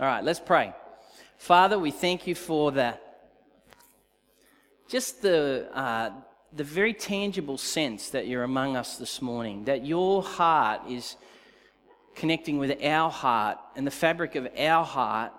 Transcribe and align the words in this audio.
All 0.00 0.06
right, 0.06 0.22
let's 0.22 0.38
pray. 0.38 0.72
Father, 1.38 1.76
we 1.76 1.90
thank 1.90 2.28
you 2.28 2.36
for 2.36 2.70
the 2.70 2.96
just 4.88 5.22
the 5.22 5.68
uh, 5.74 6.10
the 6.52 6.62
very 6.62 6.94
tangible 6.94 7.58
sense 7.58 8.10
that 8.10 8.28
you're 8.28 8.44
among 8.44 8.76
us 8.76 8.96
this 8.96 9.20
morning, 9.20 9.64
that 9.64 9.84
your 9.84 10.22
heart 10.22 10.82
is 10.88 11.16
connecting 12.14 12.58
with 12.58 12.80
our 12.80 13.10
heart, 13.10 13.58
and 13.74 13.84
the 13.84 13.90
fabric 13.90 14.36
of 14.36 14.46
our 14.56 14.84
heart 14.84 15.32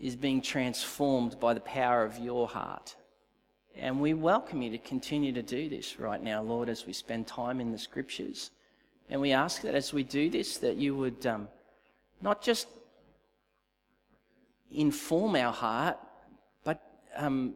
is 0.00 0.16
being 0.16 0.42
transformed 0.42 1.38
by 1.38 1.54
the 1.54 1.60
power 1.60 2.02
of 2.02 2.18
your 2.18 2.48
heart. 2.48 2.96
And 3.76 4.00
we 4.00 4.14
welcome 4.14 4.62
you 4.62 4.70
to 4.72 4.78
continue 4.78 5.32
to 5.34 5.42
do 5.42 5.68
this 5.68 6.00
right 6.00 6.20
now, 6.20 6.42
Lord, 6.42 6.68
as 6.68 6.86
we 6.86 6.92
spend 6.92 7.28
time 7.28 7.60
in 7.60 7.70
the 7.70 7.78
scriptures. 7.78 8.50
And 9.08 9.20
we 9.20 9.30
ask 9.30 9.62
that 9.62 9.76
as 9.76 9.92
we 9.92 10.02
do 10.02 10.28
this, 10.28 10.56
that 10.58 10.74
you 10.74 10.96
would 10.96 11.24
um, 11.24 11.46
not 12.20 12.42
just 12.42 12.66
inform 14.70 15.36
our 15.36 15.52
heart, 15.52 15.98
but 16.64 16.80
um, 17.16 17.54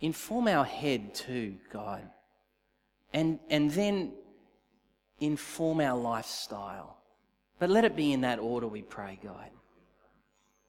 inform 0.00 0.48
our 0.48 0.64
head 0.64 1.14
too, 1.14 1.56
God. 1.72 2.08
And, 3.12 3.38
and 3.48 3.70
then 3.70 4.12
inform 5.20 5.80
our 5.80 5.96
lifestyle. 5.96 6.98
But 7.58 7.70
let 7.70 7.84
it 7.84 7.96
be 7.96 8.12
in 8.12 8.22
that 8.22 8.38
order, 8.38 8.66
we 8.66 8.82
pray, 8.82 9.18
God. 9.22 9.50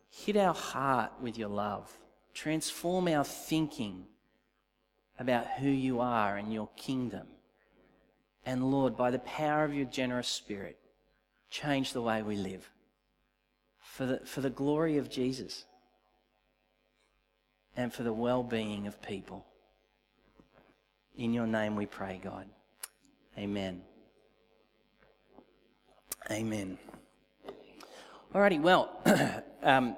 Hit 0.09 0.37
our 0.37 0.53
heart 0.53 1.11
with 1.21 1.37
your 1.37 1.49
love. 1.49 1.91
Transform 2.33 3.07
our 3.07 3.23
thinking 3.23 4.05
about 5.17 5.47
who 5.59 5.69
you 5.69 5.99
are 5.99 6.37
and 6.37 6.53
your 6.53 6.69
kingdom. 6.75 7.27
And 8.45 8.69
Lord, 8.69 8.95
by 8.95 9.09
the 9.09 9.19
power 9.19 9.63
of 9.63 9.73
your 9.73 9.85
generous 9.85 10.27
spirit, 10.27 10.77
change 11.49 11.93
the 11.93 12.01
way 12.01 12.21
we 12.21 12.35
live 12.35 12.69
for 13.95 14.05
the, 14.05 14.17
for 14.25 14.41
the 14.41 14.49
glory 14.49 14.97
of 14.97 15.09
Jesus 15.09 15.63
and 17.77 17.93
for 17.93 18.03
the 18.03 18.11
well 18.11 18.43
being 18.43 18.87
of 18.87 19.01
people. 19.01 19.45
In 21.17 21.33
your 21.33 21.47
name 21.47 21.77
we 21.77 21.85
pray, 21.85 22.19
God. 22.21 22.45
Amen. 23.37 23.81
Amen. 26.29 26.77
Alrighty, 28.33 28.61
well, 28.61 28.89
um, 29.63 29.95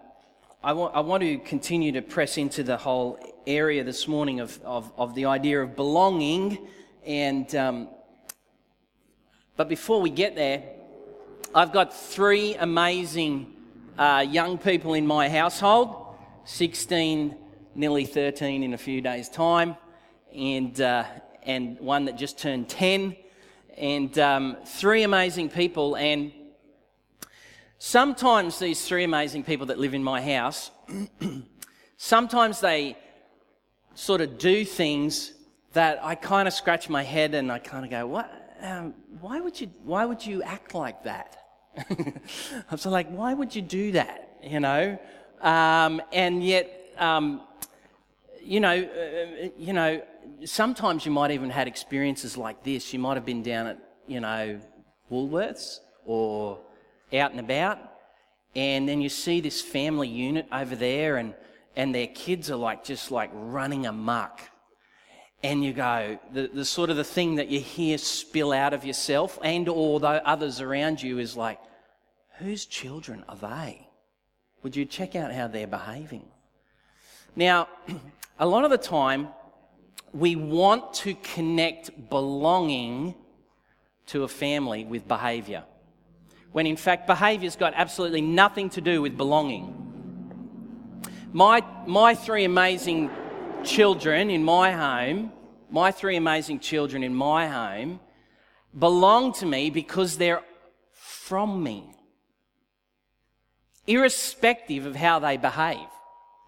I, 0.64 0.73
want, 0.73 0.95
I 0.95 1.00
want 1.00 1.23
to 1.23 1.39
continue 1.39 1.92
to 1.94 2.04
press 2.04 2.38
into 2.38 2.61
the 2.61 2.78
whole 2.78 3.20
area 3.48 3.84
this 3.84 4.08
morning 4.08 4.42
of, 4.42 4.59
of, 4.64 4.92
of 4.95 5.16
the 5.16 5.26
idea 5.26 5.64
of 5.64 5.76
belonging. 5.76 6.67
And, 7.04 7.54
um, 7.56 7.89
but 9.56 9.67
before 9.67 10.02
we 10.02 10.11
get 10.11 10.36
there, 10.36 10.61
I've 11.56 11.73
got 11.73 11.95
three 11.95 12.54
amazing 12.54 13.56
uh, 13.98 14.26
young 14.30 14.58
people 14.58 14.94
in 14.94 15.08
my 15.08 15.28
household 15.28 16.16
16, 16.45 17.36
nearly 17.76 18.06
13 18.06 18.64
in 18.64 18.73
a 18.73 18.78
few 18.78 19.02
days' 19.02 19.28
time, 19.28 19.76
and, 20.34 20.80
uh, 20.80 21.04
and 21.44 21.80
one 21.80 22.06
that 22.06 22.17
just 22.17 22.38
turned 22.38 22.70
10 22.70 23.16
and 23.78 24.17
um, 24.20 24.58
three 24.66 25.04
amazing 25.04 25.50
people. 25.50 25.95
And 25.95 26.31
sometimes 27.80 28.59
these 28.59 28.88
three 28.88 29.04
amazing 29.04 29.44
people 29.44 29.66
that 29.67 29.80
live 29.80 29.94
in 29.94 30.04
my 30.04 30.22
house, 30.22 30.72
sometimes 31.98 32.61
they 32.61 32.98
sort 33.94 34.22
of 34.22 34.38
do 34.38 34.64
things 34.64 35.34
that 35.73 36.00
I 36.04 36.16
kind 36.16 36.48
of 36.48 36.54
scratch 36.54 36.88
my 36.88 37.04
head 37.04 37.34
and 37.34 37.52
I 37.52 37.59
kind 37.59 37.84
of 37.84 37.92
go, 37.92 38.08
"What? 38.08 38.32
Um, 38.61 38.94
why 39.20 39.39
would 39.42 39.59
you? 39.59 39.70
Why 39.84 40.06
would 40.06 40.26
you 40.26 40.42
act 40.44 40.73
like 40.73 41.04
that?" 41.04 41.47
I'm 42.72 42.78
so 42.78 42.89
like, 42.89 43.09
"Why 43.09 43.33
would 43.33 43.56
you 43.56 43.61
do 43.61 43.92
that?" 43.94 44.38
You 44.44 44.59
know, 44.59 44.97
um, 45.42 46.02
and 46.11 46.44
yet, 46.44 46.94
um, 46.97 47.42
you 48.44 48.59
know, 48.59 48.78
uh, 48.78 49.50
you 49.58 49.73
know 49.73 50.02
sometimes 50.45 51.05
you 51.05 51.11
might 51.11 51.31
even 51.31 51.50
had 51.50 51.67
experiences 51.67 52.37
like 52.37 52.64
this. 52.64 52.93
You 52.93 52.99
might 52.99 53.16
have 53.16 53.26
been 53.26 53.43
down 53.43 53.67
at, 53.67 53.80
you 54.08 54.20
know, 54.20 54.60
Woolworths 55.11 55.80
or 56.05 56.60
out 57.14 57.32
and 57.32 57.39
about, 57.39 57.80
and 58.55 58.87
then 58.87 59.02
you 59.02 59.10
see 59.10 59.42
this 59.42 59.61
family 59.61 60.08
unit 60.08 60.48
over 60.52 60.76
there, 60.76 61.17
and, 61.17 61.33
and 61.76 61.93
their 61.93 62.08
kids 62.08 62.49
are 62.52 62.55
like 62.55 62.83
just 62.83 63.11
like 63.11 63.30
running 63.33 63.86
amok. 63.86 64.42
And 65.43 65.64
you 65.64 65.71
go, 65.71 66.20
the, 66.31 66.49
the 66.52 66.65
sort 66.65 66.89
of 66.89 66.98
the 66.98 67.03
thing 67.03 67.36
that 67.36 67.48
you 67.48 67.59
hear 67.59 67.98
spill 67.98 68.52
out 68.52 68.73
of 68.73 68.83
yourself 68.83 69.37
and 69.43 69.70
or 69.70 69.99
the 69.99 70.27
others 70.27 70.61
around 70.61 71.02
you 71.02 71.20
is 71.20 71.37
like, 71.37 71.59
whose 72.39 72.65
children 72.65 73.23
are 73.30 73.36
they? 73.36 73.87
Would 74.64 74.75
you 74.75 74.86
check 74.86 75.15
out 75.15 75.31
how 75.31 75.48
they're 75.48 75.67
behaving? 75.67 76.25
Now, 77.36 77.67
a 78.39 78.45
lot 78.48 78.64
of 78.64 78.71
the 78.71 78.77
time, 78.77 79.30
we 80.11 80.36
want 80.36 80.93
to 80.95 81.14
connect 81.15 82.09
belonging 82.09 83.14
to 84.08 84.23
a 84.23 84.27
family 84.27 84.86
with 84.86 85.08
behavior, 85.08 85.64
when 86.52 86.65
in 86.65 86.77
fact, 86.77 87.05
behavior's 87.05 87.55
got 87.55 87.73
absolutely 87.75 88.21
nothing 88.21 88.69
to 88.71 88.81
do 88.81 89.02
with 89.02 89.17
belonging. 89.17 89.83
My, 91.33 91.61
my 91.86 92.15
three 92.15 92.45
amazing 92.45 93.11
children 93.67 94.30
in 94.30 94.44
my 94.44 94.72
home, 94.72 95.32
my 95.70 95.92
three 95.92 96.16
amazing 96.16 96.60
children 96.60 97.04
in 97.04 97.14
my 97.14 97.48
home, 97.48 98.00
belong 98.78 99.33
to 99.33 99.45
me 99.45 99.70
because 99.70 100.17
they're 100.17 100.42
from 100.94 101.61
me. 101.61 101.83
Irrespective 103.86 104.86
of 104.86 104.95
how 104.95 105.20
they 105.20 105.38
behave, 105.38 105.88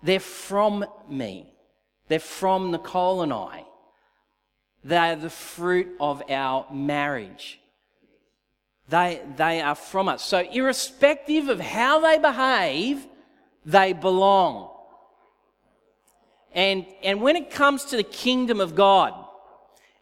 they're 0.02 0.20
from 0.20 0.86
me. 1.10 1.54
They're 2.08 2.20
from 2.20 2.72
Nicole 2.72 3.22
and 3.22 3.32
I. 3.32 3.66
They 4.84 4.98
are 4.98 5.16
the 5.16 5.30
fruit 5.30 5.90
of 6.00 6.24
our 6.30 6.66
marriage. 6.74 7.60
They, 8.88 9.22
they 9.38 9.62
are 9.62 9.76
from 9.76 10.10
us. 10.10 10.24
So, 10.24 10.40
irrespective 10.40 11.50
of 11.50 11.60
how 11.60 12.00
they 12.00 12.18
behave, 12.18 13.06
they 13.66 13.94
belong. 13.94 14.72
And, 16.54 16.86
and 17.04 17.22
when 17.22 17.36
it 17.36 17.52
comes 17.52 17.86
to 17.86 17.96
the 17.96 18.04
kingdom 18.04 18.60
of 18.60 18.76
God, 18.76 19.14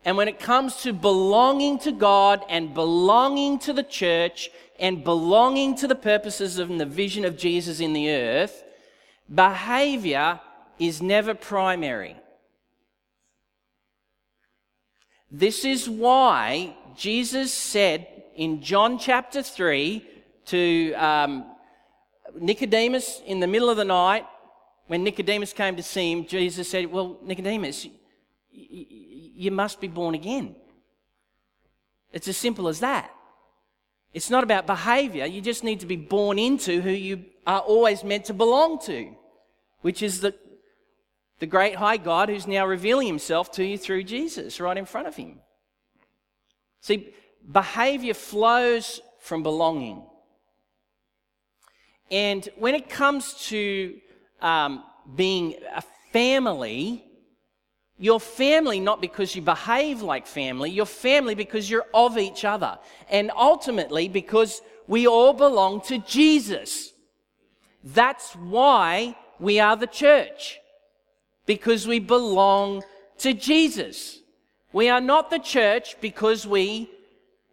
and 0.05 0.15
when 0.15 0.27
it 0.27 0.39
comes 0.39 0.77
to 0.83 0.93
belonging 0.93 1.79
to 1.79 1.91
God 1.91 2.43
and 2.47 2.73
belonging 2.73 3.59
to 3.59 3.73
the 3.73 3.83
church 3.83 4.49
and 4.79 5.03
belonging 5.03 5.75
to 5.77 5.87
the 5.87 5.95
purposes 5.95 6.59
of 6.59 6.69
the 6.69 6.85
vision 6.85 7.25
of 7.25 7.37
Jesus 7.37 7.79
in 7.79 7.93
the 7.93 8.09
earth, 8.11 8.63
behavior 9.33 10.39
is 10.79 11.01
never 11.01 11.33
primary. 11.33 12.15
This 15.29 15.65
is 15.65 15.89
why 15.89 16.75
Jesus 16.95 17.51
said 17.53 18.07
in 18.35 18.61
John 18.61 18.97
chapter 18.97 19.43
3 19.43 20.05
to 20.45 20.93
um, 20.93 21.45
Nicodemus 22.39 23.21
in 23.25 23.41
the 23.41 23.47
middle 23.47 23.69
of 23.69 23.75
the 23.75 23.83
night, 23.83 24.25
when 24.87 25.03
Nicodemus 25.03 25.53
came 25.53 25.75
to 25.75 25.83
see 25.83 26.11
him, 26.11 26.25
Jesus 26.25 26.69
said, 26.69 26.87
Well, 26.87 27.17
Nicodemus, 27.23 27.87
you 28.51 29.51
must 29.51 29.79
be 29.79 29.87
born 29.87 30.15
again. 30.15 30.55
It's 32.13 32.27
as 32.27 32.37
simple 32.37 32.67
as 32.67 32.79
that. 32.79 33.11
It's 34.13 34.29
not 34.29 34.43
about 34.43 34.65
behavior. 34.65 35.25
You 35.25 35.41
just 35.41 35.63
need 35.63 35.81
to 35.81 35.85
be 35.85 35.97
born 35.97 36.39
into 36.39 36.81
who 36.81 36.89
you 36.89 37.25
are 37.45 37.59
always 37.59 38.03
meant 38.03 38.25
to 38.25 38.33
belong 38.33 38.79
to, 38.85 39.13
which 39.81 40.01
is 40.01 40.21
the 40.21 40.33
the 41.39 41.45
great 41.45 41.75
high 41.75 41.97
God 41.97 42.29
who's 42.29 42.47
now 42.47 42.65
revealing 42.65 43.07
himself 43.07 43.51
to 43.53 43.63
you 43.63 43.77
through 43.77 44.03
Jesus 44.03 44.59
right 44.59 44.77
in 44.77 44.85
front 44.85 45.07
of 45.07 45.15
him. 45.15 45.39
See, 46.81 47.13
behavior 47.51 48.13
flows 48.13 49.01
from 49.19 49.43
belonging. 49.43 50.03
And 52.09 52.47
when 52.57 52.73
it 52.73 52.89
comes 52.89 53.33
to 53.49 53.97
um, 54.41 54.83
being 55.15 55.55
a 55.75 55.83
family, 56.11 57.03
your 57.97 58.19
family 58.19 58.79
not 58.79 59.01
because 59.01 59.35
you 59.35 59.41
behave 59.41 60.01
like 60.01 60.27
family, 60.27 60.69
your 60.69 60.85
family 60.85 61.35
because 61.35 61.69
you're 61.69 61.87
of 61.93 62.17
each 62.17 62.45
other. 62.45 62.77
And 63.09 63.31
ultimately 63.35 64.07
because 64.07 64.61
we 64.87 65.07
all 65.07 65.33
belong 65.33 65.81
to 65.81 65.97
Jesus. 65.99 66.93
That's 67.83 68.33
why 68.33 69.15
we 69.39 69.59
are 69.59 69.75
the 69.75 69.87
church 69.87 70.59
because 71.45 71.87
we 71.87 71.99
belong 71.99 72.83
to 73.19 73.33
Jesus. 73.33 74.19
We 74.73 74.89
are 74.89 75.01
not 75.01 75.29
the 75.29 75.39
church 75.39 75.99
because 76.01 76.45
we 76.45 76.89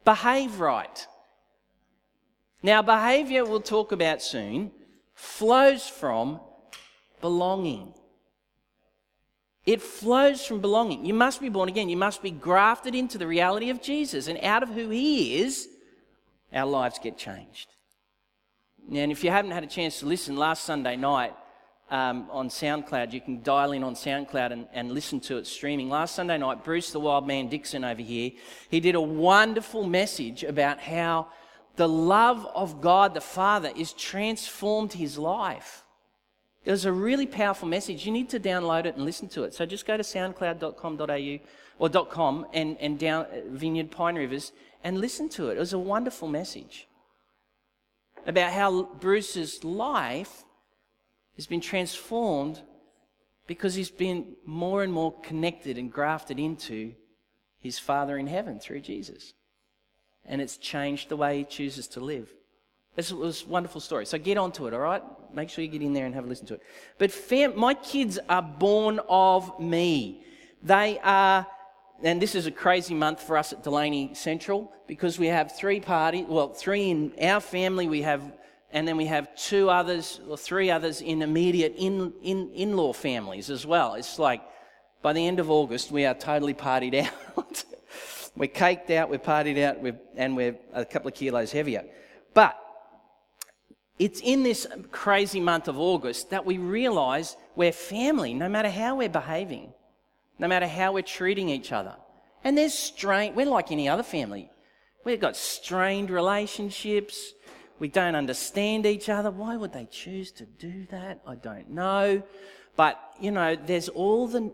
behave 0.05 0.61
right. 0.61 1.07
Now, 2.63 2.83
behavior 2.83 3.45
we'll 3.45 3.61
talk 3.61 3.93
about 3.93 4.23
soon 4.23 4.73
flows 5.15 5.87
from 5.87 6.41
belonging. 7.25 7.95
It 9.65 9.81
flows 9.81 10.45
from 10.45 10.61
belonging. 10.61 11.07
You 11.07 11.15
must 11.15 11.41
be 11.41 11.49
born 11.49 11.71
again. 11.71 11.89
You 11.89 11.97
must 11.97 12.23
be 12.23 12.31
grafted 12.31 12.95
into 12.95 13.17
the 13.17 13.27
reality 13.27 13.71
of 13.71 13.81
Jesus. 13.81 14.29
And 14.29 14.39
out 14.43 14.63
of 14.63 14.69
who 14.69 14.91
He 14.91 15.41
is, 15.41 15.67
our 16.53 16.67
lives 16.67 16.99
get 17.03 17.17
changed. 17.17 17.69
And 18.93 19.11
if 19.11 19.25
you 19.25 19.31
haven't 19.31 19.53
had 19.53 19.65
a 19.65 19.67
chance 19.67 20.01
to 20.01 20.07
listen, 20.07 20.37
last 20.37 20.65
Sunday 20.65 20.97
night 20.97 21.33
um, 21.91 22.29
on 22.31 22.51
SoundCloud, 22.51 23.15
you 23.15 23.23
can 23.23 23.43
dial 23.43 23.73
in 23.73 23.83
on 23.83 23.95
SoundCloud 23.95 24.53
and, 24.53 24.67
and 24.75 24.93
listen 24.93 25.19
to 25.21 25.39
it 25.39 25.47
streaming. 25.47 25.89
Last 25.89 26.15
Sunday 26.15 26.37
night, 26.37 26.63
Bruce 26.63 26.91
the 26.91 27.01
Wild 27.01 27.27
Man 27.27 27.49
Dixon 27.49 27.85
over 27.85 28.03
here, 28.03 28.33
he 28.69 28.81
did 28.81 28.97
a 28.97 29.01
wonderful 29.01 29.85
message 29.85 30.45
about 30.45 30.79
how 30.79 31.29
the 31.77 31.89
love 31.89 32.47
of 32.55 32.83
God 32.83 33.15
the 33.15 33.23
Father 33.23 33.73
is 33.75 33.95
transformed 33.95 34.93
his 34.93 35.17
life. 35.17 35.84
It 36.65 36.71
was 36.71 36.87
a 36.87 36.93
really 36.93 37.27
powerful 37.27 37.69
message. 37.69 38.07
You 38.07 38.13
need 38.13 38.31
to 38.31 38.41
download 38.41 38.87
it 38.87 38.97
and 38.97 39.05
listen 39.05 39.29
to 39.31 39.43
it. 39.45 39.55
So 39.55 39.67
just 39.67 39.87
go 39.87 39.97
to 39.97 40.03
soundcloud.com.au 40.03 41.39
or 41.79 42.05
.com 42.07 42.47
and, 42.55 42.77
and 42.79 42.99
down 42.99 43.27
uh, 43.27 43.41
Vineyard 43.49 43.91
Pine 43.91 44.15
Rivers 44.15 44.53
and 44.83 44.99
listen 44.99 45.29
to 45.31 45.51
it. 45.51 45.57
It 45.57 45.61
was 45.61 45.73
a 45.73 45.79
wonderful 45.79 46.29
message 46.29 46.89
about 48.27 48.53
how 48.53 48.85
Bruce's 48.85 49.63
life 49.63 50.45
has 51.37 51.47
been 51.47 51.61
transformed 51.61 52.63
because 53.47 53.75
he's 53.75 53.91
been 53.91 54.37
more 54.47 54.83
and 54.83 54.93
more 54.93 55.13
connected 55.21 55.77
and 55.77 55.93
grafted 55.93 56.39
into 56.39 56.95
his 57.61 57.79
Father 57.79 58.17
in 58.17 58.27
heaven 58.27 58.59
through 58.59 58.81
Jesus. 58.81 59.35
And 60.25 60.41
it's 60.41 60.57
changed 60.57 61.11
the 61.11 61.17
way 61.17 61.39
he 61.39 61.45
chooses 61.45 61.87
to 61.89 62.01
live. 62.01 62.33
This 62.97 63.13
was 63.13 63.43
a 63.43 63.47
wonderful 63.47 63.81
story. 63.81 64.07
So 64.07 64.19
get 64.19 64.39
onto 64.39 64.67
it, 64.67 64.75
all 64.75 64.81
right? 64.81 65.03
Make 65.33 65.51
sure 65.51 65.65
you 65.65 65.71
get 65.71 65.83
in 65.83 65.93
there 65.93 66.07
and 66.07 66.15
have 66.15 66.25
a 66.25 66.29
listen 66.29 66.47
to 66.47 66.55
it. 66.55 66.63
But 66.99 67.11
fam- 67.11 67.59
my 67.59 67.75
kids 67.75 68.19
are 68.29 68.43
born 68.43 69.01
of 69.09 69.59
me. 69.61 70.25
They 70.63 70.99
are, 71.03 71.47
and 72.03 72.23
this 72.23 72.35
is 72.35 72.47
a 72.47 72.51
crazy 72.51 72.95
month 72.95 73.21
for 73.21 73.37
us 73.37 73.53
at 73.53 73.65
Delaney 73.65 74.15
Central 74.15 74.73
because 74.87 75.19
we 75.19 75.27
have 75.27 75.57
three 75.57 75.81
parties, 75.81 76.27
well, 76.29 76.49
three 76.49 76.91
in 76.91 77.13
our 77.21 77.41
family. 77.41 77.89
We 77.89 78.03
have 78.03 78.23
and 78.75 78.89
then 78.89 78.97
we 78.97 79.07
have 79.07 79.35
two 79.37 79.71
others 79.71 80.21
or 80.29 80.37
three 80.37 80.69
others 80.69 81.01
in 81.01 81.23
immediate 81.23 81.75
in, 81.79 82.13
in, 82.23 82.51
in-law 82.51 82.93
families 82.93 83.49
as 83.49 83.65
well. 83.65 83.95
It's 83.95 84.19
like 84.19 84.43
by 85.01 85.13
the 85.13 85.25
end 85.25 85.39
of 85.39 85.49
August, 85.49 85.93
we 85.93 86.05
are 86.07 86.15
totally 86.15 86.55
partied 86.55 87.07
out. 87.37 87.65
we're 88.37 88.49
caked 88.49 88.91
out, 88.91 89.11
we're 89.11 89.21
partied 89.21 89.63
out, 89.63 89.81
we're, 89.81 89.97
and 90.17 90.37
we're 90.37 90.57
a 90.73 90.85
couple 90.85 91.07
of 91.07 91.15
kilos 91.15 91.53
heavier. 91.53 91.85
But 92.35 92.59
it's 93.99 94.21
in 94.21 94.43
this 94.43 94.67
crazy 94.91 95.41
month 95.41 95.69
of 95.69 95.79
August 95.79 96.31
that 96.31 96.45
we 96.45 96.59
realize 96.59 97.37
we're 97.55 97.73
family, 97.73 98.35
no 98.35 98.49
matter 98.49 98.71
how 98.71 98.97
we're 98.97 99.09
behaving, 99.09 99.73
no 100.39 100.49
matter 100.49 100.67
how 100.67 100.93
we're 100.93 101.03
treating 101.03 101.49
each 101.49 101.71
other. 101.71 101.95
And 102.43 102.59
there's 102.59 102.75
strain, 102.75 103.35
we're 103.35 103.47
like 103.47 103.71
any 103.71 103.89
other 103.89 104.03
family. 104.03 104.51
We've 105.05 105.21
got 105.21 105.37
strained 105.37 106.11
relationships. 106.11 107.33
We 107.79 107.89
don't 107.89 108.17
understand 108.17 108.87
each 108.87 109.09
other. 109.09 109.31
Why 109.31 109.57
would 109.57 109.73
they 109.73 109.87
choose 109.91 110.33
to 110.33 110.45
do 110.45 110.87
that? 110.91 111.21
I 111.27 111.37
don't 111.37 111.71
know. 111.71 112.23
But, 112.77 112.99
you 113.21 113.31
know, 113.31 113.55
there's 113.57 113.89
all 113.89 114.27
the 114.27 114.53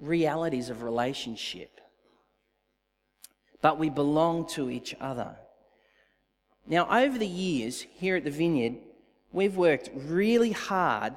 realities 0.00 0.68
of 0.68 0.82
relationship. 0.82 1.80
But 3.62 3.78
we 3.78 3.88
belong 3.88 4.46
to 4.48 4.68
each 4.68 4.94
other. 5.00 5.36
Now, 6.66 6.88
over 6.90 7.18
the 7.18 7.26
years 7.26 7.82
here 7.82 8.16
at 8.16 8.24
the 8.24 8.30
Vineyard, 8.30 8.76
we've 9.32 9.56
worked 9.56 9.90
really 9.94 10.52
hard 10.52 11.14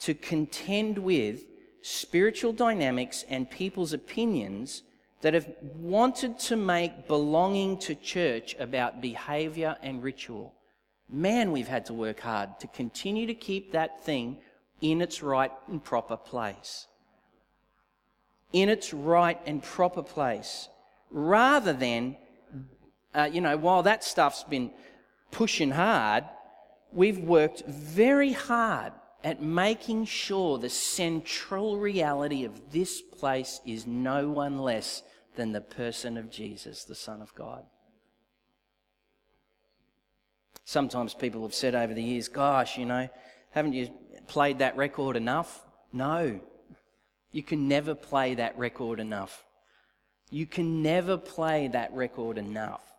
to 0.00 0.14
contend 0.14 0.98
with 0.98 1.44
spiritual 1.82 2.52
dynamics 2.52 3.24
and 3.28 3.50
people's 3.50 3.92
opinions 3.92 4.82
that 5.20 5.34
have 5.34 5.48
wanted 5.76 6.38
to 6.38 6.56
make 6.56 7.08
belonging 7.08 7.78
to 7.78 7.94
church 7.94 8.54
about 8.58 9.00
behavior 9.00 9.76
and 9.82 10.02
ritual. 10.02 10.54
Man, 11.08 11.50
we've 11.50 11.68
had 11.68 11.86
to 11.86 11.94
work 11.94 12.20
hard 12.20 12.60
to 12.60 12.66
continue 12.68 13.26
to 13.26 13.34
keep 13.34 13.72
that 13.72 14.04
thing 14.04 14.38
in 14.80 15.00
its 15.00 15.22
right 15.22 15.52
and 15.68 15.82
proper 15.82 16.16
place. 16.16 16.86
In 18.52 18.68
its 18.68 18.92
right 18.92 19.40
and 19.46 19.62
proper 19.62 20.02
place. 20.02 20.68
Rather 21.10 21.72
than, 21.72 22.16
uh, 23.14 23.28
you 23.32 23.40
know, 23.40 23.56
while 23.56 23.82
that 23.82 24.02
stuff's 24.04 24.44
been 24.44 24.70
pushing 25.30 25.70
hard, 25.70 26.24
we've 26.92 27.18
worked 27.18 27.64
very 27.66 28.32
hard 28.32 28.92
at 29.22 29.42
making 29.42 30.04
sure 30.04 30.58
the 30.58 30.68
central 30.68 31.78
reality 31.78 32.44
of 32.44 32.70
this 32.70 33.00
place 33.00 33.60
is 33.64 33.86
no 33.86 34.28
one 34.28 34.58
less 34.58 35.02
than 35.36 35.52
the 35.52 35.60
person 35.60 36.16
of 36.16 36.30
Jesus, 36.30 36.84
the 36.84 36.94
Son 36.94 37.22
of 37.22 37.34
God. 37.34 37.64
Sometimes 40.64 41.14
people 41.14 41.42
have 41.42 41.54
said 41.54 41.74
over 41.74 41.94
the 41.94 42.02
years, 42.02 42.28
gosh, 42.28 42.78
you 42.78 42.86
know, 42.86 43.08
haven't 43.50 43.72
you 43.72 43.90
played 44.26 44.58
that 44.58 44.76
record 44.76 45.16
enough? 45.16 45.64
No. 45.92 46.40
You 47.32 47.42
can 47.42 47.68
never 47.68 47.94
play 47.94 48.34
that 48.34 48.56
record 48.58 49.00
enough. 49.00 49.44
You 50.30 50.46
can 50.46 50.82
never 50.82 51.16
play 51.16 51.68
that 51.68 51.92
record 51.92 52.38
enough. 52.38 52.93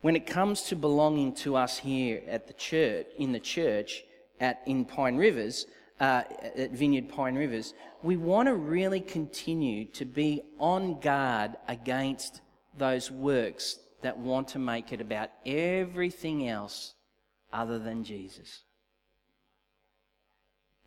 When 0.00 0.16
it 0.16 0.26
comes 0.26 0.62
to 0.64 0.76
belonging 0.76 1.34
to 1.36 1.56
us 1.56 1.78
here 1.78 2.22
at 2.26 2.46
the 2.46 2.54
church, 2.54 3.06
in 3.18 3.32
the 3.32 3.40
church, 3.40 4.02
at, 4.40 4.62
in 4.66 4.84
Pine 4.86 5.16
Rivers, 5.16 5.66
uh, 6.00 6.22
at 6.56 6.70
Vineyard 6.70 7.10
Pine 7.10 7.34
Rivers, 7.34 7.74
we 8.02 8.16
want 8.16 8.48
to 8.48 8.54
really 8.54 9.00
continue 9.00 9.84
to 9.92 10.06
be 10.06 10.42
on 10.58 10.98
guard 11.00 11.56
against 11.68 12.40
those 12.78 13.10
works 13.10 13.78
that 14.00 14.16
want 14.16 14.48
to 14.48 14.58
make 14.58 14.92
it 14.92 15.02
about 15.02 15.28
everything 15.44 16.48
else 16.48 16.94
other 17.52 17.78
than 17.78 18.02
Jesus. 18.02 18.62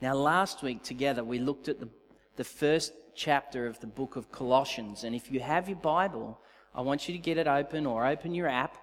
Now, 0.01 0.15
last 0.15 0.63
week 0.63 0.81
together, 0.81 1.23
we 1.23 1.37
looked 1.37 1.69
at 1.69 1.79
the, 1.79 1.89
the 2.35 2.43
first 2.43 2.93
chapter 3.15 3.67
of 3.67 3.79
the 3.79 3.87
book 3.87 4.15
of 4.15 4.31
Colossians. 4.31 5.03
And 5.03 5.15
if 5.15 5.31
you 5.31 5.39
have 5.39 5.69
your 5.69 5.77
Bible, 5.77 6.39
I 6.73 6.81
want 6.81 7.07
you 7.07 7.13
to 7.13 7.19
get 7.19 7.37
it 7.37 7.47
open 7.47 7.85
or 7.85 8.07
open 8.07 8.33
your 8.33 8.47
app, 8.47 8.77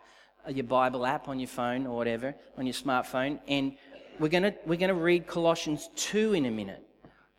your 0.48 0.64
Bible 0.64 1.06
app 1.06 1.28
on 1.28 1.38
your 1.38 1.48
phone 1.48 1.87
or 1.87 1.96
whatever, 1.96 2.34
on 2.56 2.66
your 2.66 2.75
smartphone. 2.75 3.38
And 3.48 3.76
we're 4.19 4.28
going 4.28 4.42
to 4.44 4.54
we're 4.66 4.78
going 4.78 4.94
to 4.94 5.02
read 5.02 5.26
Colossians 5.26 5.90
2 5.96 6.34
in 6.34 6.46
a 6.46 6.50
minute. 6.50 6.82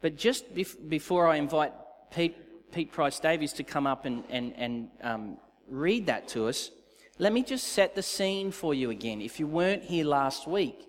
But 0.02 0.18
just 0.18 0.54
bef- 0.56 0.90
before 0.90 1.28
I 1.28 1.38
invite 1.38 1.74
Pete, 2.12 2.72
Pete 2.72 2.92
Price 2.92 3.20
Davies 3.20 3.54
to 3.54 3.64
come 3.64 3.86
up 3.86 4.06
and, 4.06 4.24
and, 4.30 4.54
and 4.58 4.90
um, 5.02 5.38
read 5.70 6.08
that 6.08 6.28
to 6.30 6.48
us, 6.48 6.72
let 7.20 7.34
me 7.34 7.44
just 7.44 7.68
set 7.70 7.94
the 7.96 8.02
scene 8.02 8.52
for 8.52 8.74
you 8.74 8.90
again 8.90 9.22
if 9.22 9.40
you 9.40 9.46
weren't 9.46 9.84
here 9.84 10.06
last 10.06 10.48
week. 10.48 10.88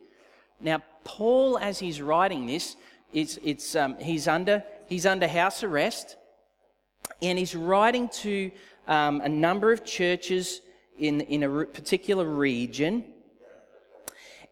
Now, 0.60 0.82
Paul, 1.04 1.58
as 1.58 1.78
he's 1.78 2.00
writing 2.00 2.46
this, 2.46 2.76
it's, 3.12 3.38
it's, 3.42 3.76
um, 3.76 3.98
he's, 3.98 4.26
under, 4.26 4.64
he's 4.88 5.04
under 5.04 5.28
house 5.28 5.62
arrest 5.62 6.16
and 7.20 7.38
he's 7.38 7.54
writing 7.54 8.08
to 8.08 8.50
um, 8.88 9.20
a 9.20 9.28
number 9.28 9.72
of 9.72 9.84
churches 9.84 10.62
in, 10.98 11.20
in 11.22 11.42
a 11.42 11.64
particular 11.66 12.24
region. 12.24 13.04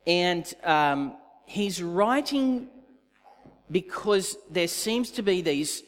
And 0.07 0.53
um, 0.65 1.17
he's 1.47 1.83
writing 1.83 2.69
because 3.71 4.37
there 4.51 4.69
seems 4.69 5.11
to 5.13 5.23
be 5.23 5.43
these 5.43 5.83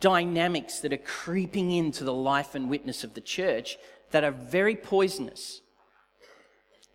dynamics 0.00 0.80
that 0.80 0.92
are 0.92 0.98
creeping 0.98 1.70
into 1.70 2.04
the 2.04 2.12
life 2.12 2.54
and 2.54 2.68
witness 2.68 3.04
of 3.04 3.14
the 3.14 3.20
church 3.20 3.78
that 4.10 4.24
are 4.24 4.30
very 4.30 4.76
poisonous. 4.76 5.60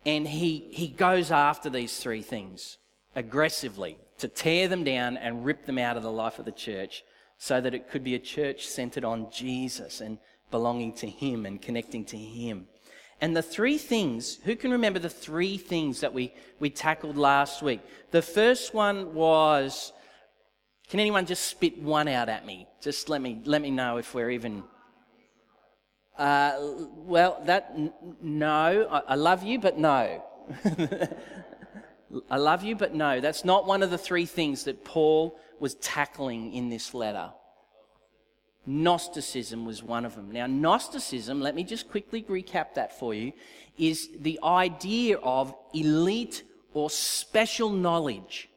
And 0.04 0.26
he, 0.26 0.68
he 0.72 0.88
goes 0.88 1.30
after 1.30 1.70
these 1.70 1.98
three 1.98 2.22
things 2.22 2.78
aggressively 3.14 3.98
to 4.18 4.28
tear 4.28 4.68
them 4.68 4.84
down 4.84 5.16
and 5.16 5.44
rip 5.44 5.66
them 5.66 5.78
out 5.78 5.96
of 5.96 6.02
the 6.02 6.10
life 6.10 6.38
of 6.38 6.44
the 6.44 6.52
church 6.52 7.04
so 7.38 7.60
that 7.60 7.74
it 7.74 7.90
could 7.90 8.04
be 8.04 8.14
a 8.14 8.20
church 8.20 8.66
centered 8.66 9.04
on 9.04 9.30
Jesus 9.30 10.00
and 10.00 10.18
belonging 10.50 10.92
to 10.94 11.08
Him 11.08 11.44
and 11.44 11.60
connecting 11.60 12.04
to 12.06 12.16
Him. 12.16 12.68
And 13.22 13.34
the 13.34 13.42
three 13.42 13.78
things, 13.78 14.38
who 14.44 14.54
can 14.56 14.72
remember 14.72 14.98
the 14.98 15.08
three 15.08 15.56
things 15.56 16.00
that 16.00 16.12
we, 16.12 16.34
we 16.60 16.68
tackled 16.68 17.16
last 17.16 17.62
week? 17.62 17.80
The 18.10 18.20
first 18.20 18.74
one 18.74 19.14
was, 19.14 19.92
can 20.88 21.00
anyone 21.00 21.24
just 21.24 21.44
spit 21.44 21.80
one 21.80 22.08
out 22.08 22.28
at 22.28 22.44
me? 22.44 22.66
Just 22.82 23.08
let 23.08 23.22
me, 23.22 23.40
let 23.46 23.62
me 23.62 23.70
know 23.70 23.96
if 23.96 24.12
we're 24.12 24.30
even 24.30 24.64
uh, 26.18 26.52
well, 26.94 27.42
that, 27.46 27.72
n- 27.74 27.92
no, 28.20 28.86
I, 28.90 29.12
I 29.12 29.14
love 29.14 29.42
you, 29.42 29.58
but 29.58 29.78
no. 29.78 30.22
I 32.30 32.36
love 32.36 32.62
you, 32.62 32.76
but 32.76 32.94
no. 32.94 33.20
That's 33.20 33.44
not 33.44 33.66
one 33.66 33.82
of 33.82 33.90
the 33.90 33.98
three 33.98 34.26
things 34.26 34.64
that 34.64 34.84
Paul 34.84 35.38
was 35.58 35.74
tackling 35.76 36.52
in 36.52 36.68
this 36.68 36.92
letter. 36.92 37.30
Gnosticism 38.66 39.64
was 39.64 39.82
one 39.82 40.04
of 40.04 40.14
them. 40.14 40.30
Now, 40.30 40.46
Gnosticism, 40.46 41.40
let 41.40 41.54
me 41.54 41.64
just 41.64 41.90
quickly 41.90 42.22
recap 42.22 42.74
that 42.74 42.98
for 42.98 43.12
you, 43.12 43.32
is 43.76 44.08
the 44.20 44.38
idea 44.42 45.18
of 45.18 45.54
elite 45.74 46.44
or 46.74 46.90
special 46.90 47.70
knowledge. 47.70 48.48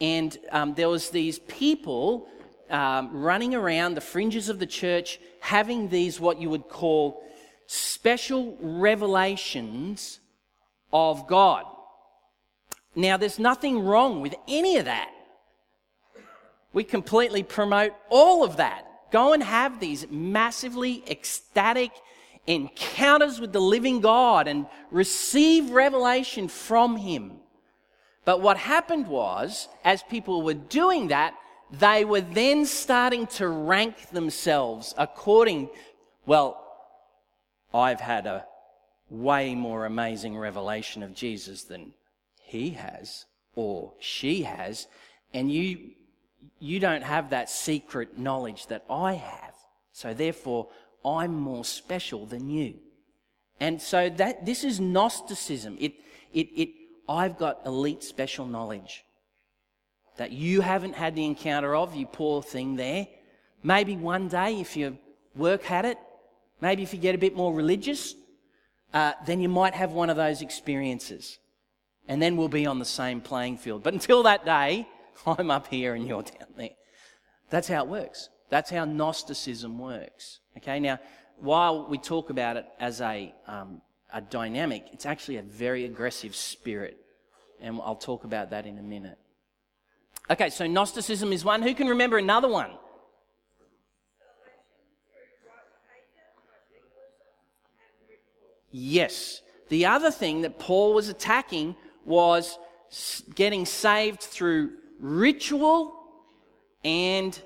And 0.00 0.36
um, 0.52 0.74
there 0.74 0.88
was 0.88 1.10
these 1.10 1.40
people 1.40 2.28
um, 2.70 3.10
running 3.12 3.54
around 3.54 3.94
the 3.94 4.00
fringes 4.00 4.48
of 4.48 4.58
the 4.58 4.66
church, 4.66 5.18
having 5.40 5.88
these 5.88 6.20
what 6.20 6.40
you 6.40 6.50
would 6.50 6.68
call 6.68 7.22
special 7.66 8.56
revelations 8.60 10.20
of 10.92 11.26
God. 11.26 11.64
Now, 12.94 13.16
there's 13.16 13.38
nothing 13.38 13.80
wrong 13.80 14.20
with 14.20 14.34
any 14.46 14.76
of 14.76 14.84
that. 14.84 15.10
We 16.72 16.84
completely 16.84 17.42
promote 17.42 17.92
all 18.08 18.44
of 18.44 18.56
that. 18.56 18.87
Go 19.10 19.32
and 19.32 19.42
have 19.42 19.80
these 19.80 20.10
massively 20.10 21.02
ecstatic 21.08 21.90
encounters 22.46 23.40
with 23.40 23.52
the 23.52 23.60
living 23.60 24.00
God 24.00 24.48
and 24.48 24.66
receive 24.90 25.70
revelation 25.70 26.48
from 26.48 26.96
Him. 26.96 27.32
But 28.24 28.40
what 28.40 28.56
happened 28.56 29.06
was, 29.06 29.68
as 29.84 30.02
people 30.02 30.42
were 30.42 30.54
doing 30.54 31.08
that, 31.08 31.34
they 31.70 32.04
were 32.04 32.20
then 32.20 32.64
starting 32.66 33.26
to 33.26 33.48
rank 33.48 34.10
themselves 34.10 34.94
according, 34.96 35.68
well, 36.26 36.64
I've 37.72 38.00
had 38.00 38.26
a 38.26 38.46
way 39.10 39.54
more 39.54 39.86
amazing 39.86 40.36
revelation 40.36 41.02
of 41.02 41.14
Jesus 41.14 41.64
than 41.64 41.92
he 42.42 42.70
has 42.70 43.26
or 43.54 43.92
she 43.98 44.42
has, 44.42 44.86
and 45.34 45.50
you, 45.50 45.90
you 46.58 46.80
don't 46.80 47.02
have 47.02 47.30
that 47.30 47.50
secret 47.50 48.18
knowledge 48.18 48.66
that 48.68 48.84
I 48.90 49.14
have. 49.14 49.54
So 49.92 50.14
therefore, 50.14 50.68
I'm 51.04 51.34
more 51.34 51.64
special 51.64 52.26
than 52.26 52.50
you. 52.50 52.74
And 53.60 53.80
so 53.80 54.08
that, 54.10 54.46
this 54.46 54.64
is 54.64 54.80
Gnosticism. 54.80 55.76
It, 55.80 55.94
it, 56.32 56.48
it, 56.54 56.68
I've 57.08 57.38
got 57.38 57.66
elite 57.66 58.02
special 58.02 58.46
knowledge 58.46 59.04
that 60.16 60.32
you 60.32 60.60
haven't 60.60 60.94
had 60.94 61.14
the 61.14 61.24
encounter 61.24 61.74
of, 61.74 61.94
you 61.94 62.06
poor 62.06 62.42
thing 62.42 62.76
there. 62.76 63.06
Maybe 63.62 63.96
one 63.96 64.28
day, 64.28 64.60
if 64.60 64.76
you 64.76 64.98
work 65.34 65.70
at 65.70 65.84
it, 65.84 65.98
maybe 66.60 66.82
if 66.82 66.92
you 66.92 67.00
get 67.00 67.14
a 67.14 67.18
bit 67.18 67.36
more 67.36 67.52
religious, 67.54 68.14
uh, 68.92 69.12
then 69.26 69.40
you 69.40 69.48
might 69.48 69.74
have 69.74 69.92
one 69.92 70.10
of 70.10 70.16
those 70.16 70.42
experiences. 70.42 71.38
And 72.06 72.22
then 72.22 72.36
we'll 72.36 72.48
be 72.48 72.66
on 72.66 72.78
the 72.78 72.84
same 72.84 73.20
playing 73.20 73.58
field. 73.58 73.82
But 73.82 73.94
until 73.94 74.22
that 74.24 74.44
day, 74.44 74.88
I'm 75.26 75.50
up 75.50 75.66
here 75.68 75.94
and 75.94 76.06
you're 76.06 76.22
down 76.22 76.48
there. 76.56 76.70
That's 77.50 77.68
how 77.68 77.84
it 77.84 77.88
works. 77.88 78.28
That's 78.50 78.70
how 78.70 78.84
Gnosticism 78.84 79.78
works. 79.78 80.40
Okay, 80.56 80.80
now, 80.80 80.98
while 81.38 81.86
we 81.88 81.98
talk 81.98 82.30
about 82.30 82.56
it 82.56 82.66
as 82.80 83.00
a, 83.00 83.34
um, 83.46 83.80
a 84.12 84.20
dynamic, 84.20 84.86
it's 84.92 85.06
actually 85.06 85.36
a 85.36 85.42
very 85.42 85.84
aggressive 85.84 86.34
spirit. 86.34 86.98
And 87.60 87.80
I'll 87.82 87.96
talk 87.96 88.24
about 88.24 88.50
that 88.50 88.66
in 88.66 88.78
a 88.78 88.82
minute. 88.82 89.18
Okay, 90.30 90.50
so 90.50 90.66
Gnosticism 90.66 91.32
is 91.32 91.44
one. 91.44 91.62
Who 91.62 91.74
can 91.74 91.88
remember 91.88 92.18
another 92.18 92.48
one? 92.48 92.70
Yes. 98.70 99.40
The 99.68 99.86
other 99.86 100.10
thing 100.10 100.42
that 100.42 100.58
Paul 100.58 100.94
was 100.94 101.08
attacking 101.08 101.76
was 102.04 102.58
getting 103.34 103.66
saved 103.66 104.20
through 104.20 104.72
ritual 104.98 105.94
and 106.84 107.40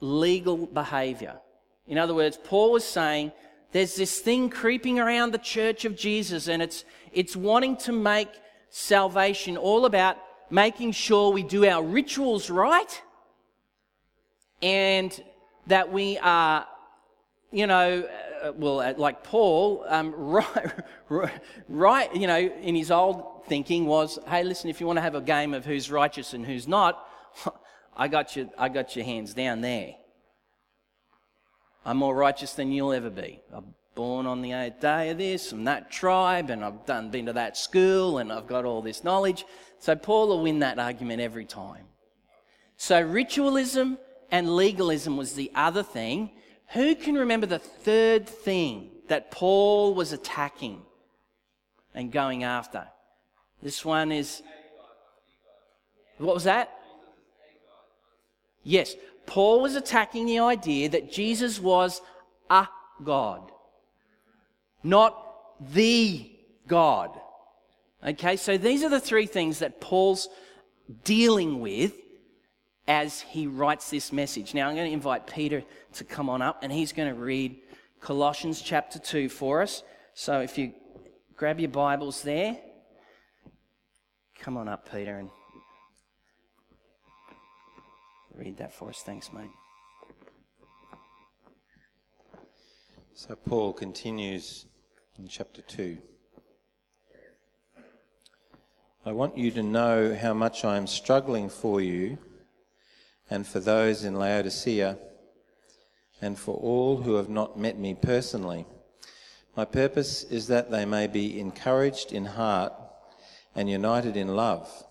legal 0.00 0.66
behavior. 0.66 1.38
In 1.86 1.98
other 1.98 2.14
words, 2.14 2.38
Paul 2.42 2.72
was 2.72 2.84
saying 2.84 3.32
there's 3.72 3.96
this 3.96 4.20
thing 4.20 4.50
creeping 4.50 4.98
around 4.98 5.32
the 5.32 5.38
church 5.38 5.84
of 5.84 5.96
Jesus, 5.96 6.48
and 6.48 6.62
it's, 6.62 6.84
it's 7.12 7.34
wanting 7.34 7.76
to 7.78 7.92
make 7.92 8.28
salvation 8.68 9.56
all 9.56 9.84
about 9.84 10.16
making 10.50 10.92
sure 10.92 11.32
we 11.32 11.42
do 11.42 11.66
our 11.66 11.82
rituals 11.82 12.50
right 12.50 13.02
and 14.62 15.22
that 15.66 15.90
we 15.90 16.18
are, 16.18 16.66
you 17.50 17.66
know, 17.66 18.06
uh, 18.42 18.52
well, 18.56 18.80
uh, 18.80 18.94
like 18.96 19.22
Paul, 19.22 19.84
um, 19.88 20.12
right, 21.08 21.32
right, 21.68 22.14
you 22.16 22.26
know, 22.26 22.38
in 22.38 22.74
his 22.74 22.90
old 22.90 23.46
thinking 23.46 23.86
was, 23.86 24.18
hey, 24.28 24.42
listen, 24.44 24.70
if 24.70 24.80
you 24.80 24.86
want 24.86 24.96
to 24.96 25.02
have 25.02 25.14
a 25.14 25.20
game 25.20 25.54
of 25.54 25.64
who's 25.64 25.90
righteous 25.90 26.34
and 26.34 26.44
who's 26.44 26.66
not, 26.66 27.06
I 27.96 28.08
got 28.08 28.36
you, 28.36 28.50
I 28.58 28.68
got 28.68 28.96
your 28.96 29.04
hands 29.04 29.34
down 29.34 29.60
there. 29.60 29.94
I'm 31.84 31.96
more 31.96 32.14
righteous 32.14 32.52
than 32.52 32.72
you'll 32.72 32.92
ever 32.92 33.10
be. 33.10 33.40
I'm 33.52 33.74
born 33.94 34.26
on 34.26 34.40
the 34.42 34.52
eighth 34.52 34.80
day 34.80 35.10
of 35.10 35.18
this, 35.18 35.50
from 35.50 35.64
that 35.64 35.90
tribe, 35.90 36.50
and 36.50 36.64
I've 36.64 36.86
done, 36.86 37.10
been 37.10 37.26
to 37.26 37.32
that 37.34 37.56
school, 37.56 38.18
and 38.18 38.32
I've 38.32 38.46
got 38.46 38.64
all 38.64 38.82
this 38.82 39.04
knowledge. 39.04 39.44
So 39.78 39.96
Paul 39.96 40.28
will 40.28 40.42
win 40.42 40.60
that 40.60 40.78
argument 40.78 41.20
every 41.20 41.44
time. 41.44 41.84
So 42.76 43.00
ritualism 43.00 43.98
and 44.30 44.56
legalism 44.56 45.16
was 45.16 45.34
the 45.34 45.50
other 45.54 45.82
thing. 45.82 46.30
Who 46.72 46.94
can 46.94 47.16
remember 47.16 47.46
the 47.46 47.58
third 47.58 48.26
thing 48.26 48.90
that 49.08 49.30
Paul 49.30 49.94
was 49.94 50.12
attacking 50.12 50.80
and 51.94 52.10
going 52.10 52.44
after? 52.44 52.86
This 53.62 53.84
one 53.84 54.10
is. 54.10 54.42
What 56.18 56.34
was 56.34 56.44
that? 56.44 56.70
Yes, 58.62 58.94
Paul 59.26 59.60
was 59.60 59.74
attacking 59.74 60.26
the 60.26 60.38
idea 60.38 60.88
that 60.88 61.12
Jesus 61.12 61.60
was 61.60 62.00
a 62.48 62.68
God, 63.02 63.50
not 64.82 65.16
the 65.72 66.30
God. 66.68 67.10
Okay, 68.06 68.36
so 68.36 68.56
these 68.56 68.82
are 68.82 68.88
the 68.88 69.00
three 69.00 69.26
things 69.26 69.58
that 69.58 69.80
Paul's 69.80 70.28
dealing 71.04 71.60
with 71.60 71.92
as 72.88 73.20
he 73.20 73.46
writes 73.46 73.90
this 73.90 74.12
message. 74.12 74.54
Now, 74.54 74.68
I'm 74.68 74.74
going 74.74 74.88
to 74.88 74.92
invite 74.92 75.26
Peter 75.26 75.62
to 75.94 76.04
come 76.04 76.28
on 76.28 76.42
up 76.42 76.62
and 76.62 76.72
he's 76.72 76.92
going 76.92 77.12
to 77.12 77.20
read 77.20 77.60
Colossians 78.00 78.60
chapter 78.60 78.98
2 78.98 79.28
for 79.28 79.62
us. 79.62 79.82
So 80.14 80.40
if 80.40 80.58
you 80.58 80.72
grab 81.36 81.60
your 81.60 81.70
Bibles 81.70 82.22
there, 82.22 82.58
come 84.38 84.56
on 84.56 84.68
up, 84.68 84.90
Peter, 84.90 85.18
and 85.18 85.30
read 88.34 88.56
that 88.58 88.72
for 88.72 88.88
us. 88.88 89.02
Thanks, 89.04 89.32
mate. 89.32 89.50
So 93.14 93.36
Paul 93.36 93.72
continues 93.72 94.66
in 95.18 95.28
chapter 95.28 95.62
2. 95.62 95.98
I 99.04 99.12
want 99.12 99.36
you 99.38 99.50
to 99.52 99.62
know 99.62 100.14
how 100.14 100.34
much 100.34 100.64
I 100.64 100.76
am 100.76 100.86
struggling 100.86 101.48
for 101.48 101.80
you 101.80 102.18
and 103.30 103.46
for 103.46 103.60
those 103.60 104.04
in 104.04 104.18
Laodicea 104.18 104.98
and 106.20 106.38
for 106.38 106.54
all 106.56 106.98
who 106.98 107.14
have 107.14 107.28
not 107.28 107.58
met 107.58 107.78
me 107.78 107.94
personally. 107.94 108.64
My 109.56 109.64
purpose 109.64 110.22
is 110.24 110.46
that 110.46 110.70
they 110.70 110.84
may 110.84 111.06
be 111.06 111.38
encouraged 111.38 112.12
in 112.12 112.24
heart 112.24 112.72
and 113.54 113.68
united 113.68 114.16
in 114.16 114.34
love, 114.34 114.84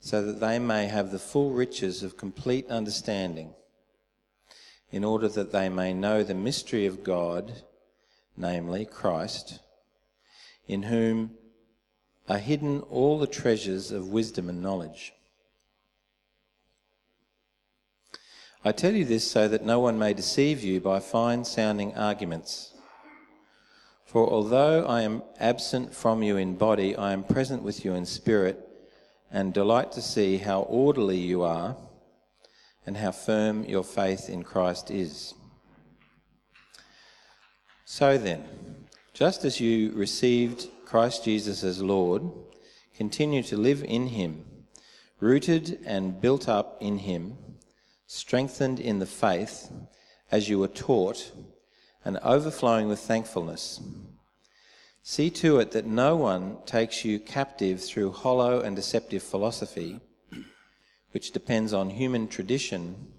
so 0.00 0.24
that 0.24 0.40
they 0.40 0.58
may 0.58 0.86
have 0.86 1.10
the 1.10 1.18
full 1.18 1.50
riches 1.50 2.02
of 2.02 2.16
complete 2.16 2.66
understanding, 2.68 3.52
in 4.90 5.04
order 5.04 5.28
that 5.28 5.52
they 5.52 5.68
may 5.68 5.92
know 5.92 6.22
the 6.22 6.34
mystery 6.34 6.86
of 6.86 7.04
God, 7.04 7.62
namely 8.36 8.86
Christ, 8.86 9.58
in 10.66 10.84
whom 10.84 11.32
are 12.28 12.38
hidden 12.38 12.80
all 12.82 13.18
the 13.18 13.26
treasures 13.26 13.90
of 13.90 14.08
wisdom 14.08 14.48
and 14.48 14.62
knowledge. 14.62 15.12
I 18.64 18.70
tell 18.70 18.94
you 18.94 19.04
this 19.04 19.28
so 19.28 19.48
that 19.48 19.64
no 19.64 19.80
one 19.80 19.98
may 19.98 20.14
deceive 20.14 20.62
you 20.62 20.80
by 20.80 21.00
fine 21.00 21.44
sounding 21.44 21.96
arguments. 21.96 22.72
For 24.04 24.30
although 24.30 24.86
I 24.86 25.02
am 25.02 25.24
absent 25.40 25.92
from 25.92 26.22
you 26.22 26.36
in 26.36 26.54
body, 26.54 26.94
I 26.94 27.12
am 27.12 27.24
present 27.24 27.64
with 27.64 27.84
you 27.84 27.94
in 27.94 28.06
spirit, 28.06 28.68
and 29.32 29.52
delight 29.52 29.90
to 29.92 30.00
see 30.00 30.36
how 30.36 30.60
orderly 30.62 31.16
you 31.16 31.42
are 31.42 31.76
and 32.86 32.98
how 32.98 33.10
firm 33.10 33.64
your 33.64 33.82
faith 33.82 34.28
in 34.28 34.44
Christ 34.44 34.92
is. 34.92 35.34
So 37.84 38.16
then, 38.16 38.44
just 39.12 39.44
as 39.44 39.58
you 39.58 39.90
received 39.90 40.68
Christ 40.84 41.24
Jesus 41.24 41.64
as 41.64 41.82
Lord, 41.82 42.22
continue 42.94 43.42
to 43.42 43.56
live 43.56 43.82
in 43.82 44.06
him, 44.08 44.44
rooted 45.18 45.80
and 45.84 46.20
built 46.20 46.48
up 46.48 46.76
in 46.80 46.98
him, 46.98 47.38
strengthened 48.14 48.78
in 48.78 48.98
the 48.98 49.06
faith 49.06 49.72
as 50.30 50.46
you 50.46 50.58
were 50.58 50.68
taught, 50.68 51.32
and 52.04 52.18
overflowing 52.18 52.86
with 52.86 52.98
thankfulness. 52.98 53.80
See 55.02 55.30
to 55.30 55.58
it 55.60 55.72
that 55.72 55.86
no 55.86 56.14
one 56.14 56.58
takes 56.66 57.06
you 57.06 57.18
captive 57.18 57.82
through 57.82 58.12
hollow 58.12 58.60
and 58.60 58.76
deceptive 58.76 59.22
philosophy, 59.22 59.98
which 61.12 61.32
depends 61.32 61.72
on 61.72 61.88
human 61.88 62.28
tradition 62.28 63.12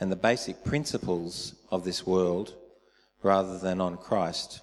and 0.00 0.10
the 0.10 0.16
basic 0.16 0.64
principles 0.64 1.54
of 1.70 1.84
this 1.84 2.06
world 2.06 2.54
rather 3.22 3.58
than 3.58 3.78
on 3.78 3.98
Christ. 3.98 4.62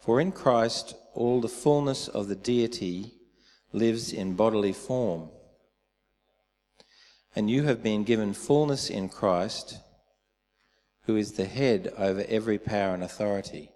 For 0.00 0.20
in 0.20 0.32
Christ 0.32 0.94
all 1.14 1.40
the 1.40 1.48
fullness 1.48 2.08
of 2.08 2.26
the 2.26 2.34
deity 2.34 3.12
lives 3.72 4.12
in 4.12 4.34
bodily 4.34 4.72
form. 4.72 5.30
And 7.36 7.50
you 7.50 7.64
have 7.64 7.82
been 7.82 8.02
given 8.02 8.32
fullness 8.32 8.88
in 8.88 9.10
Christ, 9.10 9.78
who 11.02 11.16
is 11.16 11.32
the 11.32 11.44
head 11.44 11.92
over 11.98 12.24
every 12.28 12.58
power 12.58 12.94
and 12.94 13.04
authority. 13.04 13.70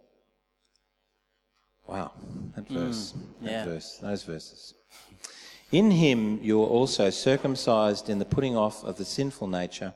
Wow, 1.87 2.13
that 2.57 2.69
mm, 2.69 2.75
verse, 2.75 3.15
that 3.43 3.51
yeah. 3.51 3.65
verse, 3.67 3.99
those 3.99 4.23
verses. 4.23 4.75
In 5.73 5.91
him 5.91 6.41
you 6.43 6.59
were 6.59 6.67
also 6.67 7.11
circumcised 7.11 8.09
in 8.09 8.19
the 8.19 8.25
putting 8.25 8.57
off 8.57 8.83
of 8.83 8.97
the 8.97 9.05
sinful 9.05 9.49
nature, 9.49 9.93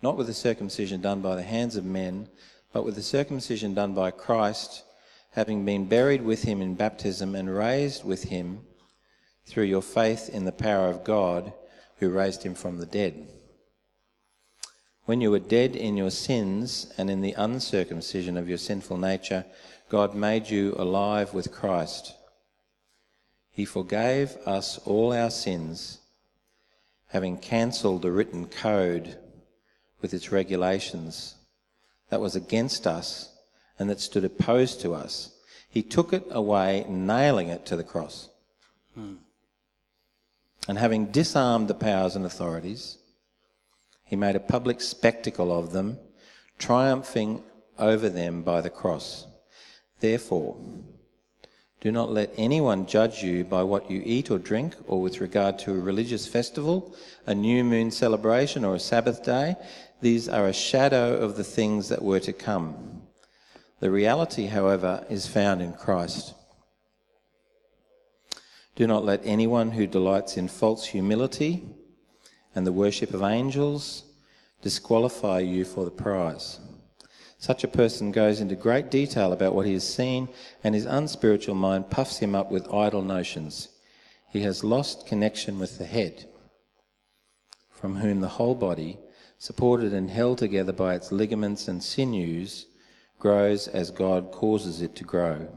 not 0.00 0.16
with 0.16 0.28
the 0.28 0.34
circumcision 0.34 1.00
done 1.00 1.20
by 1.20 1.34
the 1.34 1.42
hands 1.42 1.74
of 1.74 1.84
men, 1.84 2.28
but 2.72 2.84
with 2.84 2.94
the 2.94 3.02
circumcision 3.02 3.74
done 3.74 3.92
by 3.92 4.12
Christ, 4.12 4.84
having 5.32 5.64
been 5.64 5.86
buried 5.86 6.22
with 6.22 6.44
him 6.44 6.62
in 6.62 6.74
baptism 6.74 7.34
and 7.34 7.54
raised 7.54 8.04
with 8.04 8.24
him 8.24 8.60
through 9.46 9.64
your 9.64 9.82
faith 9.82 10.28
in 10.28 10.44
the 10.44 10.52
power 10.52 10.88
of 10.88 11.02
God 11.02 11.52
who 11.98 12.10
raised 12.10 12.42
him 12.42 12.54
from 12.54 12.78
the 12.78 12.86
dead. 12.86 13.28
When 15.04 15.20
you 15.20 15.30
were 15.30 15.38
dead 15.38 15.74
in 15.74 15.96
your 15.96 16.10
sins 16.10 16.92
and 16.98 17.08
in 17.08 17.22
the 17.22 17.32
uncircumcision 17.32 18.36
of 18.36 18.48
your 18.48 18.58
sinful 18.58 18.98
nature, 18.98 19.46
God 19.88 20.14
made 20.14 20.50
you 20.50 20.74
alive 20.76 21.32
with 21.32 21.50
Christ. 21.50 22.14
He 23.50 23.64
forgave 23.64 24.36
us 24.46 24.78
all 24.84 25.12
our 25.12 25.30
sins, 25.30 25.98
having 27.08 27.38
cancelled 27.38 28.02
the 28.02 28.12
written 28.12 28.46
code 28.46 29.18
with 30.00 30.12
its 30.12 30.30
regulations 30.30 31.34
that 32.10 32.20
was 32.20 32.36
against 32.36 32.86
us 32.86 33.34
and 33.78 33.88
that 33.88 34.00
stood 34.00 34.24
opposed 34.24 34.80
to 34.82 34.94
us. 34.94 35.32
He 35.70 35.82
took 35.82 36.12
it 36.12 36.24
away, 36.30 36.84
nailing 36.88 37.48
it 37.48 37.66
to 37.66 37.76
the 37.76 37.84
cross. 37.84 38.28
Hmm. 38.94 39.14
And 40.68 40.78
having 40.78 41.06
disarmed 41.06 41.66
the 41.66 41.74
powers 41.74 42.14
and 42.14 42.26
authorities, 42.26 42.98
he 44.04 44.16
made 44.16 44.36
a 44.36 44.40
public 44.40 44.82
spectacle 44.82 45.50
of 45.50 45.72
them, 45.72 45.98
triumphing 46.58 47.42
over 47.78 48.10
them 48.10 48.42
by 48.42 48.60
the 48.60 48.70
cross. 48.70 49.26
Therefore, 50.00 50.56
do 51.80 51.90
not 51.90 52.10
let 52.10 52.34
anyone 52.36 52.86
judge 52.86 53.22
you 53.22 53.44
by 53.44 53.62
what 53.62 53.90
you 53.90 54.02
eat 54.04 54.30
or 54.30 54.38
drink, 54.38 54.74
or 54.86 55.00
with 55.00 55.20
regard 55.20 55.58
to 55.60 55.72
a 55.72 55.78
religious 55.78 56.26
festival, 56.26 56.94
a 57.24 57.34
new 57.34 57.64
moon 57.64 57.90
celebration, 57.90 58.64
or 58.64 58.74
a 58.74 58.80
Sabbath 58.80 59.24
day. 59.24 59.56
These 60.00 60.28
are 60.28 60.46
a 60.46 60.52
shadow 60.52 61.16
of 61.16 61.36
the 61.36 61.44
things 61.44 61.88
that 61.88 62.02
were 62.02 62.20
to 62.20 62.32
come. 62.32 63.02
The 63.80 63.90
reality, 63.90 64.46
however, 64.46 65.06
is 65.08 65.26
found 65.26 65.62
in 65.62 65.72
Christ. 65.72 66.34
Do 68.78 68.86
not 68.86 69.04
let 69.04 69.22
anyone 69.26 69.72
who 69.72 69.88
delights 69.88 70.36
in 70.36 70.46
false 70.46 70.84
humility 70.84 71.64
and 72.54 72.64
the 72.64 72.70
worship 72.70 73.12
of 73.12 73.24
angels 73.24 74.04
disqualify 74.62 75.40
you 75.40 75.64
for 75.64 75.84
the 75.84 75.90
prize. 75.90 76.60
Such 77.38 77.64
a 77.64 77.74
person 77.80 78.12
goes 78.12 78.40
into 78.40 78.54
great 78.54 78.88
detail 78.88 79.32
about 79.32 79.52
what 79.52 79.66
he 79.66 79.72
has 79.72 79.82
seen, 79.82 80.28
and 80.62 80.76
his 80.76 80.86
unspiritual 80.86 81.56
mind 81.56 81.90
puffs 81.90 82.18
him 82.18 82.36
up 82.36 82.52
with 82.52 82.72
idle 82.72 83.02
notions. 83.02 83.66
He 84.30 84.42
has 84.42 84.62
lost 84.62 85.08
connection 85.08 85.58
with 85.58 85.78
the 85.78 85.84
head, 85.84 86.26
from 87.72 87.96
whom 87.96 88.20
the 88.20 88.28
whole 88.28 88.54
body, 88.54 89.00
supported 89.38 89.92
and 89.92 90.08
held 90.08 90.38
together 90.38 90.72
by 90.72 90.94
its 90.94 91.10
ligaments 91.10 91.66
and 91.66 91.82
sinews, 91.82 92.66
grows 93.18 93.66
as 93.66 93.90
God 93.90 94.30
causes 94.30 94.80
it 94.82 94.94
to 94.94 95.02
grow. 95.02 95.48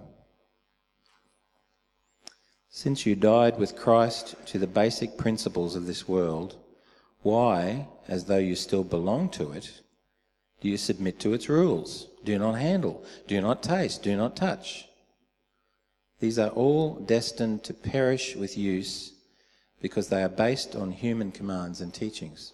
Since 2.74 3.06
you 3.06 3.18
died 3.18 3.60
with 3.60 3.75
Christ 3.75 4.34
to 4.48 4.58
the 4.58 4.66
basic 4.66 5.18
principles 5.18 5.75
of 5.75 5.88
this 5.88 6.08
world, 6.08 6.56
why, 7.22 7.90
as 8.08 8.25
though 8.25 8.38
you 8.38 8.56
still 8.56 8.86
belong 8.86 9.28
to 9.32 9.51
it, 9.51 9.82
do 10.62 10.70
you 10.70 10.78
submit 10.78 11.20
to 11.20 11.34
its 11.34 11.50
rules? 11.50 12.08
Do 12.24 12.40
not 12.40 12.54
handle, 12.54 13.04
do 13.28 13.42
not 13.42 13.62
taste, 13.62 14.04
do 14.04 14.16
not 14.16 14.38
touch. 14.38 14.88
These 16.22 16.40
are 16.40 16.51
all 16.51 16.96
destined 16.96 17.66
to 17.66 17.74
perish 17.74 18.38
with 18.38 18.58
use 18.58 19.12
because 19.82 20.08
they 20.08 20.24
are 20.24 20.30
based 20.30 20.74
on 20.74 20.92
human 20.92 21.34
commands 21.34 21.81
and 21.81 21.94
teachings. 21.94 22.53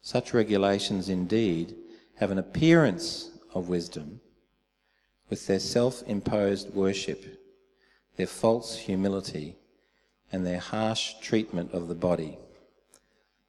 Such 0.00 0.32
regulations 0.32 1.10
indeed 1.10 1.74
have 2.16 2.30
an 2.30 2.38
appearance 2.38 3.32
of 3.52 3.68
wisdom 3.68 4.22
with 5.28 5.46
their 5.46 5.60
self 5.60 6.02
imposed 6.06 6.72
worship, 6.72 7.41
their 8.16 8.26
false 8.26 8.76
humility, 8.76 9.56
and 10.32 10.46
their 10.46 10.58
harsh 10.58 11.14
treatment 11.20 11.72
of 11.72 11.88
the 11.88 11.94
body, 11.94 12.38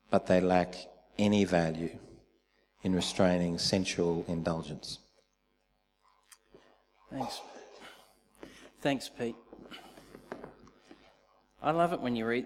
but 0.09 0.27
they 0.27 0.41
lack 0.41 0.75
any 1.17 1.45
value 1.45 1.97
in 2.83 2.93
restraining 2.93 3.57
sensual 3.57 4.25
indulgence. 4.27 4.99
Thanks. 7.09 7.41
Thanks, 8.81 9.09
Pete. 9.09 9.35
I 11.61 11.71
love 11.71 11.93
it 11.93 12.01
when 12.01 12.15
you 12.15 12.25
read 12.25 12.45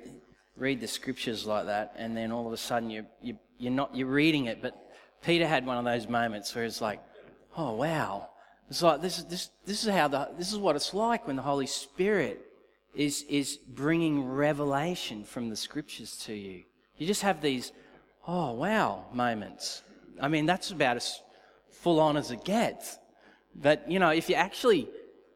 read 0.56 0.80
the 0.80 0.88
scriptures 0.88 1.46
like 1.46 1.66
that, 1.66 1.94
and 1.98 2.16
then 2.16 2.32
all 2.32 2.46
of 2.46 2.54
a 2.54 2.58
sudden 2.58 2.90
you 2.90 3.06
you 3.22 3.38
you're 3.58 3.72
not 3.72 3.96
you're 3.96 4.08
reading 4.08 4.46
it, 4.46 4.62
but 4.62 4.76
Peter 5.24 5.48
had 5.48 5.66
one 5.66 5.78
of 5.78 5.86
those 5.86 6.08
moments 6.08 6.54
where 6.54 6.66
it's 6.66 6.82
like, 6.82 7.02
oh 7.56 7.74
wow, 7.74 8.30
it's 8.70 8.82
like 8.82 9.02
this 9.02 9.18
is 9.20 9.26
this 9.26 9.50
this 9.66 9.84
is 9.84 9.90
how 9.90 10.08
the 10.08 10.30
this 10.38 10.52
is 10.52 10.58
what 10.58 10.76
it's 10.76 10.94
like 10.94 11.26
when 11.26 11.36
the 11.36 11.42
Holy 11.42 11.68
Spirit 11.68 12.46
is 12.94 13.24
is 13.30 13.58
bringing 13.58 14.26
revelation 14.26 15.24
from 15.24 15.50
the 15.50 15.56
scriptures 15.56 16.18
to 16.26 16.34
you. 16.34 16.64
You 16.98 17.08
just 17.08 17.22
have 17.22 17.42
these, 17.42 17.72
oh 18.28 18.54
wow 18.54 19.06
moments. 19.14 19.84
I 20.20 20.28
mean, 20.28 20.46
that's 20.46 20.72
about 20.72 20.98
as 20.98 21.22
full 21.72 22.00
on 22.00 22.18
as 22.18 22.32
it 22.32 22.44
gets. 22.44 22.98
But 23.56 23.90
you 23.90 24.00
know, 24.00 24.10
if 24.10 24.30
you 24.30 24.36
actually 24.36 24.90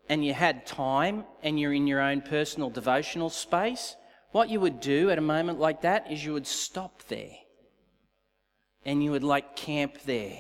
and 0.10 0.26
you 0.26 0.34
had 0.34 0.66
time 0.66 1.24
and 1.42 1.60
you're 1.60 1.74
in 1.74 1.88
your 1.88 2.02
own 2.02 2.22
personal 2.22 2.70
devotional 2.70 3.30
space, 3.30 3.96
what 4.32 4.50
you 4.50 4.60
would 4.60 4.80
do 4.80 5.10
at 5.10 5.18
a 5.18 5.22
moment 5.22 5.60
like 5.60 5.82
that 5.82 6.12
is 6.12 6.26
you 6.26 6.34
would 6.34 6.48
stop 6.48 7.04
there 7.08 7.36
and 8.86 9.04
you 9.04 9.12
would 9.12 9.24
like 9.24 9.56
camp 9.56 10.00
there. 10.06 10.38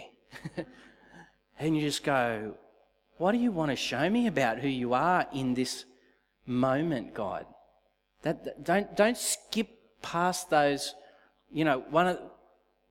and 1.60 1.76
you 1.76 1.82
just 1.82 2.04
go, 2.04 2.56
What 3.22 3.34
do 3.34 3.38
you 3.38 3.52
want 3.52 3.70
to 3.70 3.76
show 3.76 4.10
me 4.10 4.26
about 4.26 4.58
who 4.58 4.68
you 4.68 4.96
are 4.96 5.28
in 5.32 5.54
this 5.54 5.86
moment, 6.48 7.14
God? 7.14 7.46
That, 8.24 8.44
that- 8.46 8.64
don't, 8.64 8.98
don't 8.98 9.16
skip 9.16 9.70
past 10.02 10.50
those, 10.50 10.96
you 11.54 11.64
know, 11.64 11.84
one 11.92 12.08
of 12.08 12.20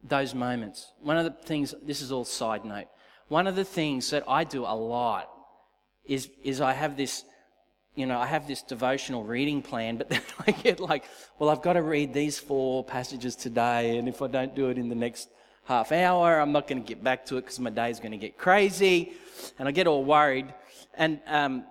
those 0.04 0.32
moments. 0.32 0.92
One 1.00 1.16
of 1.16 1.24
the 1.24 1.32
things, 1.32 1.74
this 1.82 2.00
is 2.00 2.12
all 2.12 2.24
side 2.24 2.64
note, 2.64 2.86
one 3.26 3.48
of 3.48 3.56
the 3.56 3.64
things 3.64 4.08
that 4.10 4.22
I 4.28 4.44
do 4.44 4.62
a 4.62 4.76
lot 4.76 5.28
is, 6.04 6.30
is 6.44 6.60
I 6.60 6.74
have 6.74 6.96
this, 6.96 7.24
you 7.96 8.06
know, 8.06 8.20
I 8.20 8.26
have 8.26 8.46
this 8.46 8.62
devotional 8.62 9.24
reading 9.24 9.62
plan, 9.62 9.96
but 9.96 10.08
then 10.10 10.22
I 10.46 10.52
get 10.52 10.78
like, 10.78 11.06
well, 11.40 11.50
I've 11.50 11.62
got 11.62 11.72
to 11.72 11.82
read 11.82 12.14
these 12.14 12.38
four 12.38 12.84
passages 12.84 13.34
today, 13.34 13.98
and 13.98 14.08
if 14.08 14.22
I 14.22 14.28
don't 14.28 14.54
do 14.54 14.68
it 14.68 14.78
in 14.78 14.90
the 14.90 14.94
next 14.94 15.28
half 15.70 15.92
hour, 15.92 16.40
I'm 16.40 16.50
not 16.50 16.66
going 16.66 16.82
to 16.82 16.88
get 16.88 17.04
back 17.04 17.24
to 17.26 17.36
it 17.36 17.42
because 17.42 17.60
my 17.60 17.70
day's 17.70 18.00
going 18.00 18.10
to 18.10 18.18
get 18.18 18.36
crazy, 18.36 19.12
and 19.56 19.68
I 19.68 19.70
get 19.70 19.86
all 19.86 20.04
worried, 20.04 20.52
and 20.94 21.20
um, 21.28 21.64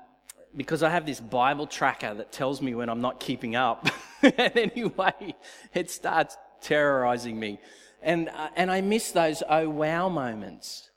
because 0.56 0.84
I 0.84 0.90
have 0.90 1.06
this 1.06 1.20
Bible 1.20 1.68
tracker 1.68 2.14
that 2.14 2.32
tells 2.32 2.62
me 2.62 2.74
when 2.76 2.88
I'm 2.88 3.02
not 3.02 3.20
keeping 3.20 3.58
up, 3.58 3.90
and 4.22 4.58
anyway, 4.58 5.36
it 5.74 5.92
starts 5.92 6.38
terrorizing 6.62 7.38
me, 7.38 7.60
and 8.02 8.30
uh, 8.30 8.48
and 8.56 8.72
I 8.72 8.80
miss 8.80 9.12
those 9.12 9.44
oh 9.50 9.68
wow 9.70 10.08
moments. 10.08 10.90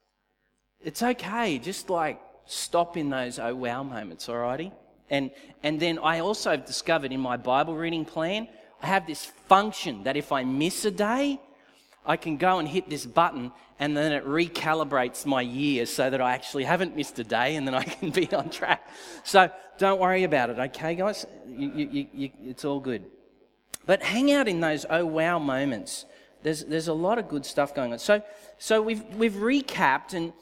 It's 0.80 1.02
okay, 1.02 1.58
just 1.58 1.90
like 1.90 2.20
stop 2.46 2.96
in 2.96 3.10
those 3.10 3.40
oh 3.40 3.56
wow 3.56 3.82
moments, 3.82 4.28
alrighty? 4.28 4.70
And 5.10 5.32
and 5.64 5.80
then 5.80 5.98
I 5.98 6.20
also 6.20 6.52
have 6.52 6.66
discovered 6.66 7.10
in 7.10 7.18
my 7.18 7.36
Bible 7.36 7.74
reading 7.74 8.04
plan, 8.04 8.46
I 8.80 8.86
have 8.86 9.08
this 9.08 9.24
function 9.24 10.04
that 10.04 10.16
if 10.16 10.30
I 10.30 10.44
miss 10.44 10.84
a 10.84 10.92
day, 10.92 11.40
I 12.04 12.16
can 12.16 12.36
go 12.36 12.58
and 12.58 12.66
hit 12.66 12.90
this 12.90 13.06
button 13.06 13.52
and 13.78 13.96
then 13.96 14.12
it 14.12 14.26
recalibrates 14.26 15.24
my 15.26 15.40
year 15.40 15.86
so 15.86 16.10
that 16.10 16.20
I 16.20 16.34
actually 16.34 16.64
haven't 16.64 16.96
missed 16.96 17.18
a 17.18 17.24
day 17.24 17.56
and 17.56 17.66
then 17.66 17.74
I 17.74 17.82
can 18.00 18.10
be 18.10 18.32
on 18.32 18.50
track. 18.50 18.88
So 19.24 19.50
don't 19.78 20.00
worry 20.00 20.24
about 20.24 20.50
it, 20.50 20.58
okay, 20.58 20.94
guys? 20.94 21.26
You, 21.48 21.68
you, 21.68 22.06
you, 22.12 22.30
it's 22.44 22.64
all 22.64 22.80
good. 22.80 23.04
But 23.86 24.02
hang 24.02 24.32
out 24.32 24.48
in 24.48 24.60
those 24.60 24.86
oh 24.88 25.04
wow 25.04 25.38
moments. 25.38 26.04
There's, 26.42 26.64
there's 26.64 26.88
a 26.88 26.92
lot 26.92 27.18
of 27.18 27.28
good 27.28 27.46
stuff 27.46 27.74
going 27.74 27.92
on. 27.92 27.98
So, 27.98 28.22
so 28.58 28.82
we've, 28.82 29.04
we've 29.14 29.34
recapped, 29.34 30.14
and 30.14 30.32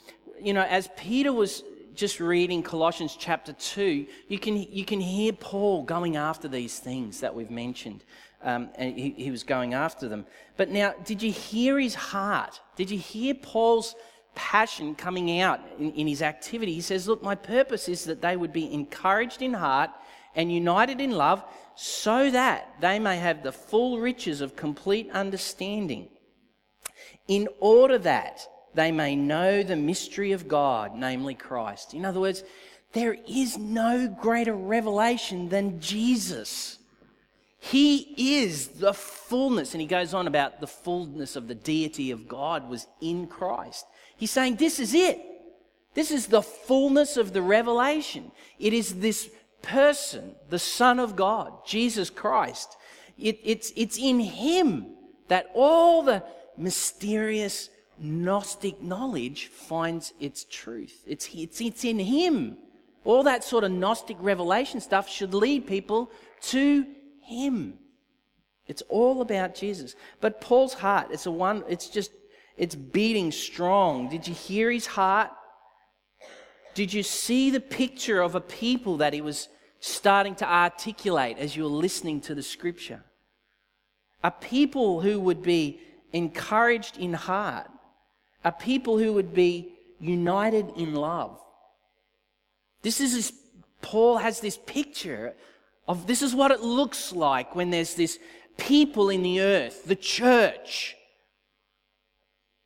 you 0.40 0.54
know, 0.54 0.62
as 0.62 0.88
Peter 0.96 1.32
was 1.32 1.62
just 1.94 2.20
reading 2.20 2.62
Colossians 2.62 3.16
chapter 3.18 3.52
2, 3.52 4.06
you 4.28 4.38
can, 4.38 4.56
you 4.56 4.84
can 4.84 5.00
hear 5.00 5.32
Paul 5.32 5.82
going 5.82 6.16
after 6.16 6.48
these 6.48 6.78
things 6.78 7.20
that 7.20 7.34
we've 7.34 7.50
mentioned. 7.50 8.04
Um, 8.42 8.70
and 8.76 8.96
he, 8.96 9.10
he 9.10 9.30
was 9.30 9.42
going 9.42 9.74
after 9.74 10.08
them. 10.08 10.24
But 10.56 10.70
now, 10.70 10.94
did 11.04 11.22
you 11.22 11.30
hear 11.30 11.78
his 11.78 11.94
heart? 11.94 12.60
Did 12.74 12.90
you 12.90 12.98
hear 12.98 13.34
Paul's 13.34 13.94
passion 14.34 14.94
coming 14.94 15.40
out 15.40 15.60
in, 15.78 15.92
in 15.92 16.06
his 16.06 16.22
activity? 16.22 16.72
He 16.72 16.80
says, 16.80 17.06
Look, 17.06 17.22
my 17.22 17.34
purpose 17.34 17.88
is 17.88 18.04
that 18.04 18.22
they 18.22 18.36
would 18.36 18.52
be 18.52 18.72
encouraged 18.72 19.42
in 19.42 19.52
heart 19.52 19.90
and 20.34 20.52
united 20.52 21.00
in 21.00 21.10
love, 21.10 21.44
so 21.74 22.30
that 22.30 22.74
they 22.80 22.98
may 22.98 23.16
have 23.16 23.42
the 23.42 23.52
full 23.52 23.98
riches 24.00 24.40
of 24.40 24.54
complete 24.54 25.10
understanding 25.12 26.08
in 27.26 27.48
order 27.58 27.98
that 27.98 28.46
they 28.74 28.92
may 28.92 29.16
know 29.16 29.62
the 29.62 29.76
mystery 29.76 30.32
of 30.32 30.46
God, 30.46 30.94
namely 30.94 31.34
Christ. 31.34 31.94
In 31.94 32.04
other 32.04 32.20
words, 32.20 32.44
There 32.92 33.16
is 33.28 33.56
no 33.56 34.08
greater 34.08 34.54
revelation 34.54 35.48
than 35.48 35.80
Jesus. 35.80 36.79
He 37.62 38.14
is 38.42 38.68
the 38.68 38.94
fullness, 38.94 39.74
and 39.74 39.82
he 39.82 39.86
goes 39.86 40.14
on 40.14 40.26
about 40.26 40.60
the 40.60 40.66
fullness 40.66 41.36
of 41.36 41.46
the 41.46 41.54
deity 41.54 42.10
of 42.10 42.26
God 42.26 42.68
was 42.68 42.86
in 43.02 43.26
Christ. 43.26 43.84
He's 44.16 44.30
saying, 44.30 44.56
This 44.56 44.80
is 44.80 44.94
it. 44.94 45.20
This 45.92 46.10
is 46.10 46.26
the 46.26 46.42
fullness 46.42 47.18
of 47.18 47.34
the 47.34 47.42
revelation. 47.42 48.32
It 48.58 48.72
is 48.72 48.96
this 48.96 49.30
person, 49.60 50.34
the 50.48 50.58
Son 50.58 50.98
of 50.98 51.16
God, 51.16 51.52
Jesus 51.66 52.08
Christ. 52.08 52.76
It, 53.18 53.38
it's, 53.44 53.72
it's 53.76 53.98
in 53.98 54.20
Him 54.20 54.86
that 55.28 55.50
all 55.54 56.02
the 56.02 56.22
mysterious 56.56 57.68
Gnostic 57.98 58.80
knowledge 58.80 59.48
finds 59.48 60.14
its 60.18 60.44
truth. 60.44 61.02
It's, 61.06 61.28
it's, 61.34 61.60
it's 61.60 61.84
in 61.84 61.98
Him. 61.98 62.56
All 63.04 63.22
that 63.24 63.44
sort 63.44 63.64
of 63.64 63.70
Gnostic 63.70 64.16
revelation 64.20 64.80
stuff 64.80 65.10
should 65.10 65.34
lead 65.34 65.66
people 65.66 66.10
to 66.44 66.86
Him. 67.30 67.78
It's 68.66 68.82
all 68.88 69.22
about 69.22 69.54
Jesus. 69.54 69.94
But 70.20 70.40
Paul's 70.40 70.74
heart, 70.74 71.08
it's 71.10 71.26
a 71.26 71.30
one, 71.30 71.64
it's 71.68 71.88
just, 71.88 72.10
it's 72.56 72.74
beating 72.74 73.32
strong. 73.32 74.08
Did 74.08 74.26
you 74.28 74.34
hear 74.34 74.70
his 74.70 74.86
heart? 74.86 75.30
Did 76.74 76.92
you 76.92 77.02
see 77.02 77.50
the 77.50 77.60
picture 77.60 78.20
of 78.20 78.34
a 78.34 78.40
people 78.40 78.98
that 78.98 79.12
he 79.12 79.20
was 79.20 79.48
starting 79.80 80.34
to 80.36 80.48
articulate 80.48 81.38
as 81.38 81.56
you 81.56 81.64
were 81.64 81.70
listening 81.70 82.20
to 82.22 82.34
the 82.34 82.42
scripture? 82.42 83.02
A 84.22 84.30
people 84.30 85.00
who 85.00 85.18
would 85.20 85.42
be 85.42 85.80
encouraged 86.12 86.98
in 86.98 87.14
heart, 87.14 87.70
a 88.44 88.52
people 88.52 88.98
who 88.98 89.12
would 89.12 89.32
be 89.34 89.72
united 89.98 90.70
in 90.76 90.94
love. 90.94 91.40
This 92.82 93.00
is 93.00 93.14
this, 93.14 93.32
Paul 93.82 94.18
has 94.18 94.40
this 94.40 94.58
picture 94.66 95.34
of 95.90 96.06
this 96.06 96.22
is 96.22 96.36
what 96.36 96.52
it 96.52 96.60
looks 96.60 97.12
like 97.12 97.56
when 97.56 97.70
there's 97.70 97.94
this 97.94 98.20
people 98.56 99.10
in 99.10 99.24
the 99.24 99.40
earth, 99.40 99.84
the 99.86 99.96
church, 99.96 100.94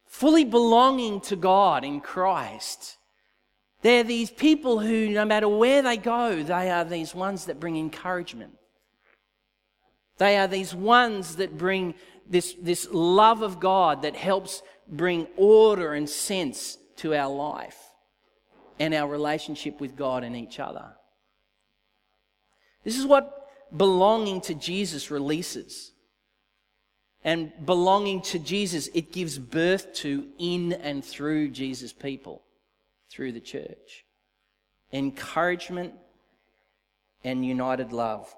fully 0.06 0.44
belonging 0.44 1.22
to 1.22 1.34
God 1.34 1.84
in 1.84 2.02
Christ. 2.02 2.98
They're 3.80 4.04
these 4.04 4.30
people 4.30 4.78
who, 4.78 5.08
no 5.08 5.24
matter 5.24 5.48
where 5.48 5.80
they 5.80 5.96
go, 5.96 6.42
they 6.42 6.70
are 6.70 6.84
these 6.84 7.14
ones 7.14 7.46
that 7.46 7.58
bring 7.58 7.78
encouragement. 7.78 8.52
They 10.18 10.36
are 10.36 10.46
these 10.46 10.74
ones 10.74 11.36
that 11.36 11.56
bring 11.56 11.94
this, 12.28 12.54
this 12.60 12.86
love 12.92 13.40
of 13.40 13.58
God 13.58 14.02
that 14.02 14.16
helps 14.16 14.62
bring 14.86 15.28
order 15.38 15.94
and 15.94 16.10
sense 16.10 16.76
to 16.96 17.14
our 17.14 17.34
life 17.34 17.78
and 18.78 18.92
our 18.92 19.08
relationship 19.08 19.80
with 19.80 19.96
God 19.96 20.24
and 20.24 20.36
each 20.36 20.60
other. 20.60 20.92
This 22.84 22.98
is 22.98 23.06
what 23.06 23.48
belonging 23.74 24.40
to 24.42 24.54
Jesus 24.54 25.10
releases. 25.10 25.92
And 27.24 27.52
belonging 27.64 28.20
to 28.22 28.38
Jesus, 28.38 28.88
it 28.92 29.10
gives 29.10 29.38
birth 29.38 29.94
to 29.94 30.26
in 30.38 30.74
and 30.74 31.02
through 31.02 31.48
Jesus' 31.48 31.92
people, 31.92 32.42
through 33.10 33.32
the 33.32 33.40
church. 33.40 34.04
Encouragement 34.92 35.94
and 37.24 37.44
united 37.44 37.92
love. 37.92 38.32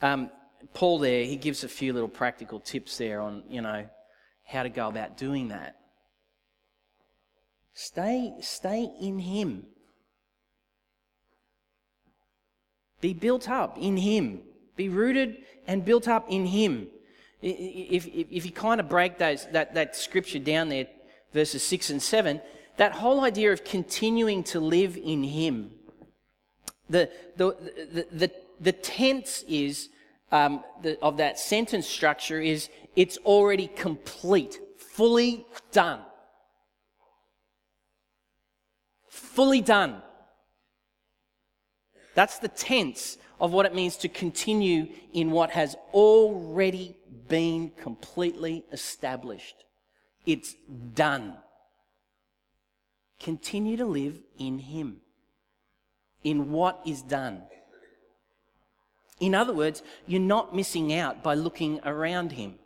Um, 0.00 0.30
Paul 0.74 0.98
there, 0.98 1.24
he 1.24 1.36
gives 1.36 1.62
a 1.62 1.68
few 1.68 1.92
little 1.92 2.08
practical 2.08 2.58
tips 2.58 2.96
there 2.96 3.20
on, 3.20 3.44
you 3.48 3.60
know, 3.60 3.86
how 4.44 4.62
to 4.62 4.68
go 4.68 4.88
about 4.88 5.16
doing 5.16 5.48
that. 5.48 5.76
Stay, 7.74 8.34
stay 8.40 8.90
in 9.00 9.18
Him. 9.18 9.66
Be 13.02 13.12
built 13.12 13.50
up 13.50 13.76
in 13.78 13.98
Him. 13.98 14.40
Be 14.76 14.88
rooted 14.88 15.36
and 15.66 15.84
built 15.84 16.08
up 16.08 16.24
in 16.30 16.46
Him. 16.46 16.86
If, 17.42 18.06
if, 18.06 18.26
if 18.30 18.46
you 18.46 18.52
kind 18.52 18.80
of 18.80 18.88
break 18.88 19.18
those, 19.18 19.46
that, 19.52 19.74
that 19.74 19.94
scripture 19.94 20.38
down 20.38 20.70
there, 20.70 20.86
verses 21.34 21.62
6 21.64 21.90
and 21.90 22.02
7, 22.02 22.40
that 22.78 22.92
whole 22.92 23.20
idea 23.20 23.52
of 23.52 23.64
continuing 23.64 24.42
to 24.44 24.60
live 24.60 24.96
in 24.96 25.22
Him, 25.22 25.72
the, 26.88 27.10
the, 27.36 27.54
the, 27.92 28.06
the, 28.10 28.30
the 28.58 28.72
tense 28.72 29.44
is, 29.46 29.90
um, 30.30 30.64
the, 30.80 30.98
of 31.02 31.18
that 31.18 31.38
sentence 31.38 31.86
structure 31.86 32.40
is, 32.40 32.70
it's 32.96 33.18
already 33.18 33.66
complete, 33.66 34.58
fully 34.78 35.44
done. 35.72 36.00
fully 39.32 39.60
done. 39.60 40.02
That's 42.14 42.38
the 42.38 42.48
tense 42.48 43.18
of 43.40 43.52
what 43.52 43.66
it 43.66 43.74
means 43.74 43.96
to 43.98 44.08
continue 44.08 44.88
in 45.12 45.30
what 45.30 45.50
has 45.50 45.76
already 45.92 46.96
been 47.28 47.70
completely 47.70 48.64
established. 48.72 49.64
It's 50.26 50.54
done. 50.94 51.36
Continue 53.18 53.76
to 53.76 53.84
live 53.84 54.20
in 54.38 54.58
Him, 54.58 55.00
in 56.22 56.52
what 56.52 56.80
is 56.84 57.02
done. 57.02 57.42
In 59.20 59.34
other 59.34 59.52
words, 59.52 59.82
you're 60.06 60.20
not 60.20 60.54
missing 60.54 60.92
out 60.92 61.22
by 61.22 61.34
looking 61.34 61.80
around 61.84 62.32
Him. 62.32 62.58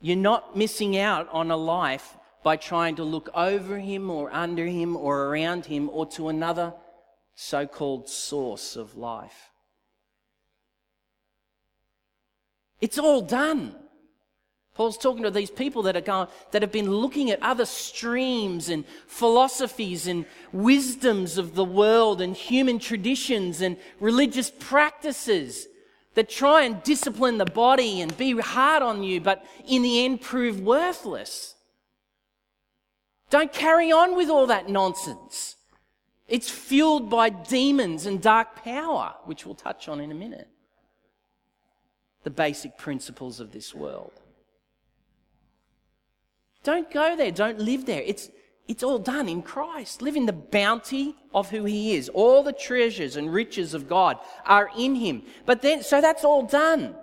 You're 0.00 0.16
not 0.16 0.56
missing 0.56 0.98
out 0.98 1.28
on 1.32 1.50
a 1.50 1.56
life 1.56 2.16
by 2.44 2.56
trying 2.56 2.94
to 2.94 3.02
look 3.02 3.30
over 3.34 3.78
him 3.78 4.10
or 4.10 4.32
under 4.32 4.66
him 4.66 4.96
or 4.96 5.24
around 5.24 5.64
him 5.64 5.88
or 5.90 6.06
to 6.06 6.28
another 6.28 6.74
so 7.34 7.66
called 7.66 8.08
source 8.08 8.76
of 8.76 8.96
life. 8.96 9.50
It's 12.80 12.98
all 12.98 13.22
done. 13.22 13.74
Paul's 14.74 14.98
talking 14.98 15.22
to 15.22 15.30
these 15.30 15.50
people 15.50 15.82
that 15.84 15.96
are 15.96 16.02
going, 16.02 16.28
that 16.50 16.60
have 16.60 16.72
been 16.72 16.90
looking 16.90 17.30
at 17.30 17.42
other 17.42 17.64
streams 17.64 18.68
and 18.68 18.84
philosophies 19.06 20.06
and 20.06 20.26
wisdoms 20.52 21.38
of 21.38 21.54
the 21.54 21.64
world 21.64 22.20
and 22.20 22.36
human 22.36 22.78
traditions 22.78 23.62
and 23.62 23.78
religious 24.00 24.50
practices 24.50 25.66
that 26.14 26.28
try 26.28 26.64
and 26.64 26.82
discipline 26.82 27.38
the 27.38 27.46
body 27.46 28.02
and 28.02 28.16
be 28.18 28.38
hard 28.38 28.82
on 28.82 29.02
you, 29.02 29.20
but 29.20 29.44
in 29.66 29.82
the 29.82 30.04
end 30.04 30.20
prove 30.20 30.60
worthless. 30.60 31.54
Don't 33.34 33.52
carry 33.52 33.90
on 33.90 34.14
with 34.14 34.28
all 34.28 34.46
that 34.46 34.68
nonsense. 34.68 35.56
It's 36.28 36.48
fueled 36.48 37.10
by 37.10 37.30
demons 37.30 38.06
and 38.06 38.22
dark 38.22 38.62
power, 38.62 39.16
which 39.24 39.44
we'll 39.44 39.56
touch 39.56 39.88
on 39.88 39.98
in 39.98 40.12
a 40.12 40.14
minute. 40.14 40.46
The 42.22 42.30
basic 42.30 42.78
principles 42.78 43.40
of 43.40 43.50
this 43.50 43.74
world. 43.74 44.12
Don't 46.62 46.88
go 46.92 47.16
there. 47.16 47.32
Don't 47.32 47.58
live 47.58 47.86
there. 47.86 48.02
It's, 48.02 48.30
it's 48.68 48.84
all 48.84 49.00
done 49.00 49.28
in 49.28 49.42
Christ. 49.42 50.00
Live 50.00 50.14
in 50.14 50.26
the 50.26 50.32
bounty 50.32 51.16
of 51.34 51.50
who 51.50 51.64
He 51.64 51.96
is. 51.96 52.08
All 52.10 52.44
the 52.44 52.52
treasures 52.52 53.16
and 53.16 53.32
riches 53.32 53.74
of 53.74 53.88
God 53.88 54.16
are 54.46 54.70
in 54.78 54.94
Him. 54.94 55.24
But 55.44 55.60
then, 55.60 55.82
so 55.82 56.00
that's 56.00 56.24
all 56.24 56.44
done. 56.44 56.94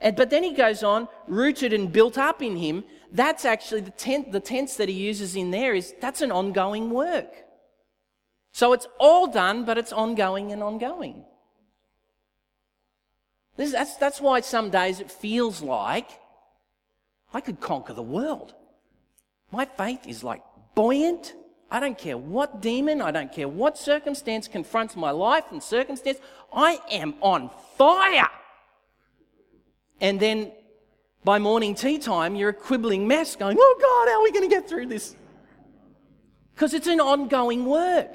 And, 0.00 0.14
but 0.14 0.30
then 0.30 0.44
He 0.44 0.54
goes 0.54 0.84
on, 0.84 1.08
rooted 1.26 1.72
and 1.72 1.90
built 1.90 2.16
up 2.16 2.42
in 2.42 2.54
Him, 2.54 2.84
that's 3.12 3.44
actually 3.44 3.82
the, 3.82 3.90
tent, 3.90 4.32
the 4.32 4.40
tense 4.40 4.76
that 4.76 4.88
he 4.88 4.94
uses 4.94 5.36
in 5.36 5.50
there 5.50 5.74
is 5.74 5.94
that's 6.00 6.22
an 6.22 6.30
ongoing 6.30 6.90
work. 6.90 7.34
So 8.52 8.72
it's 8.72 8.86
all 8.98 9.26
done, 9.26 9.64
but 9.64 9.78
it's 9.78 9.92
ongoing 9.92 10.52
and 10.52 10.62
ongoing. 10.62 11.24
This, 13.56 13.72
that's, 13.72 13.96
that's 13.96 14.20
why 14.20 14.40
some 14.40 14.70
days 14.70 15.00
it 15.00 15.10
feels 15.10 15.62
like 15.62 16.08
I 17.32 17.40
could 17.40 17.60
conquer 17.60 17.92
the 17.92 18.02
world. 18.02 18.54
My 19.52 19.64
faith 19.64 20.06
is 20.06 20.24
like 20.24 20.42
buoyant. 20.74 21.34
I 21.70 21.78
don't 21.78 21.96
care 21.96 22.18
what 22.18 22.60
demon, 22.60 23.00
I 23.00 23.12
don't 23.12 23.32
care 23.32 23.46
what 23.46 23.78
circumstance 23.78 24.48
confronts 24.48 24.96
my 24.96 25.12
life 25.12 25.44
and 25.52 25.62
circumstance. 25.62 26.18
I 26.52 26.80
am 26.90 27.14
on 27.20 27.50
fire. 27.76 28.28
And 30.00 30.18
then 30.18 30.52
by 31.24 31.38
morning 31.38 31.74
tea 31.74 31.98
time, 31.98 32.34
you're 32.34 32.50
a 32.50 32.54
quibbling 32.54 33.06
mess 33.06 33.36
going, 33.36 33.56
oh 33.60 33.78
God, 33.80 34.10
how 34.10 34.20
are 34.20 34.22
we 34.22 34.32
going 34.32 34.48
to 34.48 34.54
get 34.54 34.68
through 34.68 34.86
this? 34.86 35.14
Because 36.54 36.74
it's 36.74 36.86
an 36.86 37.00
ongoing 37.00 37.66
work. 37.66 38.14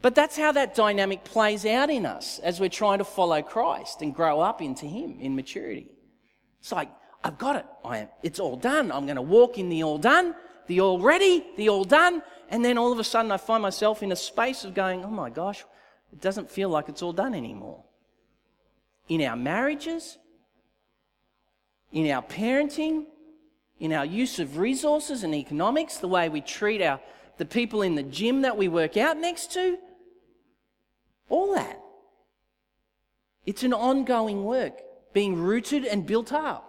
But 0.00 0.14
that's 0.14 0.36
how 0.36 0.52
that 0.52 0.74
dynamic 0.74 1.24
plays 1.24 1.66
out 1.66 1.90
in 1.90 2.06
us 2.06 2.38
as 2.38 2.60
we're 2.60 2.68
trying 2.68 2.98
to 2.98 3.04
follow 3.04 3.42
Christ 3.42 4.00
and 4.02 4.14
grow 4.14 4.40
up 4.40 4.62
into 4.62 4.86
Him 4.86 5.18
in 5.20 5.34
maturity. 5.34 5.88
It's 6.60 6.70
like, 6.70 6.90
I've 7.24 7.38
got 7.38 7.56
it. 7.56 7.66
I 7.84 7.98
am, 7.98 8.08
it's 8.22 8.38
all 8.38 8.56
done. 8.56 8.92
I'm 8.92 9.06
going 9.06 9.16
to 9.16 9.22
walk 9.22 9.58
in 9.58 9.68
the 9.68 9.82
all 9.82 9.98
done, 9.98 10.36
the 10.68 10.80
all 10.80 11.00
ready, 11.00 11.44
the 11.56 11.68
all 11.68 11.84
done. 11.84 12.22
And 12.48 12.64
then 12.64 12.78
all 12.78 12.92
of 12.92 13.00
a 13.00 13.04
sudden 13.04 13.32
I 13.32 13.36
find 13.36 13.62
myself 13.62 14.02
in 14.02 14.12
a 14.12 14.16
space 14.16 14.64
of 14.64 14.74
going, 14.74 15.04
oh 15.04 15.10
my 15.10 15.30
gosh, 15.30 15.64
it 16.12 16.20
doesn't 16.20 16.48
feel 16.48 16.68
like 16.68 16.88
it's 16.88 17.02
all 17.02 17.12
done 17.12 17.34
anymore. 17.34 17.84
In 19.08 19.20
our 19.22 19.36
marriages, 19.36 20.18
in 21.92 22.10
our 22.10 22.22
parenting, 22.22 23.06
in 23.80 23.92
our 23.92 24.04
use 24.04 24.38
of 24.38 24.58
resources 24.58 25.22
and 25.22 25.34
economics, 25.34 25.98
the 25.98 26.08
way 26.08 26.28
we 26.28 26.40
treat 26.40 26.82
our, 26.82 27.00
the 27.38 27.44
people 27.44 27.82
in 27.82 27.94
the 27.94 28.02
gym 28.02 28.42
that 28.42 28.56
we 28.56 28.68
work 28.68 28.96
out 28.96 29.16
next 29.16 29.52
to. 29.52 29.78
All 31.28 31.54
that. 31.54 31.80
It's 33.46 33.62
an 33.62 33.72
ongoing 33.72 34.44
work, 34.44 34.80
being 35.12 35.36
rooted 35.36 35.84
and 35.84 36.04
built 36.04 36.32
up. 36.32 36.68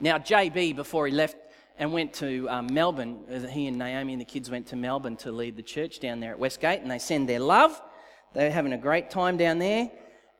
Now, 0.00 0.18
JB, 0.18 0.76
before 0.76 1.06
he 1.06 1.12
left 1.12 1.36
and 1.78 1.92
went 1.92 2.12
to 2.14 2.48
um, 2.50 2.66
Melbourne, 2.72 3.20
uh, 3.32 3.46
he 3.46 3.68
and 3.68 3.78
Naomi 3.78 4.12
and 4.12 4.20
the 4.20 4.26
kids 4.26 4.50
went 4.50 4.66
to 4.66 4.76
Melbourne 4.76 5.16
to 5.18 5.32
lead 5.32 5.56
the 5.56 5.62
church 5.62 6.00
down 6.00 6.20
there 6.20 6.32
at 6.32 6.38
Westgate, 6.38 6.82
and 6.82 6.90
they 6.90 6.98
send 6.98 7.28
their 7.28 7.40
love. 7.40 7.80
They're 8.34 8.50
having 8.50 8.72
a 8.72 8.78
great 8.78 9.10
time 9.10 9.36
down 9.36 9.58
there. 9.58 9.90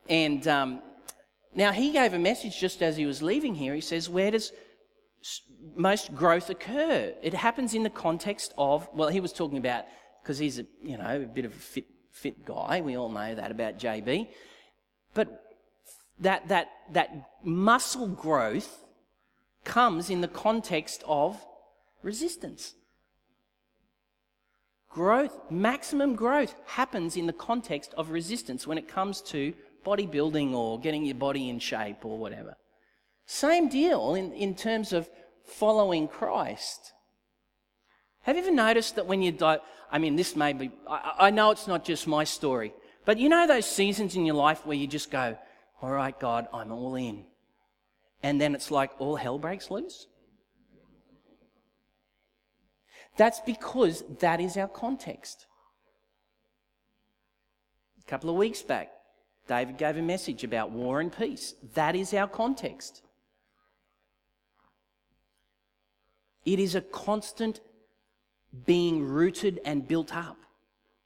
And 0.09 0.47
um, 0.47 0.81
now 1.55 1.71
he 1.71 1.91
gave 1.91 2.13
a 2.13 2.19
message 2.19 2.59
just 2.59 2.81
as 2.81 2.97
he 2.97 3.05
was 3.05 3.21
leaving 3.21 3.55
here. 3.55 3.73
He 3.73 3.81
says, 3.81 4.09
Where 4.09 4.31
does 4.31 4.51
most 5.75 6.13
growth 6.15 6.49
occur? 6.49 7.13
It 7.21 7.33
happens 7.33 7.73
in 7.73 7.83
the 7.83 7.89
context 7.89 8.53
of, 8.57 8.87
well, 8.93 9.09
he 9.09 9.19
was 9.19 9.33
talking 9.33 9.57
about, 9.57 9.85
because 10.21 10.37
he's 10.37 10.59
a, 10.59 10.65
you 10.81 10.97
know, 10.97 11.21
a 11.21 11.25
bit 11.25 11.45
of 11.45 11.53
a 11.53 11.59
fit, 11.59 11.85
fit 12.11 12.45
guy. 12.45 12.81
We 12.81 12.97
all 12.97 13.09
know 13.09 13.35
that 13.35 13.51
about 13.51 13.77
JB. 13.77 14.29
But 15.13 15.43
that, 16.19 16.47
that, 16.47 16.69
that 16.91 17.29
muscle 17.43 18.07
growth 18.07 18.83
comes 19.63 20.09
in 20.09 20.21
the 20.21 20.27
context 20.27 21.03
of 21.07 21.43
resistance. 22.01 22.73
Growth, 24.89 25.39
maximum 25.49 26.15
growth, 26.15 26.55
happens 26.65 27.17
in 27.17 27.25
the 27.25 27.33
context 27.33 27.93
of 27.97 28.11
resistance 28.11 28.67
when 28.67 28.77
it 28.77 28.87
comes 28.87 29.21
to 29.21 29.53
bodybuilding 29.83 30.53
or 30.53 30.79
getting 30.79 31.05
your 31.05 31.15
body 31.15 31.49
in 31.49 31.59
shape 31.59 32.05
or 32.05 32.17
whatever. 32.17 32.55
Same 33.25 33.69
deal 33.69 34.15
in, 34.15 34.33
in 34.33 34.55
terms 34.55 34.93
of 34.93 35.09
following 35.45 36.07
Christ. 36.07 36.93
Have 38.21 38.35
you 38.35 38.43
ever 38.43 38.51
noticed 38.51 38.95
that 38.95 39.05
when 39.05 39.21
you 39.21 39.31
die, 39.31 39.59
I 39.91 39.99
mean, 39.99 40.15
this 40.15 40.35
may 40.35 40.53
be, 40.53 40.71
I, 40.87 41.13
I 41.19 41.29
know 41.29 41.51
it's 41.51 41.67
not 41.67 41.83
just 41.83 42.07
my 42.07 42.23
story, 42.23 42.73
but 43.05 43.17
you 43.17 43.29
know 43.29 43.45
those 43.45 43.65
seasons 43.65 44.15
in 44.15 44.25
your 44.25 44.35
life 44.35 44.65
where 44.65 44.77
you 44.77 44.87
just 44.87 45.11
go, 45.11 45.37
all 45.81 45.91
right, 45.91 46.17
God, 46.17 46.47
I'm 46.53 46.71
all 46.71 46.95
in. 46.95 47.25
And 48.21 48.39
then 48.39 48.55
it's 48.55 48.71
like 48.71 48.91
all 48.99 49.17
hell 49.17 49.37
breaks 49.37 49.69
loose? 49.69 50.07
That's 53.17 53.41
because 53.41 54.03
that 54.21 54.39
is 54.39 54.57
our 54.57 54.69
context. 54.69 55.45
A 57.99 58.09
couple 58.09 58.29
of 58.29 58.37
weeks 58.37 58.61
back, 58.61 58.91
David 59.47 59.77
gave 59.77 59.97
a 59.97 60.01
message 60.01 60.43
about 60.43 60.71
war 60.71 61.01
and 61.01 61.15
peace. 61.15 61.55
That 61.73 61.95
is 61.95 62.13
our 62.13 62.27
context. 62.27 63.01
It 66.45 66.59
is 66.59 66.75
a 66.75 66.81
constant 66.81 67.59
being 68.65 69.03
rooted 69.03 69.59
and 69.65 69.87
built 69.87 70.15
up. 70.15 70.37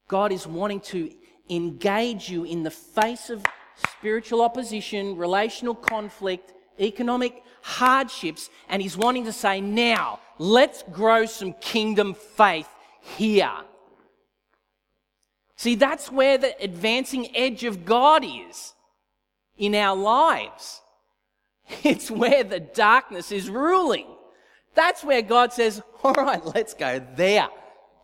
God 0.08 0.32
is 0.32 0.48
wanting 0.48 0.82
to 0.82 1.12
engage 1.50 2.30
you 2.30 2.44
in 2.44 2.64
the 2.64 2.72
face 2.72 3.30
of 3.30 3.44
spiritual 3.88 4.42
opposition, 4.42 5.16
relational 5.16 5.76
conflict, 5.76 6.54
economic 6.80 7.44
hardships, 7.62 8.50
and 8.70 8.82
He's 8.82 8.98
wanting 8.98 9.26
to 9.26 9.34
say, 9.34 9.62
now, 9.62 10.20
let's 10.38 10.84
grow 10.92 11.26
some 11.26 11.54
kingdom 11.54 12.14
faith 12.14 12.70
here. 13.02 13.52
See, 15.58 15.74
that's 15.74 16.12
where 16.12 16.38
the 16.38 16.56
advancing 16.64 17.36
edge 17.36 17.64
of 17.64 17.84
God 17.84 18.24
is 18.24 18.74
in 19.58 19.76
our 19.76 19.96
lives. 19.96 20.82
It's 21.84 22.10
where 22.10 22.46
the 22.46 22.62
darkness 22.62 23.30
is 23.30 23.50
ruling. 23.50 24.08
That's 24.74 25.04
where 25.04 25.22
God 25.22 25.52
says, 25.52 25.82
all 26.02 26.14
right, 26.14 26.42
let's 26.56 26.74
go 26.74 27.06
there. 27.16 27.50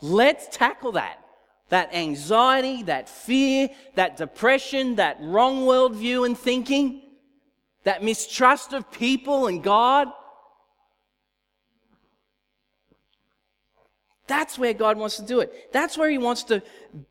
Let's 0.02 0.48
tackle 0.52 0.94
that. 0.94 1.20
That 1.70 1.94
anxiety, 1.94 2.84
that 2.84 3.08
fear, 3.08 3.70
that 3.96 4.18
depression, 4.18 4.96
that 4.96 5.18
wrong 5.22 5.62
worldview 5.62 6.26
and 6.26 6.38
thinking, 6.38 7.04
that 7.86 8.04
mistrust 8.04 8.74
of 8.74 8.92
people 8.92 9.48
and 9.48 9.64
God. 9.64 10.10
That's 14.28 14.58
where 14.58 14.74
God 14.74 14.98
wants 14.98 15.18
to 15.18 15.24
do 15.24 15.42
it. 15.42 15.74
That's 15.74 15.98
where 15.98 16.10
He 16.10 16.18
wants 16.18 16.44
to 16.44 16.62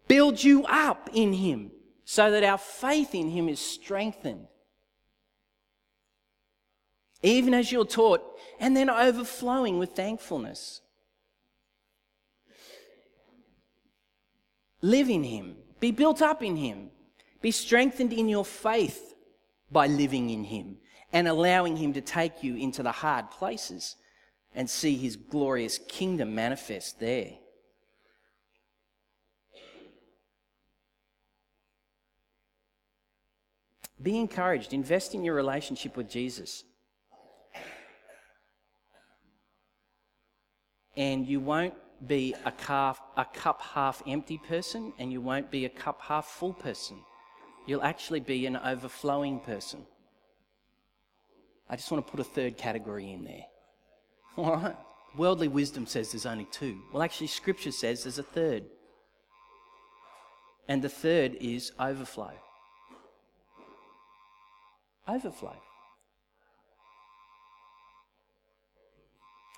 build 0.09 0.43
you 0.43 0.65
up 0.65 1.11
in 1.13 1.33
Him 1.33 1.71
so 2.05 2.31
that 2.31 2.45
our 2.45 2.59
faith 2.59 3.15
in 3.15 3.29
Him 3.29 3.49
is 3.49 3.61
strengthened. 3.61 4.47
Even 7.23 7.55
as 7.55 7.71
you're 7.71 7.85
taught, 7.85 8.23
and 8.59 8.77
then 8.77 8.91
overflowing 8.91 9.79
with 9.79 9.93
thankfulness. 9.93 10.81
Live 14.81 15.09
in 15.09 15.23
Him, 15.23 15.57
be 15.79 15.93
built 15.93 16.23
up 16.23 16.43
in 16.43 16.57
Him, 16.57 16.91
be 17.41 17.51
strengthened 17.51 18.13
in 18.13 18.29
your 18.29 18.45
faith 18.45 19.15
by 19.71 19.87
living 19.87 20.31
in 20.31 20.45
Him 20.45 20.79
and 21.13 21.29
allowing 21.29 21.77
Him 21.77 21.93
to 21.93 22.01
take 22.01 22.43
you 22.43 22.57
into 22.57 22.83
the 22.83 22.91
hard 22.91 23.31
places 23.31 23.97
and 24.55 24.69
see 24.69 24.97
his 24.97 25.17
glorious 25.17 25.79
kingdom 25.89 26.35
manifest 26.35 27.01
there. 27.01 27.33
Be 34.03 34.19
encouraged, 34.19 34.73
invest 34.73 35.15
in 35.15 35.25
your 35.25 35.35
relationship 35.35 35.97
with 35.97 36.09
Jesus. 36.11 36.65
And 40.97 41.27
you 41.27 41.41
won't 41.41 41.75
be 42.07 42.35
a, 42.45 42.51
calf, 42.51 43.01
a 43.17 43.25
cup 43.25 43.63
half 43.63 44.03
empty 44.07 44.39
person, 44.39 44.93
and 44.99 45.13
you 45.13 45.21
won't 45.21 45.51
be 45.51 45.65
a 45.65 45.69
cup 45.69 46.03
half 46.03 46.27
full 46.27 46.53
person. 46.53 46.99
You'll 47.67 47.83
actually 47.83 48.21
be 48.21 48.45
an 48.47 48.57
overflowing 48.57 49.39
person. 49.41 49.87
I 51.71 51.77
just 51.77 51.91
want 51.91 52.05
to 52.05 52.11
put 52.11 52.21
a 52.21 52.25
third 52.25 52.59
category 52.59 53.13
in 53.13 53.25
there. 53.25 53.45
All 54.37 54.57
right. 54.57 54.77
Worldly 55.17 55.49
wisdom 55.49 55.87
says 55.87 56.13
there's 56.13 56.25
only 56.25 56.47
two. 56.51 56.81
Well, 56.93 57.03
actually, 57.03 57.27
Scripture 57.27 57.73
says 57.73 58.05
there's 58.05 58.19
a 58.19 58.23
third. 58.23 58.65
And 60.69 60.81
the 60.81 60.89
third 60.89 61.37
is 61.41 61.73
overflow. 61.79 62.33
Overflow. 65.07 65.57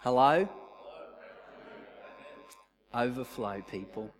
Hello? 0.01 0.49
Overflow, 2.93 3.63
people. 3.71 4.11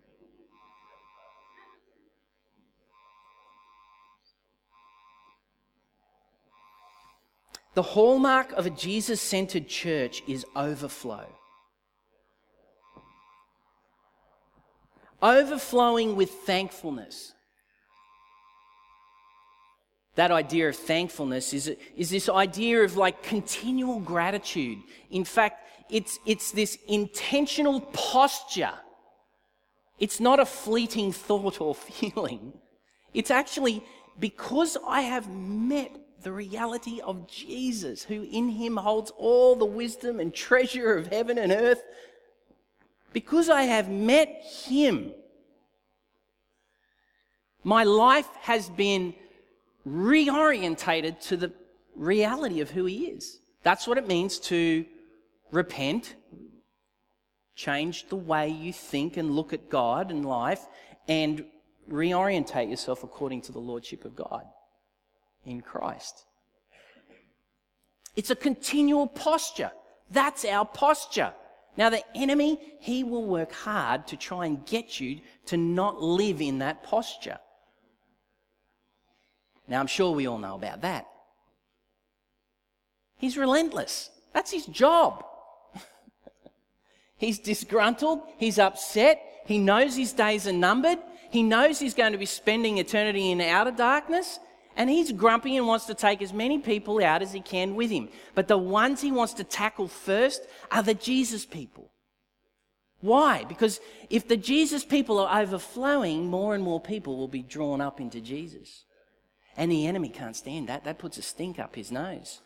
The 7.75 7.83
hallmark 7.83 8.53
of 8.53 8.65
a 8.65 8.69
Jesus 8.69 9.21
centered 9.21 9.67
church 9.67 10.23
is 10.27 10.45
overflow. 10.55 11.25
Overflowing 15.21 16.15
with 16.15 16.29
thankfulness. 16.29 17.33
That 20.15 20.31
idea 20.31 20.69
of 20.69 20.77
thankfulness 20.77 21.53
is, 21.53 21.75
is 21.97 22.09
this 22.09 22.29
idea 22.29 22.81
of 22.81 22.95
like 22.95 23.21
continual 23.23 23.99
gratitude. 23.99 24.77
In 25.11 25.25
fact, 25.25 25.67
it's, 25.89 26.17
it's 26.25 26.51
this 26.51 26.77
intentional 26.87 27.81
posture. 27.81 28.73
It's 29.99 30.21
not 30.21 30.39
a 30.39 30.45
fleeting 30.45 31.11
thought 31.11 31.59
or 31.59 31.75
feeling. 31.89 32.53
It's 33.13 33.31
actually 33.31 33.83
because 34.17 34.77
I 34.87 35.01
have 35.01 35.27
met 35.29 36.04
the 36.25 36.31
reality 36.31 36.99
of 37.01 37.27
Jesus, 37.27 38.01
who 38.01 38.23
in 38.23 38.49
him 38.49 38.77
holds 38.77 39.11
all 39.11 39.55
the 39.55 39.63
wisdom 39.63 40.19
and 40.19 40.33
treasure 40.33 40.95
of 40.95 41.05
heaven 41.05 41.37
and 41.37 41.51
earth. 41.51 41.83
Because 43.13 43.47
I 43.47 43.61
have 43.61 43.89
met 43.89 44.43
him, 44.65 45.11
my 47.63 47.83
life 47.83 48.27
has 48.41 48.71
been 48.71 49.13
reorientated 49.87 51.19
to 51.27 51.37
the 51.37 51.53
reality 51.95 52.59
of 52.59 52.71
who 52.71 52.85
he 52.85 53.05
is. 53.05 53.39
That's 53.61 53.85
what 53.85 53.99
it 53.99 54.07
means 54.07 54.39
to 54.51 54.83
repent, 55.51 56.15
change 57.55 58.09
the 58.09 58.15
way 58.15 58.49
you 58.49 58.73
think 58.73 59.17
and 59.17 59.29
look 59.29 59.53
at 59.53 59.69
God 59.69 60.09
and 60.09 60.25
life, 60.25 60.65
and 61.07 61.45
reorientate 61.87 62.71
yourself 62.71 63.03
according 63.03 63.43
to 63.43 63.51
the 63.51 63.59
Lordship 63.59 64.05
of 64.05 64.15
God 64.15 64.45
in 65.45 65.61
Christ. 65.61 66.25
It's 68.15 68.29
a 68.29 68.35
continual 68.35 69.07
posture. 69.07 69.71
That's 70.09 70.45
our 70.45 70.65
posture. 70.65 71.33
Now, 71.77 71.89
the 71.89 72.03
enemy, 72.15 72.59
he 72.79 73.03
will 73.03 73.25
work 73.25 73.51
hard 73.51 74.07
to 74.07 74.17
try 74.17 74.45
and 74.45 74.65
get 74.65 74.99
you 74.99 75.19
to 75.47 75.57
not 75.57 76.01
live 76.01 76.41
in 76.41 76.59
that 76.59 76.83
posture. 76.83 77.39
Now, 79.67 79.79
I'm 79.79 79.87
sure 79.87 80.11
we 80.11 80.27
all 80.27 80.37
know 80.37 80.55
about 80.55 80.81
that. 80.81 81.07
He's 83.17 83.37
relentless. 83.37 84.09
That's 84.33 84.51
his 84.51 84.65
job. 84.67 85.25
he's 87.17 87.39
disgruntled. 87.39 88.21
He's 88.37 88.59
upset. 88.59 89.21
He 89.45 89.57
knows 89.57 89.95
his 89.95 90.13
days 90.13 90.47
are 90.47 90.53
numbered. 90.53 90.99
He 91.29 91.43
knows 91.43 91.79
he's 91.79 91.93
going 91.93 92.13
to 92.13 92.17
be 92.17 92.25
spending 92.25 92.77
eternity 92.77 93.31
in 93.31 93.41
outer 93.41 93.71
darkness. 93.71 94.39
And 94.75 94.89
he's 94.89 95.11
grumpy 95.11 95.55
and 95.57 95.67
wants 95.67 95.85
to 95.85 95.93
take 95.93 96.21
as 96.21 96.33
many 96.33 96.59
people 96.59 97.03
out 97.03 97.21
as 97.21 97.31
he 97.31 97.39
can 97.39 97.75
with 97.75 97.89
him. 97.89 98.09
But 98.33 98.47
the 98.47 98.57
ones 98.57 99.01
he 99.01 99.11
wants 99.11 99.33
to 99.35 99.43
tackle 99.43 99.87
first 99.87 100.45
are 100.69 100.83
the 100.83 100.93
Jesus 100.93 101.45
people. 101.45 101.91
Why? 102.99 103.43
Because 103.43 103.79
if 104.09 104.27
the 104.27 104.37
Jesus 104.37 104.83
people 104.83 105.19
are 105.19 105.41
overflowing, 105.41 106.27
more 106.27 106.55
and 106.55 106.63
more 106.63 106.81
people 106.81 107.17
will 107.17 107.27
be 107.27 107.43
drawn 107.43 107.79
up 107.79 108.01
into 108.01 108.19
Jesus. 108.19 108.83
And 109.55 109.71
the 109.71 109.87
enemy 109.87 110.09
can't 110.09 110.35
stand 110.35 110.67
that. 110.67 110.83
That 110.83 110.99
puts 110.99 111.17
a 111.17 111.21
stink 111.21 111.59
up 111.59 111.75
his 111.75 111.91
nose. 111.91 112.41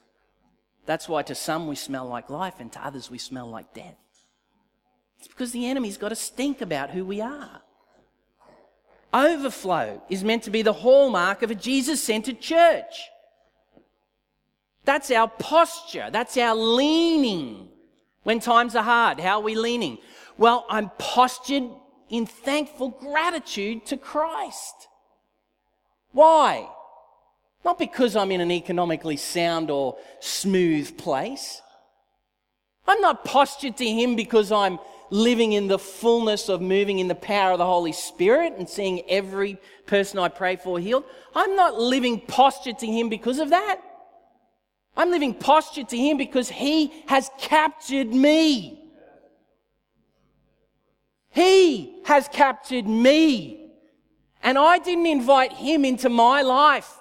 That's 0.86 1.10
why 1.10 1.24
to 1.24 1.36
some 1.36 1.68
we 1.68 1.76
smell 1.76 2.06
like 2.08 2.30
life 2.30 2.56
and 2.60 2.72
to 2.74 2.86
others 2.86 3.10
we 3.10 3.18
smell 3.18 3.50
like 3.50 3.74
death. 3.74 3.98
It's 5.20 5.28
because 5.28 5.52
the 5.52 5.66
enemy's 5.68 5.98
got 5.98 6.12
a 6.12 6.16
stink 6.16 6.62
about 6.62 6.92
who 6.92 7.04
we 7.06 7.22
are. 7.22 7.62
Overflow 9.14 10.02
is 10.10 10.24
meant 10.24 10.44
to 10.44 10.52
be 10.52 10.62
the 10.62 10.74
hallmark 10.74 11.42
of 11.42 11.52
a 11.52 11.56
Jesus 11.56 12.04
centered 12.04 12.40
church. 12.40 13.10
That's 14.86 15.12
our 15.12 15.28
posture. 15.28 16.10
That's 16.12 16.38
our 16.38 16.56
leaning. 16.56 17.70
When 18.24 18.40
times 18.40 18.76
are 18.76 18.84
hard, 18.84 19.20
how 19.20 19.40
are 19.40 19.44
we 19.44 19.56
leaning? 19.56 19.98
Well, 20.38 20.66
I'm 20.70 20.92
postured 20.98 21.70
in 22.10 22.26
thankful 22.26 22.90
gratitude 22.90 23.86
to 23.88 23.98
Christ. 23.98 24.88
Why? 26.12 26.70
Not 27.66 27.78
because 27.78 28.16
I'm 28.16 28.32
in 28.32 28.42
an 28.42 28.52
economically 28.52 29.18
sound 29.18 29.70
or 29.70 29.98
smooth 30.20 30.98
place. 30.98 31.62
I'm 32.88 33.02
not 33.02 33.26
postured 33.26 33.78
to 33.78 33.86
Him 33.86 34.16
because 34.16 34.52
I'm 34.52 34.80
living 35.10 35.54
in 35.54 35.68
the 35.68 35.80
fullness 35.80 36.50
of 36.50 36.62
moving 36.62 37.00
in 37.00 37.08
the 37.08 37.16
power 37.16 37.54
of 37.54 37.58
the 37.58 37.66
Holy 37.66 37.92
Spirit 37.92 38.54
and 38.58 38.70
seeing 38.70 39.02
every 39.10 39.58
person 39.86 40.20
I 40.20 40.28
pray 40.28 40.56
for 40.56 40.80
healed. 40.80 41.04
I'm 41.34 41.56
not 41.56 41.80
living 41.80 42.22
posture 42.22 42.74
to 42.74 42.86
Him 42.86 43.10
because 43.10 43.40
of 43.40 43.50
that. 43.50 43.82
I'm 44.96 45.12
living 45.12 45.34
posture 45.34 45.84
to 45.84 45.98
Him 45.98 46.18
because 46.18 46.50
He 46.50 46.94
has 47.08 47.30
captured 47.40 48.08
me. 48.08 48.84
He 51.30 52.02
has 52.06 52.28
captured 52.28 52.88
me. 52.88 53.72
And 54.42 54.58
I 54.58 54.80
didn't 54.80 55.06
invite 55.06 55.54
Him 55.54 55.86
into 55.86 56.10
my 56.10 56.42
life. 56.42 56.98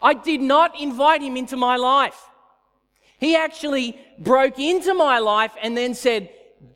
I 0.00 0.14
did 0.14 0.40
not 0.40 0.78
invite 0.80 1.22
Him 1.22 1.36
into 1.36 1.56
my 1.56 1.76
life. 1.76 2.20
He 3.18 3.36
actually 3.36 3.98
broke 4.18 4.58
into 4.58 4.92
my 4.94 5.18
life 5.18 5.52
and 5.62 5.76
then 5.76 5.94
said, 5.94 6.28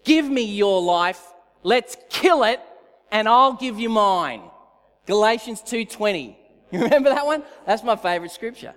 Give 0.04 0.28
me 0.28 0.42
your 0.42 0.80
life. 0.82 1.22
Let's 1.62 1.96
kill 2.10 2.44
it 2.44 2.60
and 3.10 3.28
I'll 3.28 3.54
give 3.54 3.78
you 3.78 3.88
mine. 3.88 4.42
Galatians 5.06 5.62
2:20. 5.62 6.36
You 6.70 6.82
remember 6.82 7.08
that 7.08 7.24
one? 7.24 7.44
That's 7.64 7.82
my 7.82 7.96
favorite 7.96 8.30
scripture. 8.30 8.74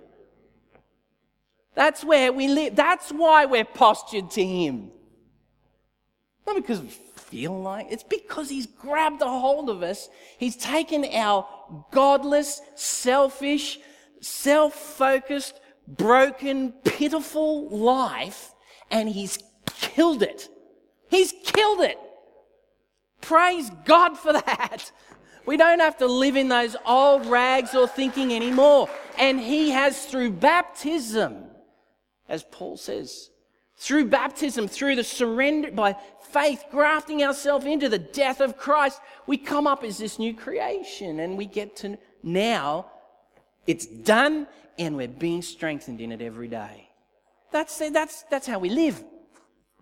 That's 1.75 2.05
where 2.05 2.31
we 2.31 2.47
live. 2.47 2.73
That's 2.73 3.11
why 3.11 3.45
we're 3.45 3.65
postured 3.65 4.31
to 4.31 4.45
him. 4.45 4.91
Not 6.47 6.55
because 6.55 6.79
we 6.79 6.87
feel 6.87 7.61
like 7.61 7.87
it's 7.89 8.03
because 8.03 8.49
he's 8.49 8.65
grabbed 8.65 9.21
a 9.21 9.27
hold 9.27 9.69
of 9.69 9.83
us. 9.83 10.07
He's 10.37 10.55
taken 10.55 11.03
our 11.03 11.45
godless, 11.91 12.61
selfish, 12.75 13.77
self-focused, 14.21 15.59
broken, 15.85 16.71
pitiful 16.85 17.67
life 17.69 18.53
and 18.89 19.09
he's 19.09 19.37
killed 19.65 20.23
it 20.23 20.49
He's 21.11 21.33
killed 21.43 21.81
it. 21.81 21.99
Praise 23.21 23.69
God 23.85 24.17
for 24.17 24.33
that. 24.33 24.91
We 25.45 25.57
don't 25.57 25.79
have 25.79 25.97
to 25.97 26.07
live 26.07 26.35
in 26.35 26.47
those 26.47 26.75
old 26.85 27.25
rags 27.25 27.75
or 27.75 27.87
thinking 27.87 28.33
anymore. 28.33 28.89
And 29.19 29.39
He 29.39 29.71
has 29.71 30.05
through 30.05 30.31
baptism, 30.31 31.45
as 32.29 32.43
Paul 32.43 32.77
says, 32.77 33.29
through 33.77 34.05
baptism, 34.05 34.67
through 34.67 34.95
the 34.95 35.03
surrender, 35.03 35.71
by 35.71 35.95
faith, 36.29 36.63
grafting 36.71 37.23
ourselves 37.23 37.65
into 37.65 37.89
the 37.89 37.99
death 37.99 38.39
of 38.39 38.57
Christ, 38.57 39.01
we 39.27 39.37
come 39.37 39.67
up 39.67 39.83
as 39.83 39.97
this 39.97 40.17
new 40.17 40.33
creation 40.33 41.19
and 41.19 41.37
we 41.37 41.45
get 41.45 41.75
to 41.77 41.97
now 42.23 42.85
it's 43.67 43.85
done 43.85 44.47
and 44.77 44.95
we're 44.95 45.07
being 45.07 45.41
strengthened 45.41 46.01
in 46.01 46.11
it 46.11 46.21
every 46.21 46.47
day. 46.47 46.89
That's, 47.51 47.77
that's, 47.77 48.23
that's 48.23 48.47
how 48.47 48.59
we 48.59 48.69
live. 48.69 49.03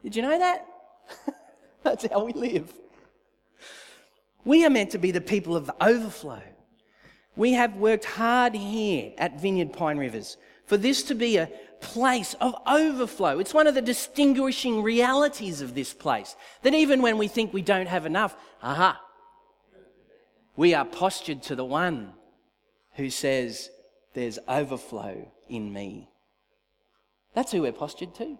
Did 0.04 0.16
you 0.16 0.22
know 0.22 0.40
that? 0.40 0.66
That's 1.84 2.06
how 2.08 2.26
we 2.26 2.34
live. 2.34 2.74
We 4.46 4.66
are 4.66 4.70
meant 4.70 4.92
to 4.92 4.98
be 4.98 5.12
the 5.12 5.22
people 5.22 5.56
of 5.56 5.66
the 5.66 5.76
overflow. 5.84 6.42
We 7.36 7.54
have 7.54 7.76
worked 7.76 8.06
hard 8.06 8.54
here 8.54 9.14
at 9.18 9.40
Vineyard 9.40 9.74
Pine 9.74 9.98
Rivers 9.98 10.38
for 10.66 10.78
this 10.78 11.04
to 11.04 11.16
be 11.16 11.38
a 11.38 11.50
place 11.82 12.36
of 12.42 12.56
overflow. 12.68 13.40
It's 13.40 13.54
one 13.54 13.68
of 13.68 13.76
the 13.76 13.82
distinguishing 13.82 14.84
realities 14.84 15.62
of 15.62 15.74
this 15.74 15.94
place 15.94 16.36
that 16.64 16.74
even 16.74 17.02
when 17.02 17.18
we 17.18 17.28
think 17.28 17.54
we 17.54 17.62
don't 17.62 17.88
have 17.88 18.06
enough, 18.06 18.36
aha, 18.62 19.00
we 20.56 20.74
are 20.74 20.86
postured 20.86 21.42
to 21.44 21.56
the 21.56 21.66
one 21.66 22.14
who 22.96 23.10
says, 23.10 23.70
There's 24.14 24.40
overflow 24.48 25.32
in 25.48 25.72
me. 25.72 26.10
That's 27.34 27.52
who 27.52 27.62
we're 27.62 27.72
postured 27.72 28.14
to 28.16 28.38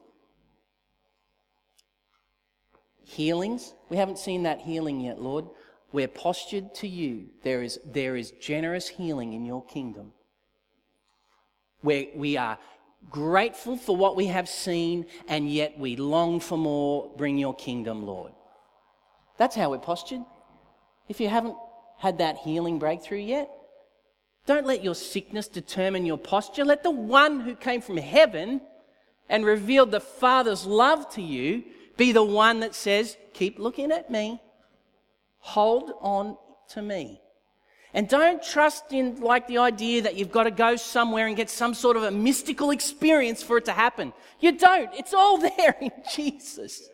healings. 3.10 3.74
We 3.90 3.98
haven't 3.98 4.20
seen 4.20 4.44
that 4.44 4.62
healing 4.62 5.02
yet, 5.02 5.20
Lord. 5.22 5.46
We're 5.92 6.08
postured 6.08 6.76
to 6.76 6.88
you. 6.88 7.26
There 7.44 7.64
is, 7.64 7.80
there 7.84 8.16
is 8.16 8.32
generous 8.40 8.88
healing 8.88 9.34
in 9.34 9.46
your 9.46 9.66
kingdom. 9.66 10.14
Where 11.82 12.06
we 12.16 12.38
are 12.38 12.60
grateful 13.10 13.78
for 13.78 13.96
what 13.96 14.16
we 14.16 14.28
have 14.28 14.48
seen, 14.48 15.08
and 15.28 15.50
yet 15.50 15.80
we 15.80 15.96
long 15.96 16.40
for 16.40 16.58
more. 16.58 17.12
Bring 17.18 17.38
your 17.38 17.56
kingdom, 17.56 18.06
Lord. 18.06 18.34
That's 19.38 19.56
how 19.56 19.72
we're 19.72 19.80
postured. 19.80 20.22
If 21.08 21.20
you 21.20 21.30
haven't 21.30 21.56
had 21.98 22.20
that 22.20 22.38
healing 22.38 22.78
breakthrough 22.78 23.20
yet, 23.22 23.50
don't 24.46 24.68
let 24.68 24.84
your 24.84 24.96
sickness 24.96 25.48
determine 25.48 26.06
your 26.06 26.18
posture. 26.18 26.66
Let 26.66 26.84
the 26.84 26.92
one 26.92 27.40
who 27.40 27.56
came 27.56 27.82
from 27.82 27.98
heaven 27.98 28.62
and 29.30 29.46
revealed 29.46 29.92
the 29.92 30.00
Father's 30.00 30.66
love 30.66 31.10
to 31.14 31.22
you 31.22 31.64
be 32.00 32.14
the 32.14 32.24
one 32.24 32.62
that 32.62 32.74
says, 32.74 33.18
Keep 33.34 33.60
looking 33.60 33.92
at 33.92 34.10
me, 34.10 34.42
hold 35.38 35.92
on 36.02 36.38
to 36.70 36.82
me. 36.82 37.22
And 37.94 38.08
don't 38.08 38.42
trust 38.42 38.94
in 38.94 39.20
like 39.20 39.48
the 39.48 39.58
idea 39.58 40.04
that 40.04 40.16
you've 40.16 40.32
got 40.32 40.44
to 40.44 40.52
go 40.52 40.76
somewhere 40.76 41.28
and 41.28 41.36
get 41.36 41.50
some 41.50 41.74
sort 41.74 41.98
of 41.98 42.04
a 42.04 42.12
mystical 42.12 42.72
experience 42.72 43.44
for 43.44 43.58
it 43.58 43.66
to 43.66 43.72
happen. 43.72 44.14
You 44.40 44.54
don't. 44.54 44.94
It's 44.94 45.14
all 45.14 45.38
there 45.58 45.76
in 45.82 45.92
Jesus. 46.14 46.88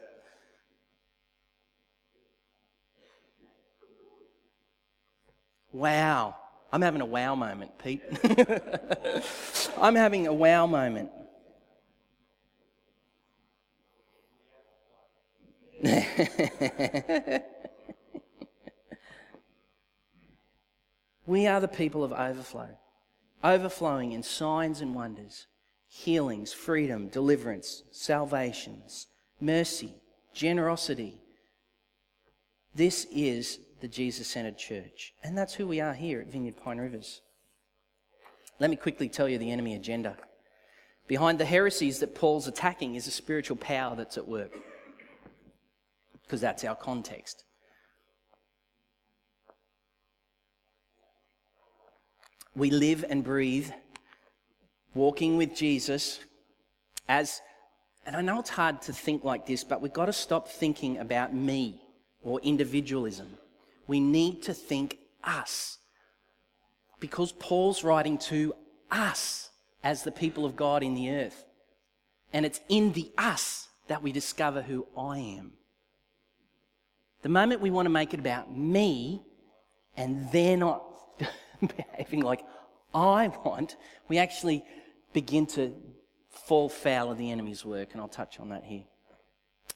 Wow. 5.72 6.36
I'm 6.72 6.82
having 6.82 7.02
a 7.02 7.06
wow 7.06 7.36
moment, 7.36 7.72
Pete. 7.78 8.02
I'm 9.82 9.96
having 9.96 10.28
a 10.28 10.34
wow 10.34 10.66
moment. 10.66 11.10
we 21.26 21.48
are 21.48 21.60
the 21.60 21.68
people 21.68 22.04
of 22.04 22.14
overflow, 22.14 22.70
overflowing 23.44 24.14
in 24.14 24.24
signs 24.24 24.80
and 24.82 24.96
wonders, 24.96 25.48
healings, 25.88 26.54
freedom, 26.54 27.10
deliverance, 27.10 27.84
salvations, 27.92 29.08
mercy, 29.42 29.96
generosity. 30.34 31.20
This 32.74 33.06
is 33.12 33.60
the 33.82 33.88
Jesus 33.88 34.28
centered 34.28 34.58
church. 34.58 35.14
And 35.24 35.38
that's 35.38 35.54
who 35.56 35.68
we 35.68 35.82
are 35.82 35.94
here 35.94 36.22
at 36.22 36.28
Vineyard 36.28 36.58
Pine 36.58 36.78
Rivers. 36.78 37.22
Let 38.60 38.70
me 38.70 38.78
quickly 38.78 39.10
tell 39.10 39.28
you 39.28 39.38
the 39.38 39.52
enemy 39.52 39.76
agenda. 39.76 40.16
Behind 41.08 41.38
the 41.38 41.46
heresies 41.46 42.00
that 42.00 42.16
Paul's 42.16 42.48
attacking 42.48 42.96
is 42.96 43.08
a 43.08 43.12
spiritual 43.12 43.58
power 43.58 43.96
that's 43.96 44.18
at 44.18 44.28
work 44.28 44.52
because 46.26 46.42
that's 46.42 46.64
our 46.64 46.76
context. 46.76 47.44
We 52.56 52.72
live 52.72 53.04
and 53.10 53.24
breathe 53.24 53.70
walking 54.94 55.38
with 55.38 55.54
Jesus 55.54 56.20
as, 57.08 57.42
and 58.06 58.16
I 58.16 58.22
know 58.22 58.40
it's 58.40 58.50
hard 58.50 58.82
to 58.84 58.94
think 58.94 59.24
like 59.24 59.46
this, 59.46 59.64
but 59.64 59.82
we've 59.82 59.94
got 59.94 60.06
to 60.06 60.14
stop 60.14 60.48
thinking 60.48 60.98
about 60.98 61.34
me 61.34 61.82
or 62.24 62.40
individualism. 62.42 63.38
We 63.88 64.00
need 64.00 64.42
to 64.44 64.54
think 64.54 64.98
us. 65.24 65.78
Because 67.00 67.34
Paul's 67.34 67.84
writing 67.84 68.18
to 68.20 68.56
us 68.90 69.50
as 69.84 70.04
the 70.04 70.12
people 70.12 70.46
of 70.46 70.56
God 70.56 70.82
in 70.82 70.96
the 70.96 71.12
earth. 71.12 71.46
And 72.34 72.46
it's 72.46 72.62
in 72.70 72.94
the 72.94 73.12
us 73.18 73.68
that 73.88 74.02
we 74.02 74.12
discover 74.12 74.62
who 74.62 74.88
I 74.98 75.20
am. 75.20 75.54
The 77.26 77.30
moment 77.30 77.60
we 77.60 77.72
want 77.72 77.88
to 77.88 77.90
make 77.90 78.14
it 78.14 78.20
about 78.20 78.56
me 78.56 79.24
and 79.98 80.32
they're 80.32 80.56
not 80.56 80.86
behaving 81.60 82.22
like 82.22 82.44
I 82.94 83.30
want, 83.44 83.78
we 84.08 84.20
actually 84.20 84.64
begin 85.12 85.48
to 85.48 85.74
fall 86.30 86.70
foul 86.70 87.10
of 87.10 87.18
the 87.18 87.32
enemy's 87.32 87.66
work, 87.66 87.94
and 87.94 88.00
I'll 88.00 88.08
touch 88.08 88.40
on 88.40 88.50
that 88.50 88.64
here. 88.64 88.84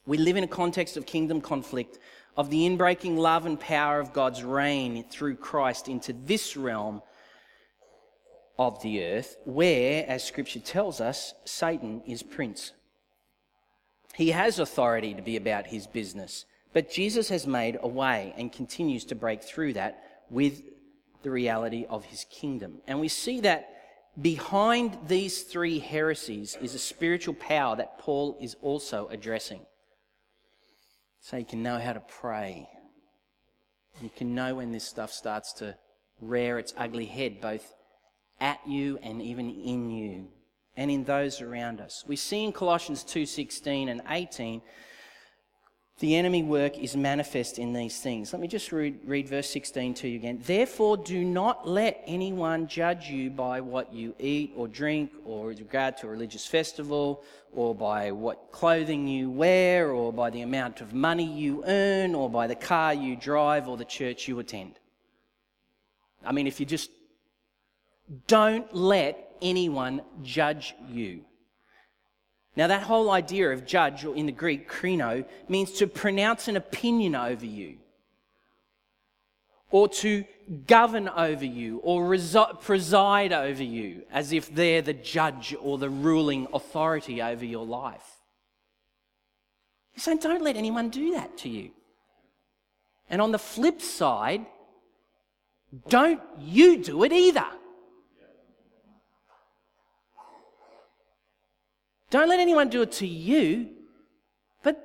We 0.05 0.19
live 0.19 0.37
in 0.37 0.43
a 0.43 0.47
context 0.47 0.95
of 0.95 1.07
kingdom 1.07 1.41
conflict, 1.41 1.97
of 2.37 2.51
the 2.51 2.67
inbreaking 2.67 3.17
love 3.17 3.47
and 3.47 3.59
power 3.59 3.99
of 3.99 4.13
God's 4.13 4.43
reign 4.43 5.03
through 5.09 5.37
Christ 5.37 5.87
into 5.87 6.13
this 6.13 6.55
realm 6.55 7.01
of 8.59 8.79
the 8.83 9.03
earth, 9.03 9.37
where, 9.45 10.05
as 10.07 10.23
Scripture 10.23 10.59
tells 10.59 11.01
us, 11.01 11.33
Satan 11.45 12.03
is 12.05 12.21
prince. 12.21 12.73
He 14.13 14.29
has 14.29 14.59
authority 14.59 15.15
to 15.15 15.23
be 15.23 15.35
about 15.35 15.65
his 15.65 15.87
business, 15.87 16.45
but 16.73 16.91
Jesus 16.91 17.29
has 17.29 17.47
made 17.47 17.77
a 17.81 17.87
way 17.87 18.33
and 18.37 18.51
continues 18.51 19.05
to 19.05 19.15
break 19.15 19.43
through 19.43 19.73
that 19.73 20.03
with 20.29 20.61
the 21.23 21.31
reality 21.31 21.85
of 21.89 22.05
his 22.05 22.25
kingdom. 22.29 22.81
And 22.87 22.99
we 22.99 23.07
see 23.07 23.41
that 23.41 23.69
behind 24.21 24.97
these 25.07 25.43
three 25.43 25.79
heresies 25.79 26.57
is 26.61 26.75
a 26.75 26.79
spiritual 26.79 27.33
power 27.33 27.75
that 27.75 27.99
Paul 27.99 28.37
is 28.39 28.55
also 28.61 29.07
addressing. 29.07 29.61
So 31.21 31.37
you 31.37 31.45
can 31.45 31.63
know 31.63 31.79
how 31.79 31.93
to 31.93 31.99
pray. 31.99 32.69
You 34.01 34.09
can 34.15 34.33
know 34.33 34.55
when 34.55 34.71
this 34.71 34.85
stuff 34.85 35.11
starts 35.11 35.53
to 35.53 35.75
rear 36.21 36.59
its 36.59 36.73
ugly 36.77 37.05
head, 37.05 37.41
both 37.41 37.73
at 38.39 38.59
you 38.65 38.97
and 39.03 39.21
even 39.21 39.49
in 39.49 39.89
you 39.89 40.27
and 40.77 40.89
in 40.89 41.03
those 41.03 41.41
around 41.41 41.81
us. 41.81 42.05
We 42.07 42.15
see 42.15 42.43
in 42.45 42.53
Colossians 42.53 43.03
2:16 43.03 43.89
and 43.89 44.01
18 44.07 44.61
the 45.99 46.15
enemy 46.15 46.43
work 46.43 46.77
is 46.77 46.95
manifest 46.95 47.59
in 47.59 47.73
these 47.73 47.99
things. 47.99 48.31
Let 48.31 48.41
me 48.41 48.47
just 48.47 48.71
read, 48.71 48.99
read, 49.05 49.27
verse 49.27 49.49
16 49.49 49.93
to 49.95 50.07
you 50.07 50.15
again. 50.15 50.39
Therefore, 50.45 50.95
do 50.95 51.25
not 51.25 51.67
let 51.67 52.01
anyone 52.07 52.67
judge 52.67 53.09
you 53.09 53.29
by 53.29 53.59
what 53.59 53.93
you 53.93 54.15
eat 54.17 54.53
or 54.55 54.67
drink, 54.67 55.11
or 55.25 55.47
with 55.47 55.59
regard 55.59 55.97
to 55.97 56.07
a 56.07 56.09
religious 56.09 56.45
festival, 56.45 57.23
or 57.51 57.75
by 57.75 58.11
what 58.11 58.51
clothing 58.51 59.07
you 59.07 59.29
wear, 59.29 59.91
or 59.91 60.13
by 60.13 60.29
the 60.29 60.41
amount 60.41 60.79
of 60.79 60.93
money 60.93 61.25
you 61.25 61.63
earn, 61.65 62.15
or 62.15 62.29
by 62.29 62.47
the 62.47 62.55
car 62.55 62.93
you 62.93 63.17
drive, 63.17 63.67
or 63.67 63.75
the 63.75 63.85
church 63.85 64.27
you 64.27 64.39
attend. 64.39 64.79
I 66.25 66.31
mean, 66.31 66.47
if 66.47 66.61
you 66.61 66.65
just 66.65 66.91
don't 68.27 68.73
let 68.73 69.35
anyone 69.41 70.01
judge 70.23 70.75
you. 70.89 71.25
Now, 72.55 72.67
that 72.67 72.83
whole 72.83 73.11
idea 73.11 73.51
of 73.51 73.65
judge, 73.65 74.03
or 74.03 74.15
in 74.15 74.25
the 74.25 74.31
Greek, 74.31 74.69
krino, 74.69 75.25
means 75.47 75.71
to 75.73 75.87
pronounce 75.87 76.47
an 76.47 76.57
opinion 76.57 77.15
over 77.15 77.45
you, 77.45 77.77
or 79.71 79.87
to 79.87 80.25
govern 80.65 81.07
over 81.09 81.45
you, 81.45 81.77
or 81.83 82.03
resi- 82.03 82.59
preside 82.61 83.31
over 83.31 83.63
you, 83.63 84.03
as 84.11 84.33
if 84.33 84.53
they're 84.53 84.81
the 84.81 84.93
judge 84.93 85.55
or 85.61 85.77
the 85.77 85.89
ruling 85.89 86.47
authority 86.53 87.21
over 87.21 87.45
your 87.45 87.65
life. 87.65 88.17
He's 89.91 90.03
saying, 90.03 90.19
don't 90.19 90.41
let 90.41 90.55
anyone 90.55 90.89
do 90.89 91.11
that 91.11 91.37
to 91.39 91.49
you. 91.49 91.71
And 93.09 93.21
on 93.21 93.31
the 93.31 93.39
flip 93.39 93.81
side, 93.81 94.45
don't 95.87 96.21
you 96.39 96.83
do 96.83 97.03
it 97.03 97.11
either. 97.11 97.45
Don't 102.09 102.29
let 102.29 102.39
anyone 102.39 102.69
do 102.69 102.81
it 102.81 102.91
to 102.93 103.07
you, 103.07 103.69
but 104.63 104.81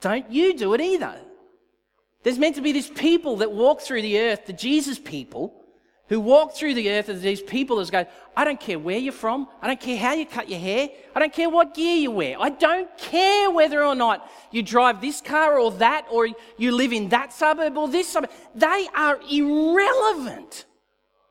don't 0.00 0.30
you 0.30 0.56
do 0.56 0.74
it 0.74 0.80
either. 0.80 1.20
There's 2.22 2.38
meant 2.38 2.56
to 2.56 2.62
be 2.62 2.72
this 2.72 2.88
people 2.88 3.36
that 3.36 3.52
walk 3.52 3.82
through 3.82 4.02
the 4.02 4.18
earth, 4.18 4.46
the 4.46 4.52
Jesus 4.52 4.98
people, 4.98 5.64
who 6.08 6.20
walk 6.20 6.54
through 6.54 6.74
the 6.74 6.90
earth 6.90 7.08
as 7.08 7.22
these 7.22 7.40
people 7.40 7.76
that 7.76 7.90
go, 7.90 8.06
I 8.36 8.44
don't 8.44 8.60
care 8.60 8.78
where 8.78 8.98
you're 8.98 9.12
from. 9.12 9.48
I 9.62 9.66
don't 9.66 9.80
care 9.80 9.96
how 9.96 10.12
you 10.12 10.26
cut 10.26 10.50
your 10.50 10.58
hair. 10.58 10.88
I 11.14 11.18
don't 11.18 11.32
care 11.32 11.48
what 11.48 11.74
gear 11.74 11.96
you 11.96 12.10
wear. 12.10 12.36
I 12.38 12.50
don't 12.50 12.94
care 12.98 13.50
whether 13.50 13.82
or 13.82 13.94
not 13.94 14.30
you 14.50 14.62
drive 14.62 15.00
this 15.00 15.20
car 15.20 15.58
or 15.58 15.70
that, 15.72 16.06
or 16.10 16.28
you 16.58 16.72
live 16.72 16.92
in 16.92 17.08
that 17.08 17.32
suburb 17.32 17.78
or 17.78 17.88
this 17.88 18.08
suburb. 18.08 18.30
They 18.54 18.86
are 18.94 19.18
irrelevant. 19.30 20.66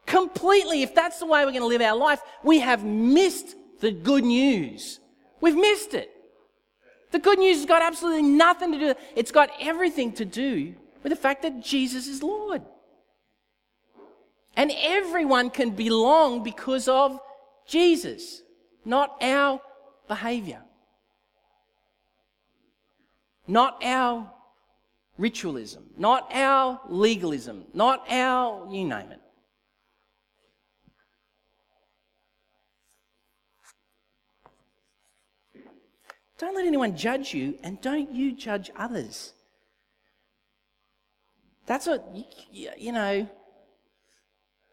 Completely. 0.05 0.81
If 0.81 0.95
that's 0.95 1.19
the 1.19 1.27
way 1.27 1.45
we're 1.45 1.51
going 1.51 1.61
to 1.61 1.67
live 1.67 1.81
our 1.81 1.95
life, 1.95 2.21
we 2.43 2.59
have 2.59 2.83
missed 2.83 3.55
the 3.79 3.91
good 3.91 4.23
news. 4.23 4.99
We've 5.41 5.55
missed 5.55 5.93
it. 5.93 6.09
The 7.11 7.19
good 7.19 7.37
news 7.37 7.57
has 7.57 7.65
got 7.65 7.81
absolutely 7.81 8.23
nothing 8.23 8.71
to 8.71 8.79
do, 8.79 8.93
it's 9.15 9.31
got 9.31 9.51
everything 9.59 10.13
to 10.13 10.25
do 10.25 10.73
with 11.03 11.11
the 11.11 11.15
fact 11.15 11.43
that 11.43 11.61
Jesus 11.61 12.07
is 12.07 12.23
Lord. 12.23 12.63
And 14.55 14.71
everyone 14.75 15.49
can 15.49 15.71
belong 15.71 16.43
because 16.43 16.87
of 16.87 17.19
Jesus, 17.67 18.41
not 18.85 19.15
our 19.21 19.61
behavior, 20.07 20.61
not 23.47 23.83
our 23.83 24.31
ritualism, 25.17 25.83
not 25.97 26.29
our 26.33 26.79
legalism, 26.87 27.65
not 27.73 28.03
our, 28.09 28.67
you 28.71 28.85
name 28.85 29.11
it. 29.11 29.19
Don't 36.43 36.55
let 36.55 36.65
anyone 36.65 36.97
judge 36.97 37.33
you, 37.33 37.57
and 37.63 37.79
don't 37.79 38.11
you 38.11 38.33
judge 38.33 38.69
others. 38.75 39.31
That's 41.65 41.87
what, 41.87 42.05
you 42.51 42.91
know, 42.91 43.29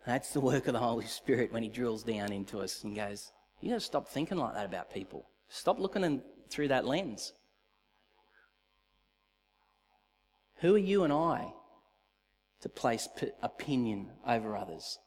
that's 0.05 0.33
the 0.33 0.41
work 0.41 0.67
of 0.67 0.73
the 0.73 0.81
Holy 0.81 1.07
Spirit 1.07 1.53
when 1.53 1.63
He 1.63 1.69
drills 1.69 2.03
down 2.03 2.33
into 2.33 2.59
us 2.59 2.83
and 2.83 2.97
goes, 2.97 3.31
You 3.61 3.69
got 3.69 3.77
to 3.77 3.81
stop 3.83 4.09
thinking 4.09 4.37
like 4.37 4.55
that 4.55 4.67
about 4.67 4.93
people. 4.93 5.29
Stop 5.49 5.79
looking 5.79 6.03
in, 6.03 6.23
through 6.49 6.67
that 6.69 6.87
lens. 6.87 7.35
Who 10.57 10.75
are 10.75 10.79
you 10.79 11.05
and 11.05 11.13
I 11.13 11.53
to 12.63 12.69
place 12.69 13.09
p- 13.17 13.31
opinion 13.45 14.09
over 14.27 14.57
others? 14.57 14.99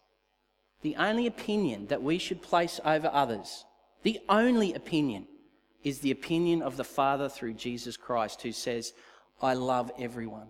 The 0.82 0.96
only 0.96 1.28
opinion 1.28 1.88
that 1.88 2.02
we 2.02 2.18
should 2.18 2.42
place 2.42 2.80
over 2.86 3.10
others, 3.12 3.66
the 4.04 4.22
only 4.30 4.74
opinion 4.74 5.28
is 5.84 6.00
the 6.00 6.12
opinion 6.12 6.62
of 6.62 6.78
the 6.78 6.84
Father 6.84 7.30
through 7.30 7.54
Jesus 7.54 7.98
Christ, 7.98 8.42
who 8.42 8.52
says, 8.52 8.94
I 9.42 9.54
love 9.54 9.92
everyone 10.00 10.48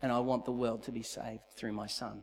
and 0.00 0.12
I 0.12 0.20
want 0.20 0.44
the 0.44 0.52
world 0.52 0.84
to 0.84 0.92
be 0.92 1.02
saved 1.02 1.42
through 1.56 1.72
my 1.72 1.86
Son. 1.86 2.22